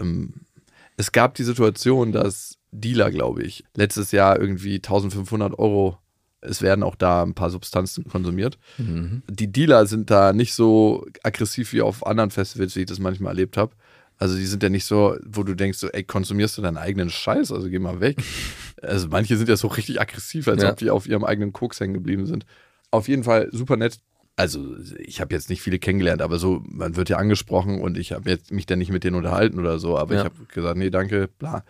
Es 0.97 1.11
gab 1.11 1.35
die 1.35 1.43
Situation, 1.43 2.11
dass 2.11 2.57
Dealer, 2.71 3.11
glaube 3.11 3.43
ich, 3.43 3.63
letztes 3.75 4.11
Jahr 4.11 4.39
irgendwie 4.39 4.75
1500 4.75 5.57
Euro, 5.59 5.97
es 6.41 6.61
werden 6.61 6.83
auch 6.83 6.95
da 6.95 7.23
ein 7.23 7.33
paar 7.33 7.49
Substanzen 7.49 8.05
konsumiert. 8.07 8.57
Mhm. 8.77 9.23
Die 9.29 9.51
Dealer 9.51 9.85
sind 9.87 10.09
da 10.11 10.31
nicht 10.33 10.53
so 10.53 11.05
aggressiv 11.23 11.73
wie 11.73 11.81
auf 11.81 12.05
anderen 12.05 12.31
Festivals, 12.31 12.75
wie 12.75 12.81
ich 12.81 12.85
das 12.85 12.99
manchmal 12.99 13.31
erlebt 13.31 13.57
habe. 13.57 13.73
Also 14.17 14.37
die 14.37 14.45
sind 14.45 14.63
ja 14.63 14.69
nicht 14.69 14.85
so, 14.85 15.17
wo 15.25 15.43
du 15.43 15.55
denkst, 15.55 15.77
so, 15.77 15.89
ey, 15.89 16.03
konsumierst 16.03 16.57
du 16.57 16.61
deinen 16.61 16.77
eigenen 16.77 17.09
Scheiß, 17.09 17.51
also 17.51 17.69
geh 17.69 17.79
mal 17.79 17.99
weg. 17.99 18.17
also 18.81 19.07
manche 19.09 19.35
sind 19.35 19.49
ja 19.49 19.57
so 19.57 19.67
richtig 19.67 19.99
aggressiv, 19.99 20.47
als 20.47 20.63
Ja. 20.63 20.71
ob 20.71 20.77
die 20.77 20.89
auf 20.89 21.07
ihrem 21.07 21.25
eigenen 21.25 21.51
Koks 21.51 21.79
hängen 21.79 21.93
geblieben 21.93 22.25
sind. 22.25 22.45
Auf 22.91 23.07
jeden 23.09 23.23
Fall 23.25 23.49
super 23.51 23.75
nett. 23.75 23.99
Also 24.37 24.75
ich 24.97 25.21
habe 25.21 25.33
jetzt 25.33 25.49
nicht 25.49 25.61
viele 25.61 25.79
kennengelernt, 25.79 26.21
aber 26.21 26.39
so, 26.39 26.61
man 26.67 26.95
wird 26.97 27.07
ja 27.09 27.17
angesprochen 27.17 27.79
und 27.79 27.97
ich 27.97 28.11
habe 28.11 28.29
jetzt 28.29 28.51
mich 28.51 28.65
dann 28.65 28.79
nicht 28.79 28.91
mit 28.91 29.03
denen 29.05 29.15
unterhalten 29.15 29.59
oder 29.59 29.79
so, 29.79 29.97
aber 29.97 30.13
Ja. 30.15 30.19
ich 30.21 30.25
habe 30.25 30.35
gesagt, 30.53 30.77
nee, 30.77 30.89
danke, 30.89 31.29
bla. 31.39 31.63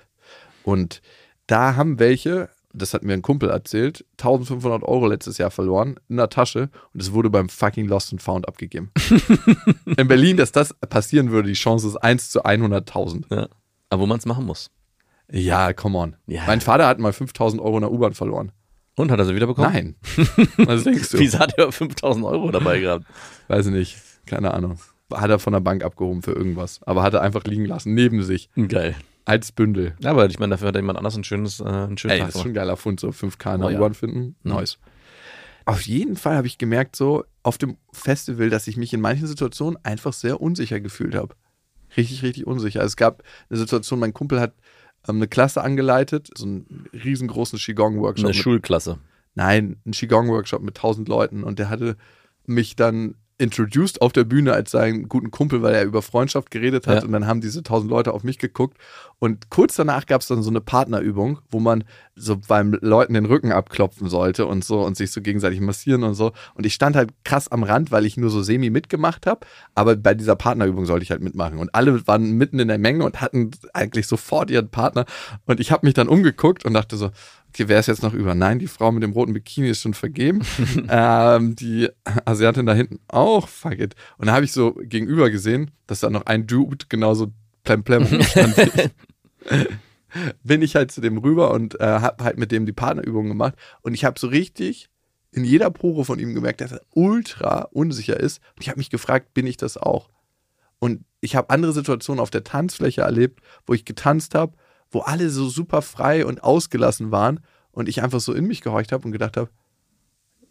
Und 0.64 1.02
da 1.46 1.76
haben 1.76 2.00
welche, 2.00 2.50
das 2.74 2.96
hat 2.96 3.04
mir 3.04 3.14
ein 3.14 3.22
Kumpel 3.22 3.50
erzählt, 3.52 4.04
1500 4.14 4.82
Euro 4.84 5.06
letztes 5.06 5.38
Jahr 5.38 5.52
verloren 5.52 6.00
in 6.10 6.18
der 6.18 6.30
Tasche 6.30 6.70
und 6.94 7.02
es 7.02 7.12
wurde 7.14 7.30
beim 7.30 7.50
fucking 7.50 7.86
Lost 7.88 8.12
and 8.14 8.22
Found 8.24 8.48
abgegeben. 8.48 8.92
in 9.98 10.08
Berlin, 10.08 10.38
dass 10.38 10.52
das 10.52 10.74
passieren 10.74 11.30
würde, 11.30 11.50
die 11.50 11.54
Chance 11.54 11.88
ist 11.88 11.98
1 11.98 12.32
zu 12.32 12.44
100.000. 12.46 13.26
Ja. 13.34 13.48
Aber 13.90 14.02
wo 14.02 14.06
man 14.08 14.18
es 14.18 14.26
machen 14.26 14.46
muss. 14.46 14.72
Ja, 15.32 15.72
come 15.74 15.98
on. 16.00 16.16
Ja. 16.26 16.44
Mein 16.48 16.62
Vater 16.62 16.88
hat 16.88 16.98
mal 17.00 17.14
5000 17.14 17.62
Euro 17.62 17.78
in 17.78 17.82
der 17.82 17.92
U-Bahn 17.92 18.14
verloren. 18.16 18.52
Und 18.96 19.12
hat 19.12 19.20
er 19.20 19.26
sie 19.26 19.36
wieder 19.36 19.48
bekommen? 19.48 19.74
Nein. 19.74 19.96
Was 20.58 20.84
denkst 20.84 21.10
du? 21.10 21.20
Wieso 21.20 21.40
hat 21.40 21.58
er 21.58 21.72
5000 21.72 22.26
Euro 22.26 22.52
dabei 22.52 22.80
gehabt? 22.80 23.06
Weiß 23.48 23.66
ich 23.68 23.74
nicht. 23.74 23.98
Keine 24.26 24.54
Ahnung. 24.54 24.80
Hat 25.14 25.30
er 25.30 25.40
von 25.40 25.54
der 25.54 25.60
Bank 25.60 25.84
abgehoben 25.84 26.22
für 26.22 26.32
irgendwas. 26.32 26.82
Aber 26.84 27.04
hat 27.04 27.14
er 27.14 27.22
einfach 27.22 27.44
liegen 27.44 27.66
lassen, 27.66 27.94
neben 27.94 28.24
sich. 28.24 28.50
Geil. 28.68 28.96
Als 29.26 29.52
Bündel. 29.52 29.96
Ja, 30.00 30.12
aber 30.12 30.28
ich 30.28 30.40
meine, 30.40 30.52
dafür 30.52 30.70
hat 30.70 30.76
jemand 30.76 30.98
anders 30.98 31.18
ein 31.18 31.24
schönes, 31.24 31.60
äh, 31.60 31.66
einen 31.66 31.98
schönen 31.98 32.14
Ey, 32.14 32.20
Tag 32.20 32.28
das 32.28 32.36
ist 32.36 32.42
schon 32.42 32.52
ein 32.52 32.56
geiler 32.56 32.78
Fund, 32.78 33.00
so 33.00 33.10
5K 33.10 33.56
in 33.56 33.62
Oh 33.62 33.64
der 33.68 33.72
ja. 33.74 33.80
U-Bahn 33.80 33.94
finden. 33.94 34.36
Nice. 34.44 34.78
Auf 35.66 35.82
jeden 35.82 36.16
Fall 36.16 36.36
habe 36.38 36.48
ich 36.48 36.60
gemerkt, 36.60 36.96
so 36.96 37.26
auf 37.42 37.58
dem 37.58 37.78
Festival, 37.92 38.50
dass 38.50 38.68
ich 38.68 38.78
mich 38.78 38.94
in 38.94 39.02
manchen 39.02 39.26
Situationen 39.26 39.78
einfach 39.84 40.14
sehr 40.14 40.40
unsicher 40.42 40.80
gefühlt 40.80 41.16
habe. 41.16 41.36
Richtig, 41.98 42.22
richtig 42.24 42.46
unsicher. 42.46 42.84
Es 42.84 42.96
gab 42.96 43.24
eine 43.50 43.58
Situation, 43.58 44.00
mein 44.00 44.14
Kumpel 44.14 44.40
hat 44.40 44.54
ähm, 45.08 45.18
eine 45.18 45.28
Klasse 45.28 45.62
angeleitet, 45.64 46.30
so 46.36 46.46
einen 46.46 46.88
riesengroßen 46.94 47.60
Qigong-Workshop. 47.60 48.26
Eine 48.26 48.34
mit- 48.34 48.44
Schulklasse. 48.44 49.00
Nein, 49.36 49.78
ein 49.86 49.92
Qigong-Workshop 49.92 50.62
mit 50.62 50.78
1000 50.78 51.08
Leuten 51.10 51.44
und 51.44 51.60
der 51.60 51.70
hatte 51.70 51.98
mich 52.46 52.76
dann 52.76 53.16
introduced 53.38 54.02
auf 54.02 54.14
der 54.14 54.24
Bühne 54.24 54.54
als 54.54 54.72
seinen 54.72 55.10
guten 55.10 55.30
Kumpel, 55.30 55.62
weil 55.62 55.76
er 55.76 55.84
über 55.84 56.02
Freundschaft 56.02 56.52
geredet 56.52 56.88
hat. 56.88 57.00
Ja. 57.00 57.06
und 57.06 57.12
dann 57.12 57.28
haben 57.28 57.42
diese 57.42 57.60
1000 57.60 57.90
Leute 57.90 58.14
auf 58.14 58.24
mich 58.24 58.40
geguckt. 58.40 58.78
Und 59.20 59.50
kurz 59.50 59.76
danach 59.76 60.06
gab 60.06 60.22
es 60.22 60.28
dann 60.28 60.42
so 60.42 60.50
eine 60.50 60.62
Partnerübung, 60.62 61.40
wo 61.50 61.60
man 61.60 61.84
so 62.16 62.38
beim 62.38 62.78
Leuten 62.82 63.14
den 63.14 63.26
Rücken 63.26 63.52
abklopfen 63.52 64.08
sollte 64.08 64.46
und 64.46 64.64
so 64.64 64.82
und 64.82 64.96
sich 64.96 65.12
so 65.12 65.22
gegenseitig 65.22 65.60
massieren 65.60 66.04
und 66.04 66.14
so. 66.14 66.32
Und 66.54 66.66
ich 66.66 66.74
stand 66.74 66.96
halt 66.96 67.12
krass 67.26 67.50
am 67.50 67.64
Rand, 67.64 67.92
weil 67.92 68.06
ich 68.06 68.16
nur 68.16 68.30
so 68.30 68.42
semi 68.42 68.70
mitgemacht 68.70 69.26
habe, 69.26 69.46
aber 69.74 69.98
bei 69.98 70.14
dieser 70.14 70.38
Partnerübung 70.38 70.86
sollte 70.86 71.04
ich 71.04 71.12
halt 71.12 71.22
mitmachen. 71.22 71.60
Und 71.60 71.76
alle 71.76 72.08
waren 72.08 72.32
mitten 72.32 72.60
in 72.60 72.70
der 72.70 72.78
Menge 72.78 73.04
und 73.04 73.20
hatten 73.20 73.52
eigentlich 73.74 74.08
sofort 74.08 74.50
ihren 74.50 74.70
Partner. 74.70 75.06
Und 75.46 75.60
ich 75.60 75.72
habe 75.72 75.86
mich 75.86 75.94
dann 75.94 76.08
umgeguckt 76.08 76.64
und 76.64 76.74
dachte 76.74 76.96
so, 76.96 77.12
wer 77.58 77.80
ist 77.80 77.88
jetzt 77.88 78.04
noch 78.04 78.14
über? 78.14 78.36
Nein, 78.36 78.60
die 78.60 78.68
Frau 78.68 78.92
mit 78.92 79.04
dem 79.04 79.12
roten 79.12 79.34
Bikini 79.34 79.70
ist 79.70 79.82
schon 79.82 79.94
vergeben. 79.94 80.42
ähm, 80.90 81.56
die 81.56 81.90
Asiatin 82.26 82.66
da 82.66 82.74
hinten 82.74 83.00
auch, 83.08 83.48
fuck 83.48 83.80
it. 83.80 83.96
Und 84.18 84.28
da 84.28 84.34
habe 84.34 84.46
ich 84.46 84.52
so 84.52 84.74
gegenüber 84.74 85.30
gesehen, 85.30 85.72
dass 85.88 86.02
da 86.02 86.10
noch 86.10 86.26
ein 86.26 86.48
Dude 86.48 86.86
genauso 86.90 87.32
plemplem 87.64 88.08
ich. 88.20 88.36
bin 90.44 90.62
ich 90.62 90.76
halt 90.76 90.92
zu 90.92 91.02
dem 91.02 91.18
rüber 91.18 91.52
und 91.52 91.80
äh, 91.80 91.86
habe 91.86 92.24
halt 92.24 92.38
mit 92.38 92.52
dem 92.52 92.66
die 92.66 92.74
Partnerübung 92.74 93.28
gemacht. 93.28 93.56
Und 93.82 93.94
ich 93.94 94.06
habe 94.06 94.20
so 94.20 94.28
richtig 94.28 94.90
in 95.32 95.44
jeder 95.44 95.70
Pore 95.70 96.06
von 96.06 96.20
ihm 96.20 96.34
gemerkt, 96.34 96.62
dass 96.62 96.72
er 96.72 96.82
ultra 96.92 97.68
unsicher 97.72 98.20
ist. 98.20 98.40
Und 98.56 98.62
ich 98.62 98.70
habe 98.70 98.78
mich 98.78 98.90
gefragt, 98.90 99.34
bin 99.34 99.46
ich 99.46 99.58
das 99.58 99.78
auch? 99.78 100.10
Und 100.80 101.04
ich 101.20 101.36
habe 101.36 101.50
andere 101.50 101.74
Situationen 101.74 102.22
auf 102.22 102.30
der 102.30 102.44
Tanzfläche 102.44 103.02
erlebt, 103.02 103.42
wo 103.66 103.74
ich 103.74 103.86
getanzt 103.86 104.36
habe, 104.36 104.56
wo 104.96 105.02
alle 105.02 105.30
so 105.30 105.50
super 105.50 105.82
frei 105.82 106.26
und 106.26 106.42
ausgelassen 106.42 107.12
waren 107.12 107.42
und 107.72 107.90
ich 107.90 108.02
einfach 108.02 108.22
so 108.22 108.34
in 108.34 108.48
mich 108.48 108.62
gehorcht 108.62 108.94
habe 108.94 109.06
und 109.06 109.12
gedacht 109.12 109.36
habe, 109.36 109.50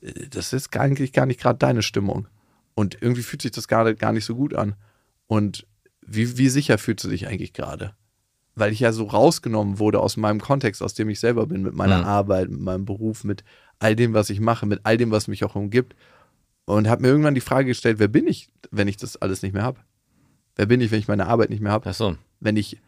äh, 0.02 0.28
das 0.28 0.52
ist 0.52 0.76
eigentlich 0.76 1.12
gar 1.14 1.24
nicht 1.24 1.40
gerade 1.40 1.58
deine 1.58 1.82
Stimmung. 1.82 2.28
Und 2.74 2.98
irgendwie 3.00 3.22
fühlt 3.22 3.40
sich 3.40 3.52
das 3.52 3.68
gerade 3.68 3.94
gar 3.94 4.12
nicht 4.12 4.26
so 4.26 4.34
gut 4.34 4.54
an. 4.54 4.74
Und 5.26 5.66
wie, 6.06 6.36
wie 6.36 6.50
sicher 6.50 6.76
fühlst 6.76 7.04
du 7.04 7.08
dich 7.08 7.26
eigentlich 7.26 7.54
gerade? 7.54 7.94
Weil 8.54 8.70
ich 8.72 8.80
ja 8.80 8.92
so 8.92 9.04
rausgenommen 9.06 9.78
wurde 9.78 10.00
aus 10.00 10.18
meinem 10.18 10.40
Kontext, 10.42 10.82
aus 10.82 10.92
dem 10.92 11.08
ich 11.08 11.20
selber 11.20 11.46
bin, 11.46 11.62
mit 11.62 11.74
meiner 11.74 12.00
Mhm. 12.00 12.04
Arbeit, 12.04 12.50
mit 12.50 12.60
meinem 12.60 12.84
Beruf, 12.84 13.24
mit 13.24 13.44
all 13.78 13.96
dem, 13.96 14.12
was 14.12 14.28
ich 14.28 14.40
mache, 14.40 14.66
mit 14.66 14.80
all 14.82 14.98
dem, 14.98 15.10
was 15.10 15.26
mich 15.26 15.42
auch 15.44 15.54
umgibt. 15.54 15.96
Und 16.66 16.86
habe 16.86 17.00
mir 17.00 17.08
irgendwann 17.08 17.34
die 17.34 17.40
Frage 17.40 17.68
gestellt, 17.68 17.98
wer 17.98 18.08
bin 18.08 18.26
ich, 18.26 18.50
wenn 18.70 18.88
ich 18.88 18.98
das 18.98 19.16
alles 19.16 19.40
nicht 19.40 19.54
mehr 19.54 19.62
habe? 19.62 19.80
Wer 20.54 20.66
bin 20.66 20.82
ich, 20.82 20.90
wenn 20.90 20.98
ich 20.98 21.08
meine 21.08 21.28
Arbeit 21.28 21.48
nicht 21.48 21.62
mehr 21.62 21.72
habe? 21.72 21.88
Ach 21.88 21.94
so, 21.94 22.16
Wenn 22.40 22.58
ich 22.58 22.78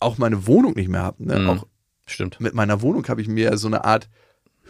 auch 0.00 0.18
meine 0.18 0.46
Wohnung 0.46 0.74
nicht 0.74 0.88
mehr 0.88 1.02
habe? 1.02 1.24
Ne? 1.24 1.38
Mhm. 1.38 1.48
Auch 1.50 1.66
stimmt. 2.06 2.40
mit 2.40 2.54
meiner 2.54 2.82
Wohnung 2.82 3.06
habe 3.08 3.20
ich 3.22 3.28
mir 3.28 3.56
so 3.56 3.66
eine 3.68 3.84
Art 3.84 4.08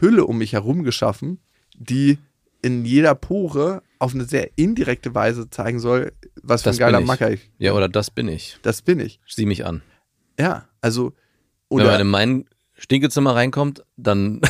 Hülle 0.01 0.25
um 0.27 0.39
mich 0.39 0.53
herum 0.53 0.83
geschaffen, 0.83 1.39
die 1.77 2.19
in 2.63 2.85
jeder 2.85 3.15
Pore 3.15 3.83
auf 3.99 4.15
eine 4.15 4.25
sehr 4.25 4.51
indirekte 4.57 5.15
Weise 5.15 5.49
zeigen 5.51 5.79
soll, 5.81 6.13
was 6.43 6.63
für 6.63 6.69
Das 6.71 6.77
ein 6.77 6.81
geiler 6.81 7.01
ich. 7.01 7.07
Macker 7.07 7.31
ich. 7.31 7.51
Ja, 7.59 7.73
oder 7.73 7.89
das 7.89 8.11
bin 8.11 8.29
ich. 8.29 8.59
Das 8.63 8.83
bin 8.83 9.01
ich. 9.01 9.21
Sieh 9.27 9.47
mich 9.47 9.65
an. 9.65 9.83
Ja, 10.39 10.69
also 10.81 11.15
Wenn 11.71 11.79
man 11.79 11.87
oder 11.87 12.01
in 12.01 12.07
mein 12.09 12.45
Stinkezimmer 12.77 13.35
reinkommt, 13.35 13.85
dann 13.97 14.41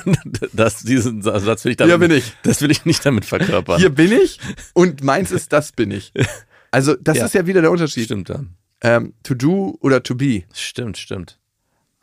das, 0.52 0.82
diesen 0.82 1.22
Satz 1.22 1.64
will 1.64 1.72
ich 1.72 1.78
hier 1.78 1.86
damit, 1.86 2.08
bin 2.10 2.18
ich. 2.18 2.32
das 2.42 2.60
will 2.60 2.70
ich 2.70 2.84
nicht 2.84 3.04
damit 3.04 3.24
verkörpern. 3.24 3.78
Hier 3.78 3.88
bin 3.90 4.12
ich 4.12 4.38
und 4.74 5.02
meins 5.02 5.30
ist 5.30 5.52
das 5.52 5.72
bin 5.72 5.90
ich. 5.90 6.12
Also 6.70 6.96
das 6.96 7.16
Ja. 7.16 7.24
ist 7.24 7.34
ja 7.34 7.46
wieder 7.46 7.62
der 7.62 7.70
Unterschied. 7.70 8.04
Stimmt 8.04 8.28
dann. 8.28 8.50
Ähm, 8.80 9.14
to 9.22 9.34
do 9.34 9.76
oder 9.80 10.02
to 10.02 10.14
be. 10.14 10.44
Stimmt, 10.52 10.98
stimmt. 10.98 11.38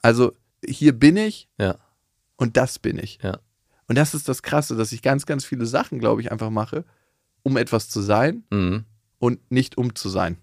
Also 0.02 0.34
hier 0.66 0.94
bin 0.94 1.16
ich 1.18 1.48
Ja, 1.58 1.76
und 2.38 2.58
das 2.58 2.80
bin 2.80 2.98
ich. 3.00 3.20
ja. 3.24 3.40
Und 3.88 3.98
das 3.98 4.14
ist 4.16 4.28
das 4.28 4.42
Krasse, 4.42 4.76
dass 4.76 4.92
ich 4.92 5.02
ganz, 5.04 5.26
ganz 5.28 5.46
viele 5.46 5.66
Sachen, 5.68 6.00
glaube 6.00 6.20
ich, 6.22 6.32
einfach 6.32 6.50
mache, 6.50 6.86
um 7.44 7.56
etwas 7.56 7.88
zu 7.90 8.02
sein 8.02 8.44
Mhm. 8.50 8.84
und 9.20 9.40
nicht 9.52 9.78
um 9.78 9.94
zu 9.96 10.10
sein. 10.10 10.38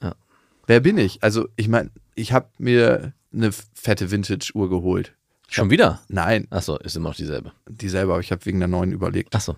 Ja. 0.00 0.14
Wer 0.66 0.80
bin 0.80 0.96
ich? 0.96 1.22
Also, 1.22 1.48
ich 1.56 1.68
meine, 1.68 1.90
ich 2.14 2.32
habe 2.32 2.48
mir 2.58 3.12
eine 3.32 3.50
fette 3.52 4.10
Vintage-Uhr 4.12 4.70
geholt. 4.70 5.14
Schon 5.48 5.70
wieder? 5.70 6.00
Nein, 6.08 6.46
Achso, 6.50 6.76
ist 6.78 6.96
immer 6.96 7.10
noch 7.10 7.16
dieselbe. 7.16 7.52
die 7.68 7.88
selber, 7.88 8.14
aber 8.14 8.20
ich 8.20 8.32
habe 8.32 8.44
wegen 8.46 8.58
der 8.60 8.68
neuen 8.68 8.92
überlegt. 8.92 9.34
Achso. 9.34 9.56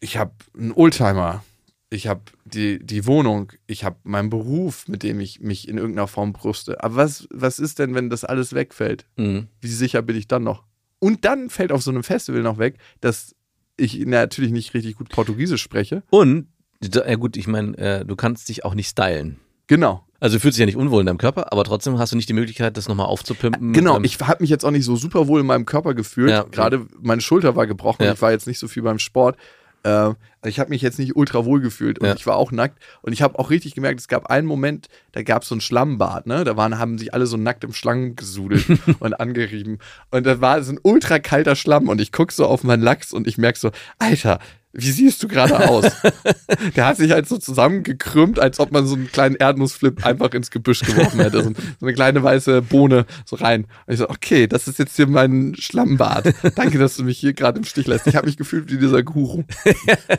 Ich 0.00 0.16
habe 0.16 0.32
einen 0.56 0.72
Oldtimer. 0.72 1.44
Ich 1.92 2.06
habe 2.06 2.22
die, 2.46 2.78
die 2.84 3.06
Wohnung. 3.06 3.52
Ich 3.66 3.84
habe 3.84 3.96
meinen 4.04 4.30
Beruf, 4.30 4.88
mit 4.88 5.02
dem 5.02 5.20
ich 5.20 5.40
mich 5.40 5.68
in 5.68 5.76
irgendeiner 5.76 6.08
Form 6.08 6.32
brüste. 6.32 6.82
Aber 6.82 6.96
was, 6.96 7.28
was 7.30 7.58
ist 7.58 7.78
denn, 7.78 7.94
wenn 7.94 8.08
das 8.08 8.24
alles 8.24 8.54
wegfällt? 8.54 9.04
Mhm. 9.16 9.48
Wie 9.60 9.68
sicher 9.68 10.00
bin 10.00 10.16
ich 10.16 10.26
dann 10.26 10.42
noch? 10.42 10.64
Und 11.00 11.26
dann 11.26 11.50
fällt 11.50 11.70
auf 11.70 11.82
so 11.82 11.90
einem 11.90 12.02
Festival 12.02 12.40
noch 12.42 12.56
weg, 12.56 12.78
dass 13.02 13.34
ich 13.76 14.06
natürlich 14.06 14.52
nicht 14.52 14.72
richtig 14.72 14.96
gut 14.96 15.10
Portugiesisch 15.10 15.62
spreche. 15.62 16.02
Und, 16.08 16.46
ja 16.80 17.14
gut, 17.16 17.36
ich 17.36 17.46
meine, 17.46 17.76
äh, 17.76 18.04
du 18.06 18.16
kannst 18.16 18.48
dich 18.48 18.64
auch 18.64 18.74
nicht 18.74 18.88
stylen. 18.88 19.38
Genau. 19.66 20.06
Also 20.18 20.36
du 20.36 20.40
fühlst 20.40 20.56
dich 20.56 20.60
ja 20.60 20.66
nicht 20.66 20.76
unwohl 20.76 21.00
in 21.00 21.06
deinem 21.06 21.18
Körper, 21.18 21.52
aber 21.52 21.64
trotzdem 21.64 21.98
hast 21.98 22.12
du 22.12 22.16
nicht 22.16 22.28
die 22.28 22.34
Möglichkeit, 22.34 22.76
das 22.76 22.88
nochmal 22.88 23.06
aufzupimpen. 23.06 23.72
Genau, 23.72 24.00
ich 24.00 24.18
habe 24.20 24.42
mich 24.42 24.50
jetzt 24.50 24.64
auch 24.64 24.70
nicht 24.70 24.84
so 24.84 24.96
super 24.96 25.26
wohl 25.26 25.40
in 25.40 25.46
meinem 25.46 25.66
Körper 25.66 25.94
gefühlt. 25.94 26.30
Ja. 26.30 26.44
Gerade 26.44 26.86
meine 27.00 27.20
Schulter 27.20 27.56
war 27.56 27.66
gebrochen. 27.66 28.04
Ja. 28.04 28.12
Ich 28.12 28.22
war 28.22 28.30
jetzt 28.30 28.46
nicht 28.46 28.60
so 28.60 28.68
viel 28.68 28.82
beim 28.82 28.98
Sport. 28.98 29.36
Äh, 29.84 30.10
ich 30.44 30.58
habe 30.58 30.70
mich 30.70 30.82
jetzt 30.82 30.98
nicht 30.98 31.16
ultra 31.16 31.44
wohl 31.44 31.60
gefühlt 31.60 31.98
und 31.98 32.06
Ja. 32.06 32.14
ich 32.14 32.26
war 32.26 32.36
auch 32.36 32.52
nackt. 32.52 32.82
Und 33.02 33.12
ich 33.12 33.22
habe 33.22 33.38
auch 33.38 33.50
richtig 33.50 33.74
gemerkt, 33.74 34.00
es 34.00 34.08
gab 34.08 34.26
einen 34.26 34.46
Moment, 34.46 34.88
da 35.12 35.22
gab 35.22 35.42
es 35.42 35.48
so 35.48 35.54
ein 35.54 35.60
Schlammbad. 35.60 36.26
Ne? 36.26 36.44
Da 36.44 36.56
waren, 36.56 36.78
haben 36.78 36.98
sich 36.98 37.14
alle 37.14 37.26
so 37.26 37.36
nackt 37.36 37.64
im 37.64 37.72
Schlamm 37.72 38.16
gesudelt 38.16 38.66
und 39.00 39.14
angerieben. 39.14 39.78
Und 40.10 40.26
da 40.26 40.40
war 40.40 40.62
so 40.62 40.72
ein 40.72 40.80
ultra 40.82 41.18
kalter 41.18 41.56
Schlamm. 41.56 41.88
Und 41.88 42.00
ich 42.00 42.12
gucke 42.12 42.32
so 42.32 42.46
auf 42.46 42.64
meinen 42.64 42.82
Lachs 42.82 43.12
und 43.12 43.26
ich 43.26 43.38
merke 43.38 43.58
so, 43.58 43.70
Alter, 43.98 44.38
wie 44.72 44.90
siehst 44.90 45.22
du 45.22 45.28
gerade 45.28 45.68
aus? 45.68 45.84
Der 46.76 46.86
hat 46.86 46.96
sich 46.96 47.12
halt 47.12 47.28
so 47.28 47.36
zusammengekrümmt, 47.36 48.38
als 48.38 48.58
ob 48.58 48.72
man 48.72 48.86
so 48.86 48.94
einen 48.94 49.10
kleinen 49.12 49.36
Erdnussflip 49.36 50.04
einfach 50.04 50.32
ins 50.32 50.50
Gebüsch 50.50 50.80
geworfen 50.80 51.20
hätte. 51.20 51.42
So, 51.42 51.50
so 51.50 51.86
eine 51.86 51.94
kleine 51.94 52.22
weiße 52.22 52.62
Bohne 52.62 53.04
so 53.26 53.36
rein. 53.36 53.66
Und 53.86 53.92
ich 53.92 53.98
so, 53.98 54.08
okay, 54.08 54.46
das 54.46 54.68
ist 54.68 54.78
jetzt 54.78 54.96
hier 54.96 55.06
mein 55.06 55.54
Schlammbad. 55.58 56.34
Danke, 56.54 56.78
dass 56.78 56.96
du 56.96 57.04
mich 57.04 57.18
hier 57.18 57.34
gerade 57.34 57.58
im 57.58 57.64
Stich 57.64 57.86
lässt. 57.86 58.06
Ich 58.06 58.16
habe 58.16 58.26
mich 58.26 58.36
gefühlt 58.38 58.70
wie 58.70 58.78
dieser 58.78 59.02
Guru. 59.02 59.44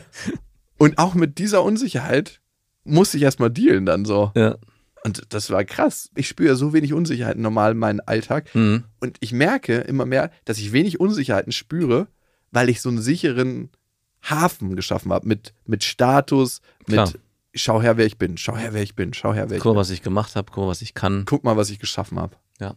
Und 0.78 0.98
auch 0.98 1.14
mit 1.14 1.38
dieser 1.38 1.64
Unsicherheit 1.64 2.40
musste 2.84 3.16
ich 3.16 3.24
erstmal 3.24 3.50
dealen 3.50 3.86
dann 3.86 4.04
so. 4.04 4.30
Ja. 4.36 4.56
Und 5.04 5.22
das 5.30 5.50
war 5.50 5.64
krass. 5.64 6.10
Ich 6.14 6.28
spüre 6.28 6.50
ja 6.50 6.54
so 6.54 6.72
wenig 6.72 6.92
Unsicherheiten 6.92 7.42
normal 7.42 7.72
in 7.72 7.78
meinem 7.78 8.00
Alltag. 8.06 8.54
Mhm. 8.54 8.84
Und 9.00 9.16
ich 9.20 9.32
merke 9.32 9.78
immer 9.78 10.06
mehr, 10.06 10.30
dass 10.44 10.58
ich 10.58 10.72
wenig 10.72 11.00
Unsicherheiten 11.00 11.52
spüre, 11.52 12.08
weil 12.52 12.68
ich 12.70 12.80
so 12.80 12.88
einen 12.88 13.02
sicheren 13.02 13.70
Hafen 14.24 14.76
geschaffen 14.76 15.12
habe. 15.12 15.26
Mit, 15.28 15.54
mit 15.66 15.84
Status, 15.84 16.60
Klar. 16.86 17.06
mit 17.06 17.20
schau 17.54 17.80
her, 17.80 17.96
wer 17.96 18.06
ich 18.06 18.18
bin, 18.18 18.36
schau 18.36 18.56
her, 18.56 18.72
wer 18.74 18.82
ich 18.82 18.94
bin, 18.96 19.14
schau 19.14 19.32
her, 19.32 19.48
wer 19.48 19.56
ich 19.56 19.62
Guck 19.62 19.70
mal, 19.70 19.74
bin. 19.74 19.80
was 19.80 19.90
ich 19.90 20.02
gemacht 20.02 20.34
habe, 20.36 20.50
guck 20.52 20.64
mal, 20.64 20.68
was 20.68 20.82
ich 20.82 20.94
kann. 20.94 21.24
Guck 21.26 21.44
mal, 21.44 21.56
was 21.56 21.70
ich 21.70 21.78
geschaffen 21.78 22.18
habe. 22.18 22.36
Ja. 22.60 22.74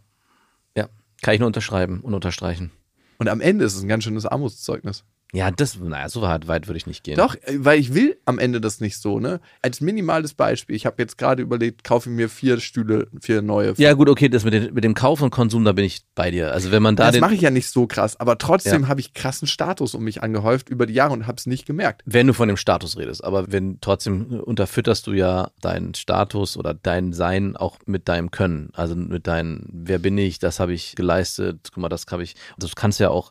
Ja. 0.76 0.88
Kann 1.22 1.34
ich 1.34 1.40
nur 1.40 1.48
unterschreiben 1.48 2.00
und 2.00 2.14
unterstreichen. 2.14 2.70
Und 3.18 3.28
am 3.28 3.40
Ende 3.40 3.64
ist 3.64 3.74
es 3.74 3.82
ein 3.82 3.88
ganz 3.88 4.04
schönes 4.04 4.26
Armutszeugnis. 4.26 5.04
Ja, 5.34 5.50
das, 5.50 5.78
naja, 5.78 6.08
so 6.08 6.22
weit, 6.22 6.48
weit 6.48 6.68
würde 6.68 6.78
ich 6.78 6.86
nicht 6.86 7.04
gehen. 7.04 7.16
Doch, 7.16 7.34
äh, 7.34 7.56
weil 7.58 7.78
ich 7.78 7.92
will 7.92 8.16
am 8.24 8.38
Ende 8.38 8.62
das 8.62 8.80
nicht 8.80 8.96
so, 8.96 9.20
ne? 9.20 9.40
Als 9.60 9.82
minimales 9.82 10.32
Beispiel, 10.32 10.74
ich 10.74 10.86
habe 10.86 11.02
jetzt 11.02 11.18
gerade 11.18 11.42
überlegt, 11.42 11.84
kaufe 11.84 12.08
ich 12.08 12.16
mir 12.16 12.30
vier 12.30 12.60
Stühle, 12.60 13.08
vier 13.20 13.42
neue. 13.42 13.74
Ja, 13.76 13.92
gut, 13.92 14.08
okay, 14.08 14.30
das 14.30 14.44
mit, 14.44 14.54
den, 14.54 14.72
mit 14.72 14.84
dem 14.84 14.94
Kauf 14.94 15.20
und 15.20 15.28
Konsum, 15.30 15.66
da 15.66 15.72
bin 15.72 15.84
ich 15.84 16.00
bei 16.14 16.30
dir. 16.30 16.52
Also 16.52 16.70
wenn 16.70 16.82
man 16.82 16.96
da 16.96 17.10
das 17.10 17.20
mache 17.20 17.34
ich 17.34 17.42
ja 17.42 17.50
nicht 17.50 17.68
so 17.68 17.86
krass, 17.86 18.18
aber 18.18 18.38
trotzdem 18.38 18.82
Ja. 18.84 18.88
habe 18.88 19.00
ich 19.00 19.12
krassen 19.12 19.46
Status 19.46 19.94
um 19.94 20.02
mich 20.02 20.22
angehäuft 20.22 20.70
über 20.70 20.86
die 20.86 20.94
Jahre 20.94 21.12
und 21.12 21.26
habe 21.26 21.36
es 21.36 21.44
nicht 21.44 21.66
gemerkt. 21.66 22.02
wenn 22.06 22.26
du 22.26 22.32
von 22.32 22.48
dem 22.48 22.56
Status 22.56 22.96
redest, 22.96 23.22
aber 23.22 23.52
wenn 23.52 23.78
trotzdem 23.82 24.40
unterfütterst 24.40 25.06
du 25.06 25.12
ja 25.12 25.50
deinen 25.60 25.94
Status 25.94 26.56
oder 26.56 26.72
dein 26.72 27.12
Sein 27.12 27.54
auch 27.54 27.78
mit 27.84 28.08
deinem 28.08 28.30
Können, 28.30 28.70
also 28.72 28.96
mit 28.96 29.26
deinem, 29.26 29.66
wer 29.70 29.98
bin 29.98 30.16
ich, 30.16 30.38
das 30.38 30.58
habe 30.58 30.72
ich 30.72 30.94
geleistet, 30.96 31.68
guck 31.72 31.82
mal, 31.82 31.88
das 31.90 32.06
habe 32.10 32.22
ich, 32.22 32.34
das 32.58 32.74
kannst 32.74 32.98
du 32.98 33.04
ja 33.04 33.10
auch 33.10 33.30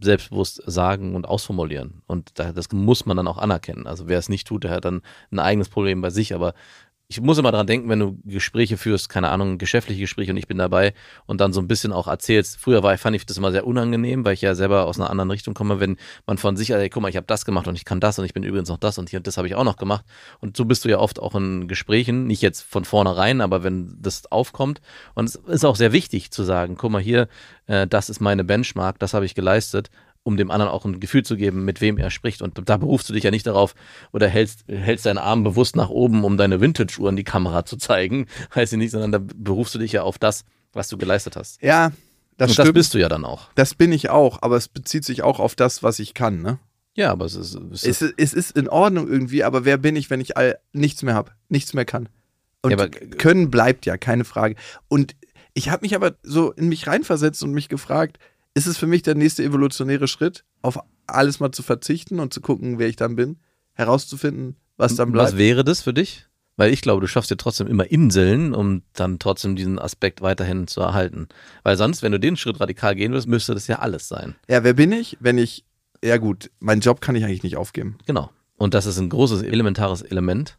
selbstbewusst 0.00 0.62
sagen 0.66 1.14
und 1.14 1.26
ausformulieren 1.26 2.02
und 2.06 2.38
da, 2.38 2.52
das 2.52 2.70
muss 2.72 3.06
man 3.06 3.16
dann 3.16 3.28
auch 3.28 3.38
anerkennen. 3.38 3.86
Also 3.86 4.08
wer 4.08 4.18
es 4.18 4.28
nicht 4.28 4.46
tut, 4.46 4.64
der 4.64 4.70
hat 4.70 4.84
dann 4.84 5.02
ein 5.30 5.38
eigenes 5.38 5.68
Problem 5.68 6.00
bei 6.00 6.10
sich, 6.10 6.34
aber 6.34 6.54
ich 7.10 7.22
muss 7.22 7.38
immer 7.38 7.52
dran 7.52 7.66
denken, 7.66 7.88
wenn 7.88 8.00
du 8.00 8.18
Gespräche 8.26 8.76
führst, 8.76 9.08
keine 9.08 9.30
Ahnung, 9.30 9.56
geschäftliche 9.56 10.02
Gespräche 10.02 10.30
und 10.30 10.36
ich 10.36 10.46
bin 10.46 10.58
dabei 10.58 10.92
und 11.24 11.40
dann 11.40 11.54
so 11.54 11.60
ein 11.60 11.66
bisschen 11.66 11.90
auch 11.90 12.06
erzählst. 12.06 12.58
Früher 12.58 12.82
war, 12.82 12.98
fand 12.98 13.16
ich 13.16 13.24
das 13.24 13.38
immer 13.38 13.50
sehr 13.50 13.66
unangenehm, 13.66 14.26
weil 14.26 14.34
ich 14.34 14.42
ja 14.42 14.54
selber 14.54 14.84
aus 14.84 15.00
einer 15.00 15.08
anderen 15.08 15.30
Richtung 15.30 15.54
komme, 15.54 15.80
wenn 15.80 15.96
man 16.26 16.36
von 16.36 16.58
sich, 16.58 16.70
ey, 16.70 16.90
guck 16.90 17.00
mal, 17.00 17.08
ich 17.08 17.16
habe 17.16 17.26
das 17.26 17.46
gemacht 17.46 17.66
und 17.66 17.76
ich 17.76 17.86
kann 17.86 17.98
das 17.98 18.18
und 18.18 18.26
ich 18.26 18.34
bin 18.34 18.42
übrigens 18.42 18.68
noch 18.68 18.76
das 18.76 18.98
und 18.98 19.08
hier 19.08 19.20
und 19.20 19.26
das 19.26 19.38
habe 19.38 19.48
ich 19.48 19.54
auch 19.54 19.64
noch 19.64 19.78
gemacht. 19.78 20.04
Und 20.40 20.58
so 20.58 20.66
bist 20.66 20.84
du 20.84 20.90
ja 20.90 20.98
oft 20.98 21.18
auch 21.18 21.34
in 21.34 21.66
Gesprächen, 21.66 22.26
nicht 22.26 22.42
jetzt 22.42 22.60
von 22.60 22.84
vornherein, 22.84 23.40
aber 23.40 23.64
wenn 23.64 23.96
das 24.02 24.30
aufkommt. 24.30 24.82
Und 25.14 25.24
es 25.24 25.36
ist 25.36 25.64
auch 25.64 25.76
sehr 25.76 25.92
wichtig 25.92 26.30
zu 26.30 26.42
sagen, 26.42 26.76
guck 26.76 26.90
mal 26.90 27.00
hier, 27.00 27.28
äh, 27.68 27.86
das 27.86 28.10
ist 28.10 28.20
meine 28.20 28.44
Benchmark, 28.44 28.98
das 28.98 29.14
habe 29.14 29.24
ich 29.24 29.34
geleistet 29.34 29.90
um 30.28 30.36
dem 30.36 30.50
anderen 30.50 30.70
auch 30.70 30.84
ein 30.84 31.00
Gefühl 31.00 31.24
zu 31.24 31.36
geben, 31.36 31.64
mit 31.64 31.80
wem 31.80 31.98
er 31.98 32.10
spricht. 32.10 32.42
Und 32.42 32.60
da 32.68 32.76
berufst 32.76 33.08
du 33.08 33.12
dich 33.14 33.24
ja 33.24 33.30
nicht 33.30 33.46
darauf 33.46 33.74
oder 34.12 34.28
hältst, 34.28 34.64
hältst 34.68 35.06
deinen 35.06 35.18
Arm 35.18 35.42
bewusst 35.42 35.74
nach 35.74 35.88
oben, 35.88 36.22
um 36.24 36.36
deine 36.36 36.60
Vintage-Uhr 36.60 37.08
in 37.10 37.16
die 37.16 37.24
Kamera 37.24 37.64
zu 37.64 37.76
zeigen, 37.78 38.26
weiß 38.54 38.72
ich 38.72 38.78
nicht, 38.78 38.90
sondern 38.92 39.10
da 39.12 39.20
berufst 39.34 39.74
du 39.74 39.78
dich 39.78 39.92
ja 39.92 40.02
auf 40.02 40.18
das, 40.18 40.44
was 40.72 40.88
du 40.88 40.98
geleistet 40.98 41.34
hast. 41.36 41.62
Ja, 41.62 41.92
das 42.36 42.50
Und 42.50 42.54
stimmt. 42.54 42.68
das 42.68 42.74
bist 42.74 42.94
du 42.94 42.98
ja 42.98 43.08
dann 43.08 43.24
auch. 43.24 43.48
Das 43.54 43.74
bin 43.74 43.90
ich 43.90 44.10
auch, 44.10 44.42
aber 44.42 44.56
es 44.56 44.68
bezieht 44.68 45.04
sich 45.04 45.22
auch 45.22 45.40
auf 45.40 45.54
das, 45.56 45.82
was 45.82 45.98
ich 45.98 46.14
kann. 46.14 46.40
Ne? 46.42 46.58
Ja, 46.94 47.10
aber 47.10 47.24
es 47.24 47.34
ist, 47.34 47.54
es 47.54 47.82
Es, 47.84 48.02
ist 48.02 48.02
ist- 48.02 48.14
es 48.18 48.32
ist 48.34 48.56
in 48.56 48.68
Ordnung 48.68 49.08
irgendwie, 49.08 49.42
aber 49.44 49.64
wer 49.64 49.78
bin 49.78 49.96
ich, 49.96 50.10
wenn 50.10 50.20
ich 50.20 50.36
all, 50.36 50.58
nichts 50.72 51.02
mehr 51.02 51.14
habe, 51.14 51.32
nichts 51.48 51.72
mehr 51.74 51.84
kann? 51.84 52.08
Und 52.62 52.70
Ja, 52.72 52.76
aber- 52.76 52.88
können 52.90 53.50
bleibt 53.50 53.86
ja, 53.86 53.96
keine 53.96 54.24
Frage. 54.24 54.56
Und 54.88 55.14
ich 55.54 55.70
habe 55.70 55.82
mich 55.82 55.94
aber 55.96 56.14
so 56.22 56.52
in 56.52 56.68
mich 56.68 56.86
reinversetzt 56.86 57.42
und 57.42 57.52
mich 57.52 57.68
gefragt, 57.68 58.18
ist 58.58 58.66
es 58.66 58.76
für 58.76 58.86
mich 58.86 59.02
der 59.02 59.14
nächste 59.14 59.44
evolutionäre 59.44 60.08
Schritt, 60.08 60.44
auf 60.62 60.78
alles 61.06 61.40
mal 61.40 61.52
zu 61.52 61.62
verzichten 61.62 62.18
und 62.18 62.34
zu 62.34 62.40
gucken, 62.40 62.78
wer 62.78 62.88
ich 62.88 62.96
dann 62.96 63.16
bin, 63.16 63.38
herauszufinden, 63.74 64.56
was 64.76 64.96
dann 64.96 65.12
bleibt? 65.12 65.32
was 65.32 65.38
wäre 65.38 65.64
das 65.64 65.80
für 65.80 65.94
dich? 65.94 66.26
Weil 66.56 66.72
ich 66.72 66.82
glaube, 66.82 67.00
du 67.00 67.06
schaffst 67.06 67.30
dir 67.30 67.36
trotzdem 67.36 67.68
immer 67.68 67.88
Inseln, 67.88 68.52
um 68.52 68.82
dann 68.92 69.20
trotzdem 69.20 69.54
diesen 69.54 69.78
Aspekt 69.78 70.22
weiterhin 70.22 70.66
zu 70.66 70.80
erhalten. 70.80 71.28
Weil 71.62 71.76
sonst, 71.76 72.02
wenn 72.02 72.10
du 72.10 72.18
den 72.18 72.36
Schritt 72.36 72.58
radikal 72.58 72.96
gehen 72.96 73.12
willst, 73.12 73.28
müsste 73.28 73.54
das 73.54 73.68
ja 73.68 73.78
alles 73.78 74.08
sein. 74.08 74.34
Ja, 74.48 74.64
wer 74.64 74.74
bin 74.74 74.90
ich, 74.90 75.16
wenn 75.20 75.38
ich, 75.38 75.64
ja 76.02 76.16
gut, 76.16 76.50
meinen 76.58 76.80
Job 76.80 77.00
kann 77.00 77.14
ich 77.14 77.24
eigentlich 77.24 77.44
nicht 77.44 77.56
aufgeben. 77.56 77.98
Genau. 78.06 78.30
Und 78.56 78.74
das 78.74 78.86
ist 78.86 78.98
ein 78.98 79.08
großes, 79.08 79.42
elementares 79.42 80.02
Element 80.02 80.58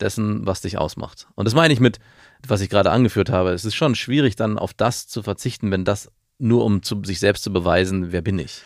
dessen, 0.00 0.44
was 0.44 0.60
dich 0.60 0.76
ausmacht. 0.76 1.28
Und 1.34 1.46
das 1.46 1.54
meine 1.54 1.72
ich 1.72 1.80
mit, 1.80 1.98
was 2.46 2.60
ich 2.60 2.68
gerade 2.68 2.90
angeführt 2.90 3.30
habe. 3.30 3.52
Es 3.52 3.64
ist 3.64 3.74
schon 3.74 3.94
schwierig, 3.94 4.36
dann 4.36 4.58
auf 4.58 4.74
das 4.74 5.08
zu 5.08 5.22
verzichten, 5.22 5.70
wenn 5.70 5.86
das 5.86 6.10
nur 6.42 6.64
um 6.64 6.82
zu, 6.82 7.02
sich 7.04 7.20
selbst 7.20 7.44
zu 7.44 7.52
beweisen, 7.52 8.12
wer 8.12 8.22
bin 8.22 8.38
ich. 8.38 8.62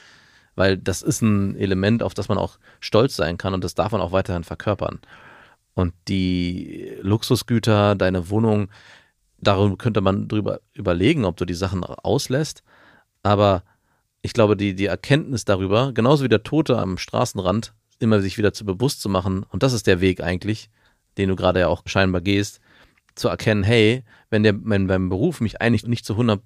Weil 0.55 0.79
das 0.79 1.03
ist 1.03 1.21
ein 1.21 1.57
Element, 1.57 2.03
auf 2.03 2.15
das 2.15 2.29
man 2.29 2.39
auch 2.39 2.59
stolz 2.81 3.15
sein 3.15 3.37
kann 3.37 3.55
und 3.55 3.63
das 3.63 3.75
darf 3.75 3.93
man 3.93 4.01
auch 4.01 4.13
weiterhin 4.13 4.45
verkörpern. 4.45 5.01
Und 5.75 5.93
die 6.09 6.97
Luxusgüter, 7.03 7.95
deine 7.95 8.31
Wohnung, 8.31 8.69
darum 9.39 9.77
könnte 9.77 10.01
man 10.01 10.27
drüber 10.27 10.61
überlegen, 10.73 11.27
ob 11.27 11.37
du 11.37 11.45
die 11.45 11.55
Sachen 11.55 11.85
auslässt. 11.85 12.63
Aber 13.23 13.63
ich 14.23 14.33
glaube, 14.33 14.57
die, 14.57 14.75
die 14.75 14.87
Erkenntnis 14.87 15.45
darüber, 15.45 15.93
genauso 15.93 16.25
wie 16.25 16.29
der 16.29 16.43
Tote 16.43 16.79
am 16.79 16.97
Straßenrand, 16.97 17.75
immer 17.99 18.23
sich 18.23 18.39
wieder 18.39 18.55
zu 18.55 18.65
bewusst 18.65 19.03
zu 19.03 19.11
machen, 19.11 19.45
und 19.51 19.63
das 19.63 19.75
ist 19.75 19.87
der 19.87 20.01
Weg 20.01 20.23
eigentlich, 20.23 20.71
den 21.19 21.29
du 21.29 21.37
gerade 21.37 21.61
ja 21.61 21.69
auch 21.69 21.83
scheinbar 21.85 22.23
gehst, 22.23 22.61
zu 23.15 23.29
erkennen, 23.29 23.63
hey, 23.63 24.05
wenn 24.31 24.43
der 24.43 24.55
wenn 24.65 24.87
beim 24.87 25.09
Beruf 25.09 25.41
mich 25.41 25.61
eigentlich 25.61 25.87
nicht 25.87 26.05
zu 26.05 26.15
100 26.15 26.41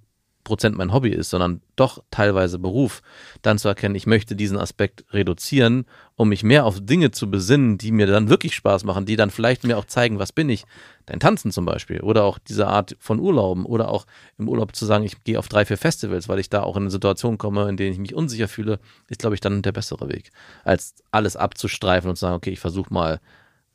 Prozent 0.44 0.76
mein 0.76 0.92
Hobby 0.92 1.10
ist, 1.10 1.30
sondern 1.30 1.60
doch 1.76 2.02
teilweise 2.10 2.58
Beruf, 2.58 3.02
dann 3.42 3.58
zu 3.58 3.68
erkennen, 3.68 3.94
ich 3.94 4.06
möchte 4.06 4.34
diesen 4.34 4.58
Aspekt 4.58 5.04
reduzieren, 5.12 5.84
um 6.16 6.30
mich 6.30 6.42
mehr 6.42 6.64
auf 6.64 6.78
Dinge 6.80 7.10
zu 7.10 7.30
besinnen, 7.30 7.78
die 7.78 7.92
mir 7.92 8.06
dann 8.06 8.28
wirklich 8.28 8.54
Spaß 8.54 8.84
machen, 8.84 9.06
die 9.06 9.16
dann 9.16 9.30
vielleicht 9.30 9.64
mir 9.64 9.76
auch 9.76 9.84
zeigen, 9.84 10.18
was 10.18 10.32
bin 10.32 10.48
ich. 10.48 10.64
Dein 11.06 11.20
Tanzen 11.20 11.50
zum 11.50 11.66
Beispiel 11.66 12.00
oder 12.00 12.24
auch 12.24 12.38
diese 12.38 12.66
Art 12.66 12.96
von 13.00 13.20
Urlauben 13.20 13.64
oder 13.64 13.90
auch 13.90 14.06
im 14.38 14.48
Urlaub 14.48 14.74
zu 14.74 14.86
sagen, 14.86 15.04
ich 15.04 15.22
gehe 15.24 15.38
auf 15.38 15.48
drei, 15.48 15.64
vier 15.64 15.78
Festivals, 15.78 16.28
weil 16.28 16.38
ich 16.38 16.48
da 16.48 16.62
auch 16.62 16.76
in 16.76 16.84
eine 16.84 16.90
Situation 16.90 17.38
komme, 17.38 17.68
in 17.68 17.76
denen 17.76 17.92
ich 17.92 17.98
mich 17.98 18.14
unsicher 18.14 18.48
fühle, 18.48 18.78
ist, 19.08 19.20
glaube 19.20 19.34
ich, 19.34 19.40
dann 19.40 19.62
der 19.62 19.72
bessere 19.72 20.08
Weg, 20.08 20.30
als 20.64 20.94
alles 21.10 21.36
abzustreifen 21.36 22.08
und 22.08 22.16
zu 22.16 22.22
sagen, 22.22 22.36
okay, 22.36 22.50
ich 22.50 22.60
versuche 22.60 22.92
mal, 22.92 23.20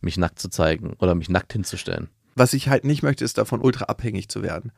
mich 0.02 0.18
nackt 0.18 0.40
zu 0.40 0.50
zeigen 0.50 0.96
oder 1.00 1.16
mich 1.16 1.30
nackt 1.30 1.54
hinzustellen. 1.54 2.10
Was 2.36 2.54
ich 2.54 2.68
halt 2.70 2.84
nicht 2.84 3.02
möchte, 3.02 3.24
ist 3.24 3.38
davon 3.38 3.62
ultra 3.62 3.86
abhängig 3.86 4.30
zu 4.30 4.44
werden 4.44 4.72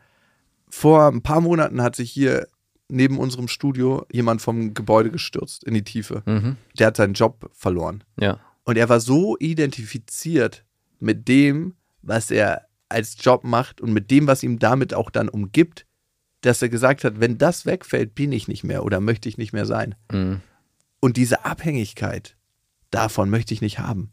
vor 0.69 1.07
ein 1.07 1.21
paar 1.21 1.41
Monaten 1.41 1.81
hat 1.81 1.95
sich 1.95 2.11
hier 2.11 2.47
neben 2.89 3.19
unserem 3.19 3.47
Studio 3.47 4.05
jemand 4.11 4.41
vom 4.41 4.73
Gebäude 4.73 5.11
gestürzt 5.11 5.63
in 5.63 5.73
die 5.73 5.83
Tiefe. 5.83 6.23
Mhm. 6.25 6.57
Der 6.77 6.87
hat 6.87 6.97
seinen 6.97 7.13
Job 7.13 7.49
verloren. 7.53 8.03
Ja. 8.19 8.39
Und 8.63 8.77
er 8.77 8.89
war 8.89 8.99
so 8.99 9.37
identifiziert 9.39 10.65
mit 10.99 11.27
dem, 11.27 11.75
was 12.01 12.31
er 12.31 12.67
als 12.89 13.17
Job 13.19 13.43
macht 13.43 13.81
und 13.81 13.91
mit 13.91 14.11
dem, 14.11 14.27
was 14.27 14.43
ihm 14.43 14.59
damit 14.59 14.93
auch 14.93 15.09
dann 15.09 15.29
umgibt, 15.29 15.85
dass 16.41 16.61
er 16.61 16.69
gesagt 16.69 17.03
hat, 17.03 17.19
wenn 17.19 17.37
das 17.37 17.65
wegfällt, 17.65 18.15
bin 18.15 18.31
ich 18.31 18.47
nicht 18.47 18.63
mehr 18.63 18.83
oder 18.83 18.99
möchte 19.01 19.27
ich 19.27 19.37
nicht 19.37 19.53
mehr 19.53 19.65
sein. 19.65 19.95
Mhm. 20.11 20.41
Und 20.99 21.17
diese 21.17 21.45
Abhängigkeit 21.45 22.37
davon 22.91 23.29
möchte 23.29 23.53
ich 23.53 23.61
nicht 23.61 23.79
haben. 23.79 24.11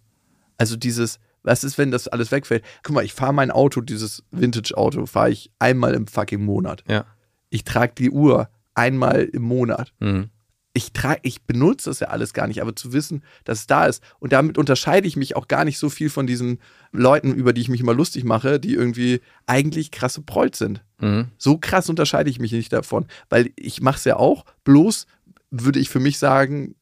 Also 0.57 0.77
dieses, 0.77 1.21
was 1.45 1.63
ist, 1.63 1.79
wenn 1.79 1.93
das 1.93 2.09
alles 2.09 2.33
wegfällt? 2.33 2.65
Guck 2.83 2.97
mal, 2.97 3.05
ich 3.05 3.13
fahre 3.13 3.33
mein 3.33 3.51
Auto, 3.53 3.81
dieses 3.81 4.25
Vintage-Auto, 4.33 5.07
fahre 5.07 5.31
ich 5.31 5.53
einmal 5.59 5.95
im 5.95 6.09
fucking 6.09 6.45
Monat. 6.45 6.83
Ja. 6.89 7.05
Ich 7.51 7.63
trage 7.63 7.93
die 7.97 8.11
Uhr 8.11 8.49
einmal 8.75 9.23
im 9.23 9.43
Monat. 9.43 9.93
Mhm. 10.01 10.31
Ich 10.77 10.93
trage, 10.93 11.21
ich 11.23 11.45
benutze 11.45 11.89
das 11.89 12.01
ja 12.01 12.09
alles 12.09 12.33
gar 12.35 12.49
nicht, 12.49 12.61
aber 12.61 12.75
zu 12.75 12.93
wissen, 12.93 13.23
dass 13.45 13.61
es 13.61 13.67
da 13.69 13.87
ist. 13.87 14.03
Und 14.19 14.33
damit 14.33 14.59
unterscheide 14.59 15.07
ich 15.07 15.15
mich 15.15 15.37
auch 15.37 15.47
gar 15.47 15.65
nicht 15.65 15.79
so 15.79 15.89
viel 15.89 16.11
von 16.11 16.27
diesen 16.27 16.59
Leuten, 16.91 17.33
über 17.33 17.53
die 17.53 17.61
ich 17.61 17.69
mich 17.69 17.81
immer 17.81 17.95
lustig 17.95 18.25
mache, 18.25 18.59
die 18.59 18.75
irgendwie 18.75 19.21
eigentlich 19.47 19.93
krasse 19.93 20.23
Prolls 20.23 20.59
sind. 20.59 20.83
Mhm. 20.99 21.29
So 21.39 21.59
krass 21.59 21.89
unterscheide 21.89 22.29
ich 22.29 22.41
mich 22.41 22.51
nicht 22.51 22.73
davon, 22.73 23.07
weil 23.29 23.51
ich 23.55 23.83
mache 23.83 23.99
es 23.99 24.05
ja 24.05 24.17
auch, 24.17 24.45
bloß 24.65 25.07
würde 25.53 25.79
ich 25.79 25.91
für 25.91 26.01
mich 26.01 26.19
sagen, 26.19 26.75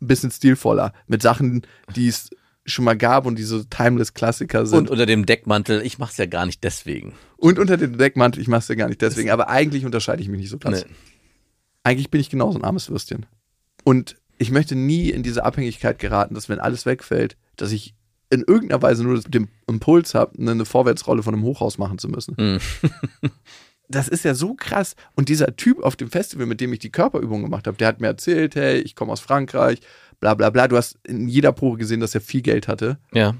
ein 0.00 0.06
bisschen 0.06 0.30
stilvoller, 0.30 0.92
mit 1.08 1.22
Sachen, 1.22 1.62
die 1.96 2.06
es 2.06 2.30
schon 2.64 2.84
mal 2.84 2.96
gab 2.96 3.26
und 3.26 3.38
die 3.38 3.42
so 3.42 3.62
timeless 3.64 4.14
Klassiker 4.14 4.66
sind. 4.66 4.78
Und 4.78 4.90
unter 4.90 5.06
dem 5.06 5.26
Deckmantel, 5.26 5.82
ich 5.84 5.98
mache 5.98 6.12
es 6.12 6.16
ja 6.16 6.26
gar 6.26 6.46
nicht 6.46 6.62
deswegen. 6.62 7.14
Und 7.36 7.58
unter 7.58 7.76
dem 7.76 7.98
Deckmantel, 7.98 8.40
ich 8.40 8.48
mache 8.48 8.60
es 8.60 8.68
ja 8.68 8.74
gar 8.74 8.88
nicht 8.88 9.02
deswegen, 9.02 9.30
aber 9.30 9.48
eigentlich 9.48 9.84
unterscheide 9.84 10.22
ich 10.22 10.28
mich 10.28 10.40
nicht 10.40 10.50
so 10.50 10.58
krass. 10.58 10.84
Nee. 10.86 10.94
Eigentlich 11.82 12.10
bin 12.10 12.20
ich 12.20 12.30
genauso 12.30 12.58
ein 12.58 12.64
armes 12.64 12.88
Würstchen. 12.88 13.26
Und 13.84 14.16
ich 14.38 14.50
möchte 14.50 14.76
nie 14.76 15.10
in 15.10 15.22
diese 15.22 15.44
Abhängigkeit 15.44 15.98
geraten, 15.98 16.34
dass 16.34 16.48
wenn 16.48 16.60
alles 16.60 16.86
wegfällt, 16.86 17.36
dass 17.56 17.72
ich 17.72 17.94
in 18.30 18.44
irgendeiner 18.46 18.80
Weise 18.80 19.02
nur 19.02 19.20
den 19.20 19.48
Impuls 19.66 20.14
habe, 20.14 20.38
eine 20.38 20.64
Vorwärtsrolle 20.64 21.22
von 21.22 21.34
einem 21.34 21.42
Hochhaus 21.42 21.78
machen 21.78 21.98
zu 21.98 22.08
müssen. 22.08 22.34
Mhm. 22.38 22.58
Das 23.88 24.08
ist 24.08 24.24
ja 24.24 24.34
so 24.34 24.54
krass. 24.54 24.96
Und 25.16 25.28
dieser 25.28 25.54
Typ 25.54 25.82
auf 25.82 25.96
dem 25.96 26.10
Festival, 26.10 26.46
mit 26.46 26.62
dem 26.62 26.72
ich 26.72 26.78
die 26.78 26.90
Körperübung 26.90 27.42
gemacht 27.42 27.66
habe, 27.66 27.76
der 27.76 27.88
hat 27.88 28.00
mir 28.00 28.06
erzählt, 28.06 28.54
hey, 28.54 28.80
ich 28.80 28.96
komme 28.96 29.12
aus 29.12 29.20
Frankreich, 29.20 29.80
bla 30.22 30.34
bla 30.34 30.50
bla. 30.50 30.68
Du 30.68 30.76
hast 30.76 30.98
in 31.04 31.28
jeder 31.28 31.52
Probe 31.52 31.76
gesehen, 31.78 32.00
dass 32.00 32.14
er 32.14 32.20
viel 32.22 32.40
Geld 32.42 32.68
hatte 32.68 32.98
Ja. 33.12 33.34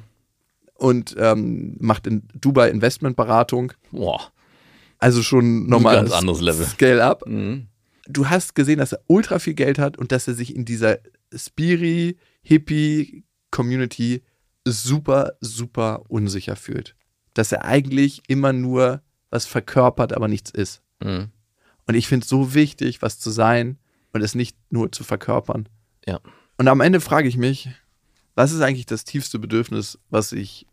und 0.74 1.14
ähm, 1.16 1.76
macht 1.80 2.06
in 2.08 2.24
Dubai 2.34 2.68
Investmentberatung. 2.70 3.72
Boah. 3.92 4.20
Also 4.98 5.22
schon 5.22 5.66
nochmal 5.68 5.94
ganz 5.96 6.12
anderes 6.12 6.40
Level. 6.40 6.66
Scale 6.66 7.02
up. 7.04 7.24
Mhm. 7.26 7.68
Du 8.08 8.28
hast 8.28 8.54
gesehen, 8.56 8.78
dass 8.78 8.92
er 8.92 9.00
ultra 9.06 9.38
viel 9.38 9.54
Geld 9.54 9.78
hat 9.78 9.96
und 9.96 10.10
dass 10.12 10.26
er 10.28 10.34
sich 10.34 10.54
in 10.56 10.64
dieser 10.64 10.98
Spiri, 11.34 12.18
Hippie 12.42 13.24
Community 13.52 14.22
super, 14.66 15.34
super 15.40 16.02
unsicher 16.08 16.56
fühlt. 16.56 16.96
Dass 17.34 17.52
er 17.52 17.64
eigentlich 17.64 18.22
immer 18.28 18.52
nur 18.52 19.02
was 19.30 19.46
verkörpert, 19.46 20.12
aber 20.12 20.26
nichts 20.28 20.50
ist. 20.50 20.82
Mhm. 21.02 21.28
Und 21.86 21.94
ich 21.94 22.06
finde 22.08 22.24
es 22.24 22.28
so 22.28 22.54
wichtig, 22.54 23.02
was 23.02 23.18
zu 23.20 23.30
sein 23.30 23.78
und 24.12 24.20
es 24.22 24.34
nicht 24.34 24.56
nur 24.70 24.90
zu 24.92 25.04
verkörpern. 25.04 25.68
Ja. 26.06 26.20
Und 26.62 26.68
am 26.68 26.80
Ende 26.80 27.00
frage 27.00 27.26
ich 27.26 27.36
mich, 27.36 27.70
was 28.36 28.52
ist 28.52 28.60
eigentlich 28.60 28.86
das 28.86 29.02
tiefste 29.02 29.40
Bedürfnis, 29.40 29.98
was 30.10 30.30
ich 30.30 30.68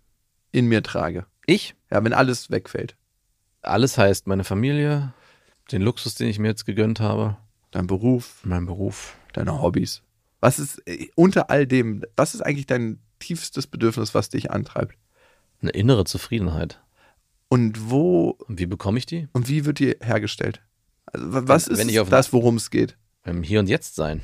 in 0.51 0.67
mir 0.67 0.83
trage? 0.83 1.25
Ich? 1.47 1.73
Ja, 1.89 2.03
wenn 2.03 2.13
alles 2.13 2.51
wegfällt. 2.51 2.95
Alles 3.63 3.97
heißt 3.97 4.27
meine 4.27 4.43
Familie, 4.43 5.13
den 5.71 5.81
Luxus, 5.81 6.13
den 6.13 6.27
ich 6.27 6.37
mir 6.37 6.49
jetzt 6.49 6.67
gegönnt 6.67 6.99
habe, 6.99 7.37
Dein 7.71 7.87
Beruf, 7.87 8.35
mein 8.43 8.67
Beruf. 8.67 9.15
deine 9.33 9.63
Hobbys. 9.63 10.03
Was 10.41 10.59
ist 10.59 10.77
äh, 10.87 11.07
unter 11.15 11.49
all 11.49 11.65
dem, 11.65 12.03
was 12.15 12.35
ist 12.35 12.41
eigentlich 12.41 12.67
dein 12.67 12.99
tiefstes 13.17 13.65
Bedürfnis, 13.65 14.13
was 14.13 14.29
dich 14.29 14.51
antreibt? 14.51 14.95
Eine 15.59 15.71
innere 15.71 16.03
Zufriedenheit. 16.05 16.79
Und 17.47 17.89
wo 17.89 18.37
Und 18.47 18.59
wie 18.59 18.67
bekomme 18.67 18.99
ich 18.99 19.07
die? 19.07 19.27
und 19.33 19.47
wie 19.49 19.65
wird 19.65 19.79
die 19.79 19.95
hergestellt? 20.01 20.61
Also, 21.07 21.33
wa- 21.33 21.41
was 21.47 21.65
Wenn- 21.65 21.73
ist 21.73 21.79
wenn 21.79 21.89
ich 21.89 21.99
auf- 21.99 22.09
das, 22.09 22.31
worum 22.31 22.57
es 22.57 22.69
geht? 22.69 22.95
Im 23.25 23.41
Hier 23.41 23.59
und 23.59 23.67
Jetzt 23.69 23.95
sein. 23.95 24.21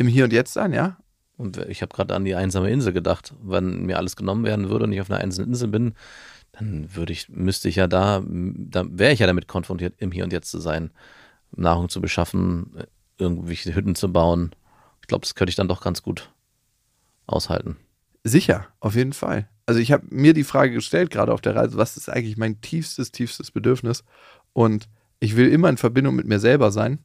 Im 0.00 0.06
Hier 0.06 0.24
und 0.24 0.32
Jetzt 0.32 0.54
sein, 0.54 0.72
ja? 0.72 0.96
Und 1.36 1.58
ich 1.58 1.82
habe 1.82 1.94
gerade 1.94 2.14
an 2.14 2.24
die 2.24 2.34
einsame 2.34 2.70
Insel 2.70 2.94
gedacht. 2.94 3.34
Wenn 3.42 3.84
mir 3.84 3.98
alles 3.98 4.16
genommen 4.16 4.44
werden 4.44 4.70
würde 4.70 4.86
und 4.86 4.92
ich 4.92 5.00
auf 5.02 5.10
einer 5.10 5.20
einsamen 5.20 5.50
Insel 5.50 5.68
bin, 5.68 5.92
dann 6.52 6.94
würde 6.96 7.12
ich, 7.12 7.28
müsste 7.28 7.68
ich 7.68 7.76
ja 7.76 7.86
da, 7.86 8.22
da 8.26 8.84
wäre 8.88 9.12
ich 9.12 9.18
ja 9.18 9.26
damit 9.26 9.46
konfrontiert, 9.46 9.92
im 9.98 10.10
Hier 10.10 10.24
und 10.24 10.32
Jetzt 10.32 10.50
zu 10.50 10.58
sein, 10.58 10.90
Nahrung 11.54 11.90
zu 11.90 12.00
beschaffen, 12.00 12.72
irgendwelche 13.18 13.74
Hütten 13.74 13.94
zu 13.94 14.10
bauen. 14.10 14.52
Ich 15.02 15.06
glaube, 15.06 15.20
das 15.20 15.34
könnte 15.34 15.50
ich 15.50 15.56
dann 15.56 15.68
doch 15.68 15.82
ganz 15.82 16.00
gut 16.00 16.32
aushalten. 17.26 17.76
Sicher, 18.24 18.66
auf 18.80 18.94
jeden 18.94 19.12
Fall. 19.12 19.50
Also 19.66 19.80
ich 19.80 19.92
habe 19.92 20.06
mir 20.08 20.32
die 20.32 20.44
Frage 20.44 20.72
gestellt, 20.72 21.10
gerade 21.10 21.34
auf 21.34 21.42
der 21.42 21.56
Reise, 21.56 21.76
was 21.76 21.98
ist 21.98 22.08
eigentlich 22.08 22.38
mein 22.38 22.62
tiefstes, 22.62 23.12
tiefstes 23.12 23.50
Bedürfnis? 23.50 24.02
Und 24.54 24.88
ich 25.20 25.36
will 25.36 25.52
immer 25.52 25.68
in 25.68 25.76
Verbindung 25.76 26.14
mit 26.16 26.26
mir 26.26 26.40
selber 26.40 26.70
sein 26.70 27.00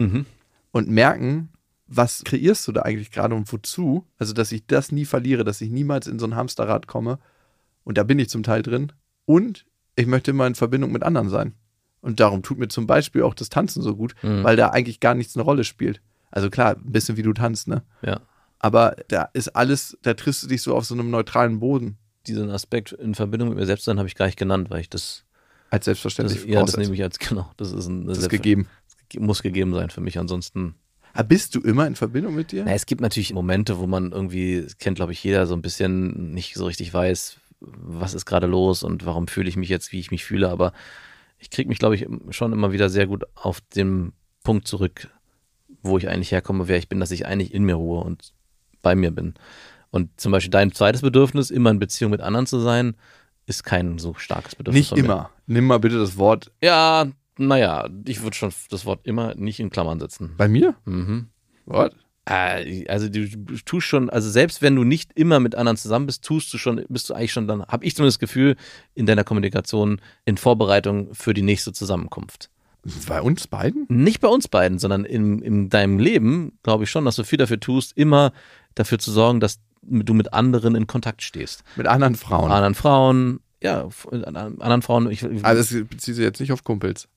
Mhm. 0.00 0.26
und 0.72 0.88
merken, 0.88 1.50
was 1.92 2.22
kreierst 2.24 2.66
du 2.68 2.72
da 2.72 2.82
eigentlich 2.82 3.10
gerade 3.10 3.34
und 3.34 3.52
wozu? 3.52 4.06
Also, 4.16 4.32
dass 4.32 4.52
ich 4.52 4.64
das 4.66 4.92
nie 4.92 5.04
verliere, 5.04 5.42
dass 5.44 5.60
ich 5.60 5.70
niemals 5.70 6.06
in 6.06 6.18
so 6.20 6.26
ein 6.26 6.36
Hamsterrad 6.36 6.86
komme. 6.86 7.18
Und 7.84 7.98
da 7.98 8.04
bin 8.04 8.18
ich 8.20 8.28
zum 8.30 8.42
Teil 8.44 8.62
drin. 8.62 8.92
Und 9.26 9.66
ich 9.96 10.06
möchte 10.06 10.30
immer 10.30 10.46
in 10.46 10.54
Verbindung 10.54 10.92
mit 10.92 11.02
anderen 11.02 11.28
sein. 11.28 11.54
Und 12.00 12.20
darum 12.20 12.42
tut 12.42 12.58
mir 12.58 12.68
zum 12.68 12.86
Beispiel 12.86 13.22
auch 13.24 13.34
das 13.34 13.48
Tanzen 13.48 13.82
so 13.82 13.96
gut, 13.96 14.14
Mhm. 14.22 14.44
weil 14.44 14.56
da 14.56 14.68
eigentlich 14.70 15.00
gar 15.00 15.14
nichts 15.14 15.36
eine 15.36 15.42
Rolle 15.44 15.64
spielt. 15.64 16.00
Also 16.30 16.48
klar, 16.48 16.76
ein 16.76 16.92
bisschen 16.92 17.16
wie 17.16 17.22
du 17.22 17.32
tanzt, 17.32 17.66
ne? 17.68 17.82
Ja. 18.02 18.20
Aber 18.60 18.94
da 19.08 19.28
ist 19.32 19.48
alles, 19.48 19.98
da 20.02 20.14
triffst 20.14 20.42
du 20.44 20.46
dich 20.46 20.62
so 20.62 20.76
auf 20.76 20.84
so 20.84 20.94
einem 20.94 21.10
neutralen 21.10 21.58
Boden 21.60 21.96
Diesen 22.26 22.50
Aspekt 22.50 22.92
in 22.92 23.14
Verbindung 23.14 23.48
mit 23.48 23.58
mir 23.58 23.66
selbst 23.66 23.84
sein 23.86 23.98
habe 23.98 24.06
ich 24.06 24.14
gar 24.14 24.26
nicht 24.26 24.38
genannt, 24.38 24.70
weil 24.70 24.80
ich 24.82 24.90
das, 24.90 25.24
als 25.70 25.80
das 25.80 25.84
selbstverständlich 25.86 26.44
ja, 26.44 26.62
das 26.62 26.76
nehme 26.76 26.94
ich 26.94 27.02
als, 27.02 27.18
genau, 27.18 27.50
das 27.56 27.72
ist 27.72 27.86
ein 27.88 28.06
Das 28.06 28.18
ist 28.18 28.28
gegeben. 28.28 28.68
muss 29.18 29.42
gegeben 29.42 29.72
sein 29.74 29.88
für 29.90 30.00
mich. 30.02 30.18
Ansonsten 30.18 30.74
Ah, 31.12 31.22
bist 31.22 31.54
du 31.54 31.60
immer 31.60 31.86
in 31.86 31.96
Verbindung 31.96 32.34
mit 32.34 32.52
dir? 32.52 32.64
Na, 32.64 32.72
es 32.72 32.86
gibt 32.86 33.00
natürlich 33.00 33.32
Momente, 33.32 33.78
wo 33.78 33.86
man 33.86 34.12
irgendwie, 34.12 34.62
das 34.62 34.78
kennt 34.78 34.96
glaube 34.96 35.12
ich 35.12 35.22
jeder, 35.22 35.46
so 35.46 35.54
ein 35.54 35.62
bisschen 35.62 36.32
nicht 36.32 36.54
so 36.54 36.66
richtig 36.66 36.92
weiß, 36.92 37.38
was 37.60 38.14
ist 38.14 38.26
gerade 38.26 38.46
los 38.46 38.82
und 38.82 39.04
warum 39.06 39.28
fühle 39.28 39.48
ich 39.48 39.56
mich 39.56 39.68
jetzt, 39.68 39.92
wie 39.92 40.00
ich 40.00 40.10
mich 40.10 40.24
fühle. 40.24 40.48
Aber 40.48 40.72
ich 41.38 41.50
kriege 41.50 41.68
mich, 41.68 41.78
glaube 41.78 41.94
ich, 41.94 42.06
schon 42.30 42.52
immer 42.52 42.72
wieder 42.72 42.88
sehr 42.88 43.06
gut 43.06 43.24
auf 43.34 43.60
den 43.60 44.12
Punkt 44.44 44.66
zurück, 44.66 45.08
wo 45.82 45.98
ich 45.98 46.08
eigentlich 46.08 46.32
herkomme, 46.32 46.68
wer 46.68 46.78
ich 46.78 46.88
bin, 46.88 47.00
dass 47.00 47.10
ich 47.10 47.26
eigentlich 47.26 47.52
in 47.54 47.64
mir 47.64 47.74
ruhe 47.74 48.02
und 48.02 48.32
bei 48.82 48.94
mir 48.94 49.10
bin. 49.10 49.34
Und 49.90 50.20
zum 50.20 50.32
Beispiel 50.32 50.50
dein 50.50 50.72
zweites 50.72 51.02
Bedürfnis, 51.02 51.50
immer 51.50 51.70
in 51.70 51.78
Beziehung 51.78 52.10
mit 52.12 52.20
anderen 52.20 52.46
zu 52.46 52.60
sein, 52.60 52.94
ist 53.46 53.64
kein 53.64 53.98
so 53.98 54.14
starkes 54.14 54.54
Bedürfnis. 54.54 54.92
Nicht 54.92 55.04
immer. 55.04 55.30
Nimm 55.46 55.66
mal 55.66 55.80
bitte 55.80 55.98
das 55.98 56.16
Wort 56.16 56.52
Ja, 56.62 57.08
naja, 57.46 57.88
ich 58.06 58.22
würde 58.22 58.36
schon 58.36 58.52
das 58.70 58.84
Wort 58.84 59.00
immer 59.04 59.34
nicht 59.34 59.60
in 59.60 59.70
Klammern 59.70 59.98
setzen. 59.98 60.34
bei 60.36 60.48
mir. 60.48 60.74
Mhm. 60.84 61.28
What? 61.66 61.94
Äh, 62.26 62.86
also 62.88 63.08
du 63.08 63.26
tust 63.64 63.86
schon, 63.86 64.10
also 64.10 64.30
selbst 64.30 64.62
wenn 64.62 64.76
du 64.76 64.84
nicht 64.84 65.12
immer 65.14 65.40
mit 65.40 65.54
anderen 65.54 65.76
zusammen 65.76 66.06
bist, 66.06 66.24
tust 66.24 66.52
du 66.52 66.58
schon, 66.58 66.84
bist 66.88 67.10
du 67.10 67.14
eigentlich 67.14 67.32
schon 67.32 67.48
dann, 67.48 67.64
habe 67.66 67.84
ich 67.84 67.96
zumindest 67.96 68.16
das 68.16 68.28
Gefühl, 68.28 68.56
in 68.94 69.06
deiner 69.06 69.24
Kommunikation 69.24 70.00
in 70.24 70.36
Vorbereitung 70.36 71.14
für 71.14 71.34
die 71.34 71.42
nächste 71.42 71.72
Zusammenkunft. 71.72 72.50
Bei 73.08 73.20
uns 73.20 73.46
beiden? 73.46 73.84
Nicht 73.88 74.20
bei 74.20 74.28
uns 74.28 74.48
beiden, 74.48 74.78
sondern 74.78 75.04
in, 75.04 75.40
in 75.40 75.68
deinem 75.68 75.98
Leben 75.98 76.58
glaube 76.62 76.84
ich 76.84 76.90
schon, 76.90 77.04
dass 77.04 77.16
du 77.16 77.24
viel 77.24 77.38
dafür 77.38 77.60
tust, 77.60 77.96
immer 77.96 78.32
dafür 78.74 78.98
zu 78.98 79.10
sorgen, 79.10 79.40
dass 79.40 79.60
du 79.82 80.14
mit 80.14 80.32
anderen 80.32 80.74
in 80.74 80.86
Kontakt 80.86 81.22
stehst. 81.22 81.64
Mit 81.76 81.86
anderen 81.86 82.14
Frauen. 82.14 82.50
Anderen 82.50 82.74
Frauen, 82.74 83.40
ja, 83.62 83.88
anderen 84.10 84.82
Frauen. 84.82 85.10
Ich, 85.10 85.24
also 85.24 85.78
das 85.78 85.88
bezieht 85.88 86.14
sich 86.14 86.24
jetzt 86.24 86.40
nicht 86.40 86.52
auf 86.52 86.64
Kumpels. 86.64 87.08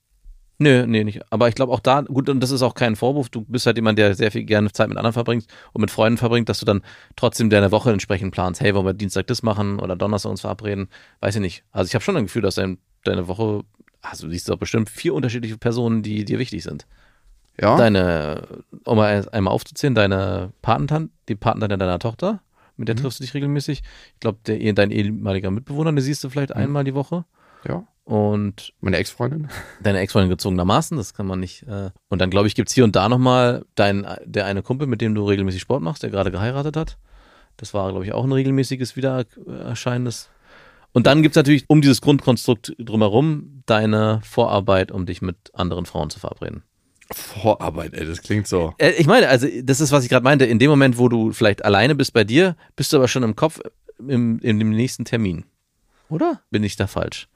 Nö, 0.58 0.86
nee, 0.86 1.02
nicht. 1.02 1.20
Aber 1.30 1.48
ich 1.48 1.54
glaube 1.54 1.72
auch 1.72 1.80
da, 1.80 2.02
gut, 2.02 2.28
und 2.28 2.40
das 2.40 2.50
ist 2.50 2.62
auch 2.62 2.74
kein 2.74 2.94
Vorwurf, 2.94 3.28
du 3.28 3.42
bist 3.42 3.66
halt 3.66 3.76
jemand, 3.76 3.98
der 3.98 4.14
sehr 4.14 4.30
viel 4.30 4.44
gerne 4.44 4.70
Zeit 4.70 4.88
mit 4.88 4.98
anderen 4.98 5.12
verbringt 5.12 5.46
und 5.72 5.80
mit 5.80 5.90
Freunden 5.90 6.16
verbringt, 6.16 6.48
dass 6.48 6.60
du 6.60 6.66
dann 6.66 6.82
trotzdem 7.16 7.50
deine 7.50 7.72
Woche 7.72 7.90
entsprechend 7.90 8.32
planst, 8.32 8.60
hey, 8.60 8.74
wollen 8.74 8.86
wir 8.86 8.94
Dienstag 8.94 9.26
das 9.26 9.42
machen 9.42 9.80
oder 9.80 9.96
Donnerstag 9.96 10.30
uns 10.30 10.42
verabreden, 10.42 10.88
weiß 11.20 11.34
ich 11.36 11.40
nicht. 11.40 11.64
Also 11.72 11.88
ich 11.88 11.94
habe 11.94 12.04
schon 12.04 12.16
ein 12.16 12.24
Gefühl, 12.24 12.42
dass 12.42 12.54
dein, 12.54 12.78
deine 13.02 13.26
Woche, 13.26 13.64
also 14.00 14.26
du 14.26 14.32
siehst 14.32 14.48
doch 14.48 14.56
bestimmt 14.56 14.88
vier 14.88 15.14
unterschiedliche 15.14 15.58
Personen, 15.58 16.02
die 16.02 16.24
dir 16.24 16.38
wichtig 16.38 16.62
sind. 16.62 16.86
Ja. 17.60 17.76
Deine, 17.76 18.46
um 18.84 18.96
mal 18.96 19.28
einmal 19.30 19.54
aufzuzählen, 19.54 19.94
deine 19.94 20.52
Patentante, 20.62 21.12
die 21.28 21.36
Patentante 21.36 21.78
deiner 21.78 21.98
Tochter, 21.98 22.40
mit 22.76 22.88
der 22.88 22.96
mhm. 22.96 23.00
triffst 23.00 23.20
du 23.20 23.24
dich 23.24 23.34
regelmäßig. 23.34 23.82
Ich 24.14 24.20
glaube, 24.20 24.38
dein 24.44 24.90
ehemaliger 24.90 25.50
Mitbewohner, 25.50 25.92
den 25.92 26.00
siehst 26.00 26.22
du 26.24 26.30
vielleicht 26.30 26.50
mhm. 26.50 26.60
einmal 26.60 26.84
die 26.84 26.94
Woche. 26.94 27.24
Ja. 27.66 27.84
Und 28.04 28.74
meine 28.80 28.98
Ex-Freundin? 28.98 29.48
Deine 29.82 30.00
Ex-Freundin 30.00 30.30
gezogenermaßen, 30.30 30.96
das 30.96 31.14
kann 31.14 31.26
man 31.26 31.40
nicht. 31.40 31.62
Äh 31.62 31.90
und 32.08 32.20
dann 32.20 32.30
glaube 32.30 32.46
ich, 32.46 32.54
gibt 32.54 32.68
es 32.68 32.74
hier 32.74 32.84
und 32.84 32.94
da 32.94 33.08
nochmal 33.08 33.64
dein, 33.74 34.06
der 34.24 34.44
eine 34.44 34.62
Kumpel, 34.62 34.86
mit 34.86 35.00
dem 35.00 35.14
du 35.14 35.26
regelmäßig 35.26 35.62
Sport 35.62 35.82
machst, 35.82 36.02
der 36.02 36.10
gerade 36.10 36.30
geheiratet 36.30 36.76
hat. 36.76 36.98
Das 37.56 37.72
war, 37.72 37.90
glaube 37.90 38.04
ich, 38.04 38.12
auch 38.12 38.24
ein 38.24 38.32
regelmäßiges 38.32 38.96
Wiedererscheinendes. 38.96 40.28
Und 40.92 41.06
dann 41.06 41.22
gibt 41.22 41.34
es 41.34 41.36
natürlich 41.36 41.64
um 41.68 41.80
dieses 41.80 42.00
Grundkonstrukt 42.00 42.74
drumherum 42.78 43.62
deine 43.66 44.20
Vorarbeit, 44.22 44.92
um 44.92 45.06
dich 45.06 45.22
mit 45.22 45.36
anderen 45.54 45.86
Frauen 45.86 46.10
zu 46.10 46.20
verabreden. 46.20 46.62
Vorarbeit, 47.10 47.94
ey, 47.94 48.06
das 48.06 48.22
klingt 48.22 48.46
so. 48.46 48.74
Äh, 48.78 48.92
ich 48.92 49.06
meine, 49.06 49.28
also 49.28 49.46
das 49.62 49.80
ist, 49.80 49.92
was 49.92 50.04
ich 50.04 50.10
gerade 50.10 50.24
meinte. 50.24 50.44
In 50.44 50.58
dem 50.58 50.70
Moment, 50.70 50.98
wo 50.98 51.08
du 51.08 51.32
vielleicht 51.32 51.64
alleine 51.64 51.94
bist 51.94 52.12
bei 52.12 52.24
dir, 52.24 52.56
bist 52.76 52.92
du 52.92 52.96
aber 52.96 53.08
schon 53.08 53.22
im 53.22 53.36
Kopf 53.36 53.60
im, 53.98 54.38
in 54.40 54.58
dem 54.58 54.70
nächsten 54.70 55.04
Termin. 55.04 55.44
Oder? 56.08 56.42
Bin 56.50 56.62
ich 56.62 56.76
da 56.76 56.86
falsch? 56.86 57.28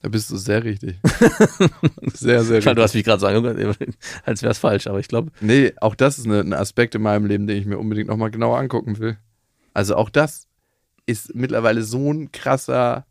Da 0.00 0.08
bist 0.08 0.30
du 0.30 0.36
sehr 0.36 0.62
richtig. 0.62 0.96
sehr, 2.14 2.44
sehr 2.44 2.58
richtig. 2.58 2.74
Du 2.74 2.82
hast 2.82 2.94
mich 2.94 3.04
gerade 3.04 3.20
sagen, 3.20 3.44
als 4.24 4.42
wäre 4.42 4.52
es 4.52 4.58
falsch, 4.58 4.86
aber 4.86 5.00
ich 5.00 5.08
glaube. 5.08 5.32
Nee, 5.40 5.72
auch 5.80 5.96
das 5.96 6.18
ist 6.18 6.26
eine, 6.26 6.40
ein 6.40 6.52
Aspekt 6.52 6.94
in 6.94 7.02
meinem 7.02 7.26
Leben, 7.26 7.46
den 7.46 7.58
ich 7.58 7.66
mir 7.66 7.78
unbedingt 7.78 8.08
nochmal 8.08 8.30
genauer 8.30 8.58
angucken 8.58 8.98
will. 8.98 9.18
Also 9.74 9.96
auch 9.96 10.10
das 10.10 10.46
ist 11.06 11.34
mittlerweile 11.34 11.82
so 11.82 12.12
ein 12.12 12.30
krasser 12.30 13.06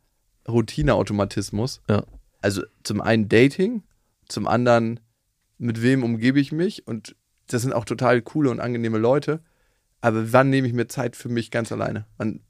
Routineautomatismus. 0.48 1.82
Ja. 1.90 2.04
Also 2.42 2.64
zum 2.84 3.02
einen 3.02 3.28
Dating, 3.28 3.84
zum 4.30 4.48
anderen 4.48 5.02
mit 5.58 5.82
wem 5.82 6.04
umgebe 6.04 6.40
ich 6.40 6.52
mich 6.52 6.88
und 6.88 7.16
das 7.48 7.64
sind 7.64 7.74
auch 7.74 7.86
total 7.86 8.22
coole 8.22 8.50
und 8.50 8.60
angenehme 8.60 8.98
Leute. 8.98 9.42
Aber 10.00 10.32
wann 10.32 10.50
nehme 10.50 10.68
ich 10.68 10.74
mir 10.74 10.88
Zeit 10.88 11.16
für 11.16 11.30
mich 11.30 11.52
ganz 11.52 11.72
alleine? 11.72 12.06
Wann, 12.18 12.42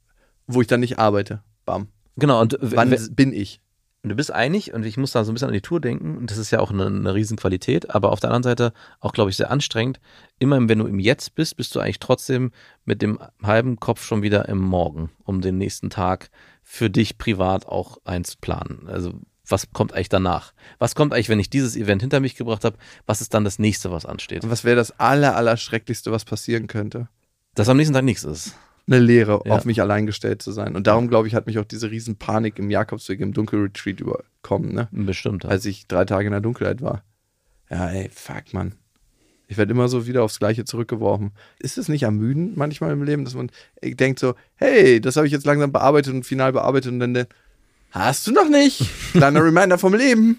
wo 0.48 0.62
ich 0.62 0.68
dann 0.68 0.82
nicht 0.82 1.00
arbeite? 1.00 1.44
Bam. 1.66 1.88
Genau, 2.18 2.42
und 2.42 2.58
wann 2.60 2.96
bin 3.12 3.32
ich? 3.32 3.62
Und 4.08 4.12
du 4.12 4.16
bist 4.16 4.32
einig, 4.32 4.74
und 4.74 4.86
ich 4.86 4.96
muss 4.96 5.12
da 5.12 5.26
so 5.26 5.34
ein 5.34 5.36
bisschen 5.36 5.50
an 5.50 5.54
die 5.54 5.60
Tour 5.60 5.82
denken, 5.82 6.16
und 6.16 6.32
das 6.32 6.38
ist 6.38 6.50
ja 6.50 6.62
auch 6.62 6.72
eine, 6.72 6.86
eine 6.86 7.14
Riesenqualität, 7.14 7.94
aber 7.94 8.14
auf 8.14 8.22
der 8.22 8.30
anderen 8.30 8.44
Seite 8.44 8.72
auch, 9.02 9.12
glaube 9.12 9.30
ich, 9.30 9.36
sehr 9.36 9.52
anstrengend. 9.52 10.00
Immer 10.40 10.70
wenn 10.70 10.80
du 10.80 10.86
im 10.86 10.98
Jetzt 10.98 11.36
bist, 11.36 11.58
bist 11.58 11.76
du 11.76 11.82
eigentlich 11.82 12.00
trotzdem 12.00 12.52
mit 12.86 13.02
dem 13.02 13.20
halben 13.44 13.82
Kopf 13.82 14.06
schon 14.06 14.22
wieder 14.22 14.48
im 14.48 14.60
Morgen, 14.60 15.12
um 15.26 15.42
den 15.42 15.58
nächsten 15.58 15.90
Tag 15.90 16.30
für 16.64 16.90
dich 16.90 17.18
privat 17.18 17.66
auch 17.66 17.98
einzuplanen. 18.06 18.88
Also 18.88 19.12
was 19.46 19.74
kommt 19.74 19.92
eigentlich 19.92 20.08
danach? 20.08 20.54
Was 20.80 20.96
kommt 20.96 21.12
eigentlich, 21.12 21.28
wenn 21.28 21.42
ich 21.42 21.50
dieses 21.50 21.76
Event 21.76 22.02
hinter 22.02 22.22
mich 22.22 22.36
gebracht 22.36 22.64
habe? 22.64 22.78
Was 23.08 23.20
ist 23.20 23.34
dann 23.34 23.44
das 23.44 23.60
nächste, 23.60 23.92
was 23.92 24.06
ansteht? 24.06 24.46
Und 24.46 24.52
was 24.52 24.64
wäre 24.64 24.78
das 24.78 24.98
aller, 25.02 25.36
aller 25.36 25.58
Schrecklichste, 25.58 26.14
was 26.14 26.24
passieren 26.24 26.68
könnte? 26.68 27.10
Dass 27.56 27.68
am 27.68 27.76
nächsten 27.76 27.94
Tag 27.94 28.06
nichts 28.06 28.24
ist 28.24 28.56
eine 28.88 29.00
Lehre, 29.00 29.42
ja. 29.46 29.54
auf 29.54 29.66
mich 29.66 29.82
allein 29.82 30.06
gestellt 30.06 30.42
zu 30.42 30.52
sein. 30.52 30.76
Und 30.76 30.88
darum, 30.88 31.10
glaube 31.10 31.28
ich, 31.28 31.36
hat 31.36 31.46
mich 31.46 31.60
auch 31.60 31.66
diese 31.66 31.92
Riesenpanik 31.92 32.58
im 32.58 32.70
Jakobsweg 32.70 33.20
im 33.20 33.34
Dunkelretreat 33.34 34.00
überkommen, 34.00 34.74
ne? 34.74 34.88
Bestimmt. 34.92 35.44
Ja. 35.44 35.50
Als 35.50 35.66
ich 35.66 35.88
drei 35.88 36.06
Tage 36.06 36.28
in 36.28 36.32
der 36.32 36.42
Dunkelheit 36.42 36.82
war. 36.82 37.04
Ja, 37.70 37.90
ey, 37.90 38.10
fuck, 38.14 38.54
Mann. 38.54 38.76
Ich 39.50 39.58
werde 39.58 39.72
immer 39.72 39.88
so 39.88 40.08
wieder 40.08 40.24
aufs 40.24 40.40
Gleiche 40.40 40.66
zurückgeworfen. 40.66 41.32
Ist 41.60 41.78
es 41.78 41.88
nicht 41.90 42.04
ermüdend 42.04 42.58
manchmal 42.58 42.92
im 42.92 43.04
Leben, 43.04 43.24
dass 43.26 43.34
man 43.34 43.50
denkt 43.82 44.20
so, 44.20 44.36
hey, 44.56 45.00
das 45.00 45.16
habe 45.16 45.28
ich 45.28 45.34
jetzt 45.34 45.46
langsam 45.46 45.72
bearbeitet 45.72 46.14
und 46.14 46.26
final 46.26 46.52
bearbeitet 46.52 46.92
und 46.92 47.00
dann, 47.00 47.28
hast 47.92 48.28
du 48.28 48.32
noch 48.32 48.50
nicht? 48.50 48.84
Kleiner 49.14 49.44
Reminder 49.44 49.78
vom 49.78 49.94
Leben 49.94 50.38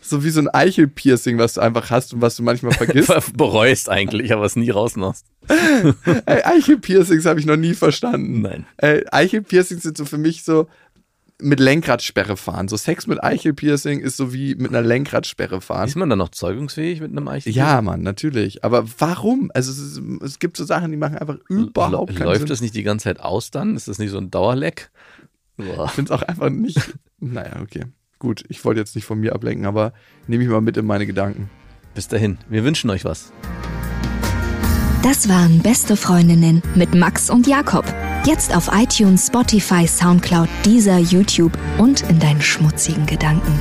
so 0.00 0.24
wie 0.24 0.30
so 0.30 0.40
ein 0.40 0.48
Eichelpiercing, 0.48 1.38
was 1.38 1.54
du 1.54 1.60
einfach 1.60 1.90
hast 1.90 2.14
und 2.14 2.20
was 2.20 2.36
du 2.36 2.42
manchmal 2.42 2.72
vergisst. 2.72 3.12
Bereust 3.36 3.88
eigentlich, 3.88 4.32
aber 4.32 4.44
es 4.44 4.56
nie 4.56 4.70
rausmachst. 4.70 5.26
Eichelpiercings 6.26 7.24
habe 7.24 7.40
ich 7.40 7.46
noch 7.46 7.56
nie 7.56 7.74
verstanden. 7.74 8.42
Nein. 8.42 8.66
Eichelpiercings 9.10 9.82
sind 9.82 9.96
so 9.96 10.04
für 10.04 10.18
mich 10.18 10.44
so 10.44 10.68
mit 11.40 11.60
Lenkradsperre 11.60 12.36
fahren. 12.36 12.68
So 12.68 12.76
Sex 12.76 13.06
mit 13.06 13.22
Eichelpiercing 13.22 14.00
ist 14.00 14.16
so 14.16 14.32
wie 14.32 14.54
mit 14.56 14.70
einer 14.70 14.82
Lenkradsperre 14.82 15.60
fahren. 15.60 15.86
Ist 15.86 15.96
man 15.96 16.10
dann 16.10 16.18
noch 16.18 16.30
zeugungsfähig 16.30 17.00
mit 17.00 17.12
einem 17.12 17.28
Eichelpiercing? 17.28 17.62
Ja, 17.62 17.80
Mann, 17.80 18.02
natürlich. 18.02 18.64
Aber 18.64 18.84
warum? 18.98 19.50
Also 19.54 19.70
es, 19.70 19.78
ist, 19.78 20.02
es 20.22 20.38
gibt 20.38 20.56
so 20.56 20.64
Sachen, 20.64 20.90
die 20.90 20.96
machen 20.96 21.16
einfach 21.16 21.38
überhaupt 21.48 22.16
keinen 22.16 22.26
Läuft 22.26 22.40
Sinn. 22.40 22.48
das 22.48 22.60
nicht 22.60 22.74
die 22.74 22.82
ganze 22.82 23.04
Zeit 23.04 23.20
aus 23.20 23.50
dann? 23.50 23.76
Ist 23.76 23.88
das 23.88 23.98
nicht 23.98 24.10
so 24.10 24.18
ein 24.18 24.30
Dauerleck? 24.30 24.90
Boah. 25.56 25.86
Ich 25.86 25.92
finde 25.92 26.12
es 26.12 26.20
auch 26.20 26.26
einfach 26.26 26.50
nicht. 26.50 26.80
naja, 27.20 27.60
okay. 27.62 27.84
Gut, 28.18 28.44
ich 28.48 28.64
wollte 28.64 28.80
jetzt 28.80 28.96
nicht 28.96 29.04
von 29.04 29.20
mir 29.20 29.34
ablenken, 29.34 29.66
aber 29.66 29.92
nehme 30.26 30.42
ich 30.42 30.50
mal 30.50 30.60
mit 30.60 30.76
in 30.76 30.86
meine 30.86 31.06
Gedanken. 31.06 31.50
Bis 31.94 32.08
dahin, 32.08 32.38
wir 32.48 32.64
wünschen 32.64 32.90
euch 32.90 33.04
was. 33.04 33.32
Das 35.02 35.28
waren 35.28 35.60
Beste 35.60 35.96
Freundinnen 35.96 36.62
mit 36.74 36.94
Max 36.94 37.30
und 37.30 37.46
Jakob. 37.46 37.84
Jetzt 38.26 38.54
auf 38.54 38.68
iTunes, 38.72 39.28
Spotify, 39.28 39.86
Soundcloud, 39.86 40.48
dieser 40.64 40.98
YouTube 40.98 41.56
und 41.78 42.02
in 42.10 42.18
deinen 42.18 42.42
schmutzigen 42.42 43.06
Gedanken. 43.06 43.52